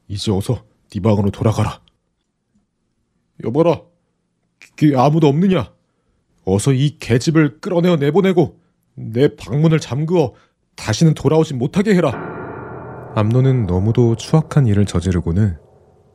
이제 0.08 0.30
어서 0.32 0.64
네 0.90 1.00
방으로 1.00 1.30
돌아가라. 1.30 1.80
여보라, 3.44 3.82
그 4.76 4.98
아무도 4.98 5.28
없느냐? 5.28 5.72
어서 6.44 6.72
이 6.72 6.98
계집을 6.98 7.60
끌어내어 7.60 7.96
내보내고 7.96 8.59
내 9.00 9.34
방문을 9.34 9.80
잠그어 9.80 10.34
다시는 10.76 11.14
돌아오지 11.14 11.54
못하게 11.54 11.94
해라. 11.94 12.12
암노는 13.14 13.66
너무도 13.66 14.16
추악한 14.16 14.66
일을 14.66 14.84
저지르고는 14.86 15.56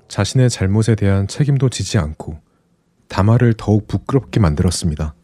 자신의 0.08 0.50
잘못에 0.50 0.96
대한 0.96 1.28
책임도 1.28 1.70
지지 1.70 1.98
않고 1.98 2.40
다말을 3.08 3.56
더욱 3.58 3.88
부끄럽게 3.88 4.40
만들었습니다. 4.40 5.16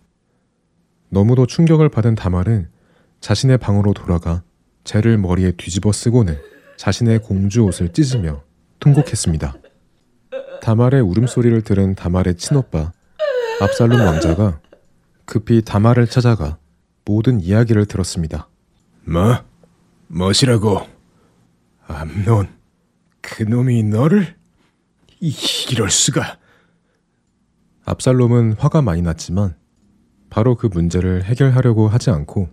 너무도 1.09 1.45
충격을 1.45 1.89
받은 1.89 2.15
다말은 2.15 2.69
자신의 3.19 3.59
방으로 3.59 3.93
돌아가 3.93 4.43
죄를 4.83 5.17
머리에 5.17 5.51
뒤집어 5.51 5.91
쓰고는 5.91 6.37
자신의 6.77 7.19
공주 7.19 7.63
옷을 7.63 7.89
찢으며 7.89 8.43
통곡했습니다. 8.79 9.53
다말의 10.61 11.01
울음소리를 11.01 11.61
들은 11.61 11.95
다말의 11.95 12.35
친오빠 12.35 12.91
압살롬 13.61 13.99
왕자가 13.99 14.59
급히 15.25 15.61
다말을 15.61 16.07
찾아가 16.07 16.57
모든 17.05 17.41
이야기를 17.41 17.85
들었습니다. 17.85 18.47
뭐? 19.05 19.43
뭐시라고? 20.07 20.87
암논, 21.87 22.49
그놈이 23.21 23.83
너를? 23.83 24.35
이, 25.19 25.33
이럴 25.71 25.89
수가. 25.89 26.37
압살롬은 27.85 28.53
화가 28.53 28.81
많이 28.81 29.01
났지만 29.01 29.55
바로 30.29 30.55
그 30.55 30.67
문제를 30.67 31.23
해결하려고 31.23 31.87
하지 31.87 32.09
않고 32.09 32.49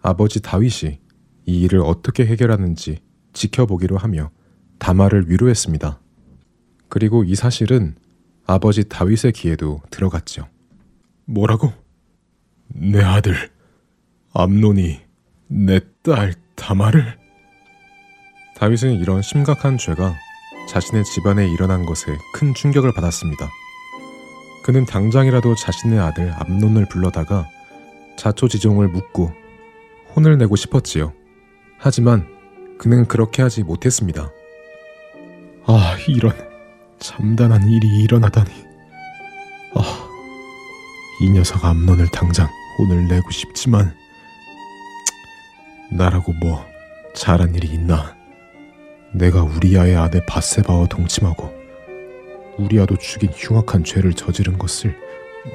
아버지 0.00 0.40
다윗이 0.40 0.98
이 1.46 1.60
일을 1.62 1.80
어떻게 1.80 2.26
해결하는지 2.26 3.00
지켜보기로 3.32 3.96
하며 3.98 4.30
다마를 4.78 5.28
위로했습니다. 5.28 6.00
그리고 6.88 7.24
이 7.24 7.34
사실은 7.34 7.96
아버지 8.46 8.88
다윗의 8.88 9.32
귀에도 9.34 9.80
들어갔죠. 9.90 10.48
뭐라고? 11.24 11.72
내 12.68 13.02
아들 13.02 13.50
암논이 14.34 15.00
내 15.48 15.80
딸 16.04 16.34
다마를? 16.56 17.16
다윗은 18.56 18.94
이런 18.94 19.22
심각한 19.22 19.78
죄가 19.78 20.16
자신의 20.68 21.04
집안에 21.04 21.48
일어난 21.48 21.84
것에 21.86 22.16
큰 22.34 22.54
충격을 22.54 22.92
받았습니다. 22.92 23.48
그는 24.64 24.84
당장이라도 24.84 25.54
자신의 25.54 25.98
아들 26.00 26.32
암논을 26.32 26.86
불러다가 26.88 27.48
자초지종을 28.16 28.88
묻고 28.88 29.32
혼을 30.16 30.38
내고 30.38 30.56
싶었지요. 30.56 31.12
하지만 31.78 32.26
그는 32.78 33.06
그렇게 33.06 33.42
하지 33.42 33.62
못했습니다. 33.62 34.30
아, 35.66 35.96
이런 36.08 36.32
참단한 36.98 37.68
일이 37.68 37.86
일어나다니. 38.02 38.50
아, 39.74 40.08
이 41.20 41.30
녀석 41.30 41.64
암논을 41.64 42.08
당장 42.08 42.48
혼을 42.78 43.06
내고 43.08 43.30
싶지만 43.30 43.94
나라고 45.92 46.32
뭐 46.32 46.66
잘한 47.14 47.54
일이 47.54 47.68
있나? 47.68 48.16
내가 49.12 49.42
우리아의 49.42 49.94
아내 49.94 50.24
바세바와 50.24 50.86
동침하고 50.86 51.52
우리아도 52.56 52.96
죽인 52.96 53.28
흉악한 53.30 53.84
죄를 53.84 54.14
저지른 54.14 54.56
것을 54.56 54.96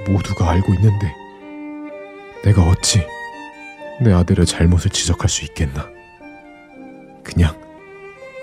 모두가 0.07 0.51
알고 0.51 0.75
있는데 0.75 1.11
내가 2.43 2.69
어찌 2.69 3.03
내 3.99 4.13
아들의 4.13 4.45
잘못을 4.45 4.91
지적할 4.91 5.27
수 5.27 5.43
있겠나? 5.45 5.89
그냥 7.23 7.59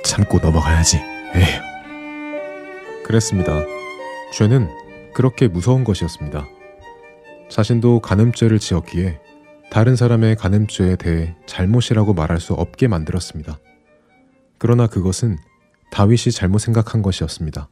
참고 0.03 0.39
넘어가야지. 0.39 0.97
에휴. 0.97 1.63
그랬습니다. 3.05 3.63
죄는 4.33 4.69
그렇게 5.15 5.47
무서운 5.47 5.85
것이었습니다. 5.85 6.45
자신도 7.49 8.01
간음죄를 8.01 8.59
지었기에 8.59 9.21
다른 9.75 9.97
사람의 9.97 10.37
간음죄에 10.37 10.95
대해 10.95 11.35
잘못이라고 11.47 12.15
말할 12.15 12.39
수 12.39 12.53
없게 12.53 12.87
만들었습니다. 12.87 13.59
그러나 14.57 14.87
그것은 14.87 15.37
다윗이 15.91 16.31
잘못 16.33 16.61
생각한 16.61 17.03
것이었습니다. 17.03 17.69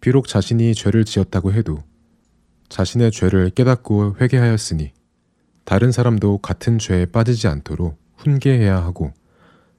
비록 0.00 0.28
자신이 0.28 0.76
죄를 0.76 1.04
지었다고 1.04 1.54
해도 1.54 1.82
자신의 2.68 3.10
죄를 3.10 3.50
깨닫고 3.50 4.18
회개하였으니 4.20 4.92
다른 5.64 5.90
사람도 5.90 6.38
같은 6.38 6.78
죄에 6.78 7.06
빠지지 7.06 7.48
않도록 7.48 7.98
훈계해야 8.18 8.76
하고 8.76 9.12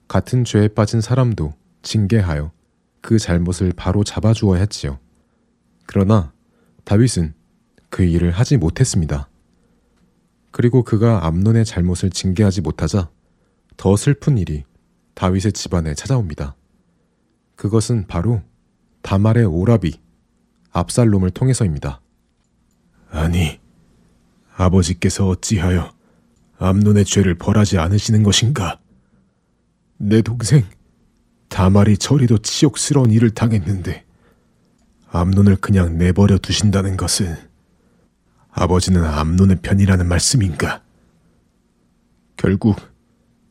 같은 0.09 0.43
죄에 0.43 0.67
빠진 0.67 0.99
사람도 0.99 1.53
징계하여 1.83 2.51
그 2.99 3.17
잘못을 3.17 3.71
바로 3.77 4.03
잡아주어야 4.03 4.59
했지요. 4.59 4.99
그러나 5.85 6.33
다윗은 6.83 7.33
그 7.89 8.03
일을 8.03 8.31
하지 8.31 8.57
못했습니다. 8.57 9.29
그리고 10.53 10.83
그가 10.83 11.25
암론의 11.25 11.65
잘못을 11.65 12.11
징계하지 12.11 12.61
못하자 12.61 13.09
더 13.75 13.95
슬픈 13.95 14.37
일이 14.37 14.63
다윗의 15.15 15.51
집안에 15.53 15.95
찾아옵니다. 15.95 16.55
그것은 17.55 18.05
바로 18.05 18.43
다말의 19.01 19.45
오라비 19.45 19.99
압살롬을 20.71 21.31
통해서입니다. 21.31 22.01
아니, 23.09 23.59
아버지께서 24.55 25.27
어찌하여 25.27 25.91
암론의 26.59 27.05
죄를 27.05 27.33
벌하지 27.33 27.79
않으시는 27.79 28.21
것인가? 28.21 28.79
내 29.97 30.21
동생 30.21 30.63
다말이 31.49 31.97
저리도 31.97 32.37
치욕스러운 32.37 33.09
일을 33.09 33.31
당했는데 33.31 34.05
암론을 35.09 35.55
그냥 35.55 35.97
내버려 35.97 36.37
두신다는 36.37 36.95
것은 36.95 37.52
아버지는 38.53 39.03
암론의 39.03 39.57
편이라는 39.61 40.07
말씀인가? 40.07 40.83
결국 42.37 42.79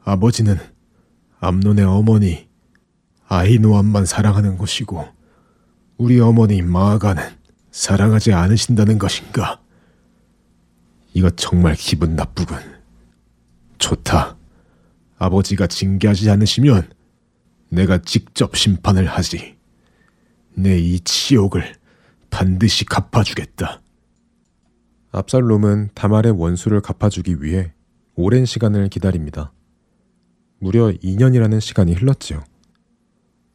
아버지는 0.05 0.59
암론의 1.40 1.84
어머니 1.84 2.48
아이노암만 3.26 4.07
사랑하는 4.07 4.59
것이고 4.59 5.05
우리 5.96 6.20
어머니 6.20 6.62
마아가는 6.62 7.22
사랑하지 7.72 8.32
않으신다는 8.32 8.98
것인가? 8.98 9.61
이거 11.14 11.30
정말 11.30 11.74
기분 11.74 12.14
나쁘군. 12.14 12.59
좋다. 13.78 14.36
아버지가 15.18 15.66
징계하지 15.66 16.30
않으시면 16.30 16.90
내가 17.70 17.98
직접 17.98 18.57
심판을 18.57 19.07
하지. 19.07 19.57
내 20.55 20.78
이 20.78 21.00
치욕을 21.00 21.74
반드시 22.30 22.84
갚아주겠다. 22.84 23.82
압살롬은 25.14 25.90
다말의 25.94 26.32
원수를 26.32 26.80
갚아주기 26.80 27.42
위해 27.42 27.74
오랜 28.14 28.46
시간을 28.46 28.88
기다립니다. 28.88 29.52
무려 30.58 30.86
2년이라는 30.88 31.60
시간이 31.60 31.92
흘렀지요. 31.92 32.42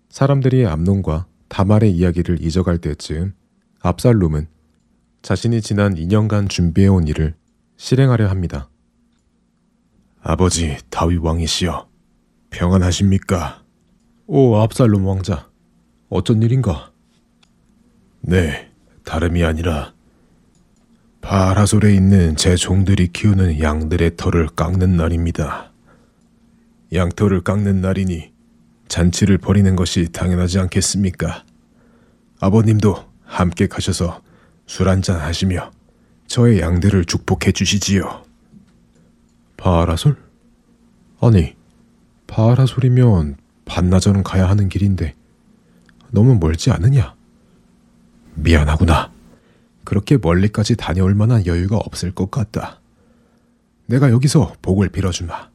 사람들이 0.09 0.67
암론과 0.67 1.25
다말의 1.47 1.91
이야기를 1.93 2.43
잊어갈 2.43 2.77
때쯤 2.77 3.33
압살롬은 3.79 4.47
자신이 5.23 5.61
지난 5.61 5.95
2년간 5.95 6.47
준비해온 6.47 7.07
일을 7.07 7.33
실행하려 7.75 8.27
합니다. 8.27 8.69
아버지 10.21 10.77
다윗 10.91 11.17
왕이시여, 11.17 11.89
평안하십니까? 12.51 13.63
오 14.27 14.57
압살롬 14.57 15.07
왕자, 15.07 15.49
어쩐 16.09 16.43
일인가? 16.43 16.91
네, 18.21 18.71
다름이 19.05 19.43
아니라 19.43 19.96
바라솔에 21.21 21.93
있는 21.93 22.35
제 22.35 22.55
종들이 22.55 23.07
키우는 23.07 23.59
양들의 23.59 24.15
털을 24.17 24.47
깎는 24.55 24.95
날입니다. 24.95 25.71
양털을 26.93 27.41
깎는 27.41 27.81
날이니 27.81 28.31
잔치를 28.87 29.37
벌이는 29.37 29.75
것이 29.75 30.09
당연하지 30.11 30.59
않겠습니까? 30.59 31.43
아버님도 32.39 33.05
함께 33.25 33.67
가셔서 33.67 34.21
술 34.65 34.87
한잔 34.89 35.19
하시며 35.19 35.71
저의 36.27 36.61
양들을 36.61 37.05
축복해 37.05 37.51
주시지요. 37.51 38.23
바라솔? 39.57 40.15
아니, 41.19 41.55
바라솔이면 42.27 43.37
반나절은 43.65 44.23
가야 44.23 44.47
하는 44.47 44.69
길인데 44.69 45.13
너무 46.11 46.35
멀지 46.35 46.71
않으냐? 46.71 47.15
미안하구나. 48.35 49.16
그렇게 49.87 50.17
멀리까지 50.17 50.75
다녀올 50.75 51.15
만한 51.15 51.45
여유가 51.45 51.77
없을 51.77 52.11
것 52.11 52.29
같다. 52.29 52.81
내가 53.85 54.11
여기서 54.11 54.55
복을 54.61 54.89
빌어주마. 54.89 55.49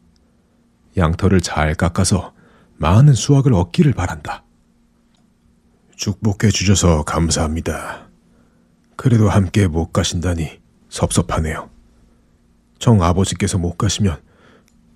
양털을 0.97 1.43
잘 1.43 1.74
깎아서 1.74 2.33
많은 2.78 3.12
수확을 3.12 3.53
얻기를 3.53 3.93
바란다. 3.93 4.43
축복해 5.97 6.49
주셔서 6.51 7.03
감사합니다. 7.03 8.09
그래도 8.97 9.28
함께 9.28 9.66
못 9.66 9.93
가신다니 9.93 10.62
섭섭하네요. 10.89 11.68
정 12.78 13.03
아버지께서 13.03 13.59
못 13.59 13.76
가시면 13.76 14.18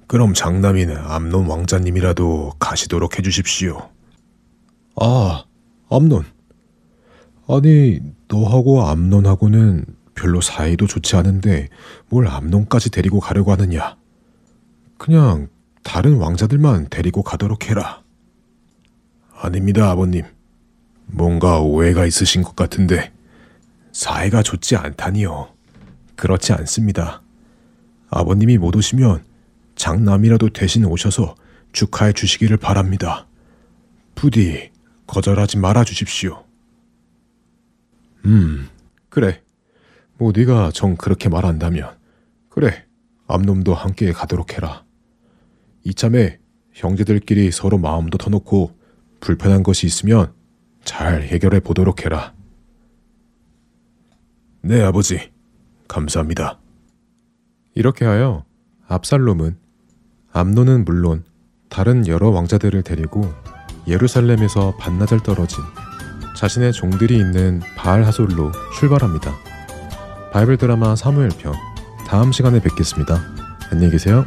그럼 0.06 0.32
장남인 0.32 0.96
암론 0.96 1.44
왕자님이라도 1.46 2.54
가시도록 2.58 3.18
해주십시오. 3.18 3.90
아, 4.98 5.44
암론. 5.90 6.35
아니, 7.48 8.00
너하고 8.28 8.82
암론하고는 8.82 9.84
별로 10.14 10.40
사이도 10.40 10.86
좋지 10.86 11.14
않은데 11.16 11.68
뭘 12.08 12.26
암론까지 12.26 12.90
데리고 12.90 13.20
가려고 13.20 13.52
하느냐? 13.52 13.96
그냥 14.98 15.48
다른 15.84 16.16
왕자들만 16.16 16.88
데리고 16.90 17.22
가도록 17.22 17.68
해라. 17.70 18.02
아닙니다, 19.38 19.90
아버님. 19.90 20.24
뭔가 21.06 21.60
오해가 21.60 22.06
있으신 22.06 22.42
것 22.42 22.56
같은데 22.56 23.12
사이가 23.92 24.42
좋지 24.42 24.74
않다니요. 24.76 25.48
그렇지 26.16 26.52
않습니다. 26.54 27.22
아버님이 28.10 28.58
못 28.58 28.74
오시면 28.74 29.24
장남이라도 29.76 30.48
대신 30.50 30.84
오셔서 30.84 31.36
축하해 31.72 32.12
주시기를 32.12 32.56
바랍니다. 32.56 33.26
부디 34.14 34.70
거절하지 35.06 35.58
말아 35.58 35.84
주십시오. 35.84 36.45
음, 38.26 38.68
그래. 39.08 39.42
뭐 40.18 40.32
네가 40.34 40.70
정 40.72 40.96
그렇게 40.96 41.28
말한다면 41.28 41.96
그래. 42.48 42.84
암놈도 43.28 43.74
함께 43.74 44.12
가도록 44.12 44.54
해라. 44.54 44.84
이참에 45.84 46.38
형제들끼리 46.72 47.50
서로 47.50 47.78
마음도 47.78 48.18
터놓고 48.18 48.76
불편한 49.20 49.62
것이 49.62 49.86
있으면 49.86 50.32
잘 50.84 51.22
해결해 51.22 51.60
보도록 51.60 52.04
해라. 52.04 52.34
네, 54.62 54.82
아버지. 54.82 55.32
감사합니다. 55.88 56.58
이렇게 57.74 58.04
하여 58.04 58.44
압살롬은 58.88 59.58
암론은 60.32 60.84
물론 60.84 61.24
다른 61.68 62.06
여러 62.06 62.30
왕자들을 62.30 62.82
데리고 62.82 63.32
예루살렘에서 63.86 64.76
반나절 64.76 65.20
떨어진 65.20 65.62
자신의 66.36 66.72
종들이 66.72 67.16
있는 67.16 67.60
바알 67.76 68.04
하솔로 68.04 68.52
출발합니다. 68.78 69.34
바이블 70.32 70.58
드라마 70.58 70.94
사무엘편 70.94 71.54
다음 72.06 72.30
시간에 72.30 72.60
뵙겠습니다. 72.60 73.20
안녕히 73.72 73.90
계세요. 73.90 74.24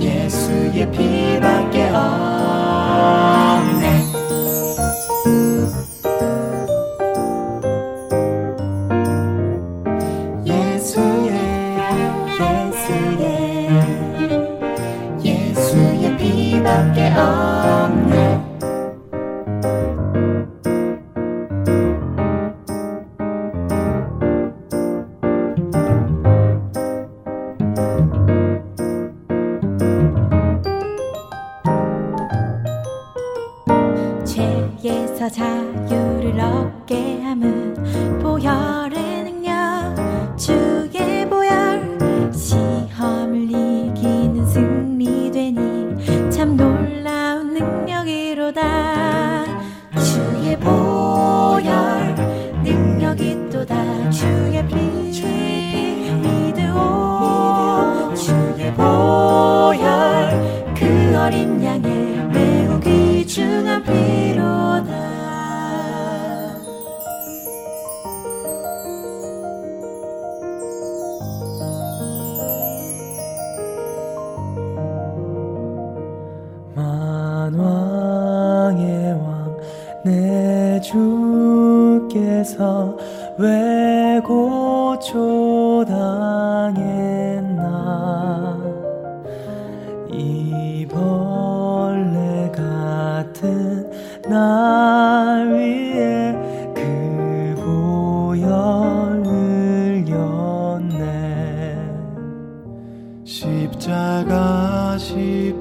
예수의 0.00 0.90
피 0.92 1.13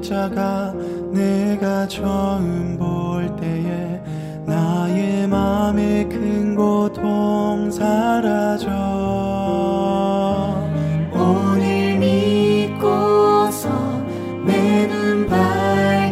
십자가 0.02 0.74
내가 1.12 1.88
처음 1.88 2.78
볼 2.78 3.36
때에 3.36 4.02
나의 4.46 5.28
맘에 5.28 6.06
큰 6.06 6.56
고통 6.56 7.70
사라져. 7.70 8.70
오늘 11.14 11.98
믿고서 12.00 13.70
내 14.46 14.88
눈 14.88 15.28
밝았네. 15.28 16.12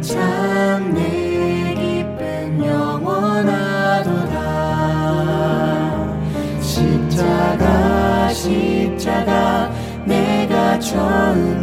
참 0.00 0.94
내 0.94 1.74
기쁨 1.74 2.64
영원하도다. 2.64 4.42
처음 10.80 11.61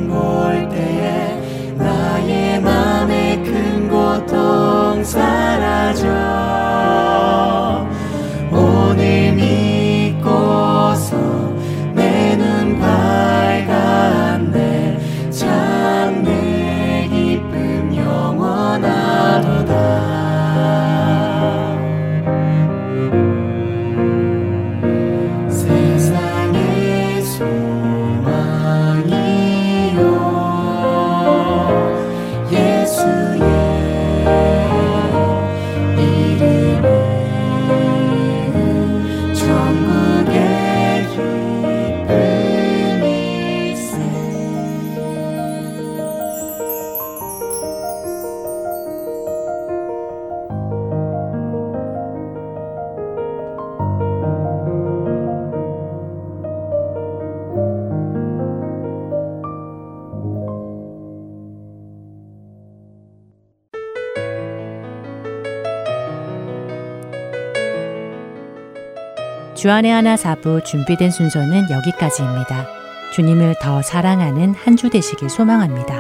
주안의 69.60 69.92
하나 69.92 70.16
사부 70.16 70.64
준비된 70.64 71.12
순서는 71.12 71.70
여기까지입니다. 71.70 72.66
주님을 73.12 73.56
더 73.62 73.82
사랑하는 73.82 74.54
한 74.54 74.78
주 74.78 74.90
되시길 74.90 75.30
소망합니다. 75.30 75.96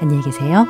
안녕히 0.00 0.22
계세요. 0.22 0.64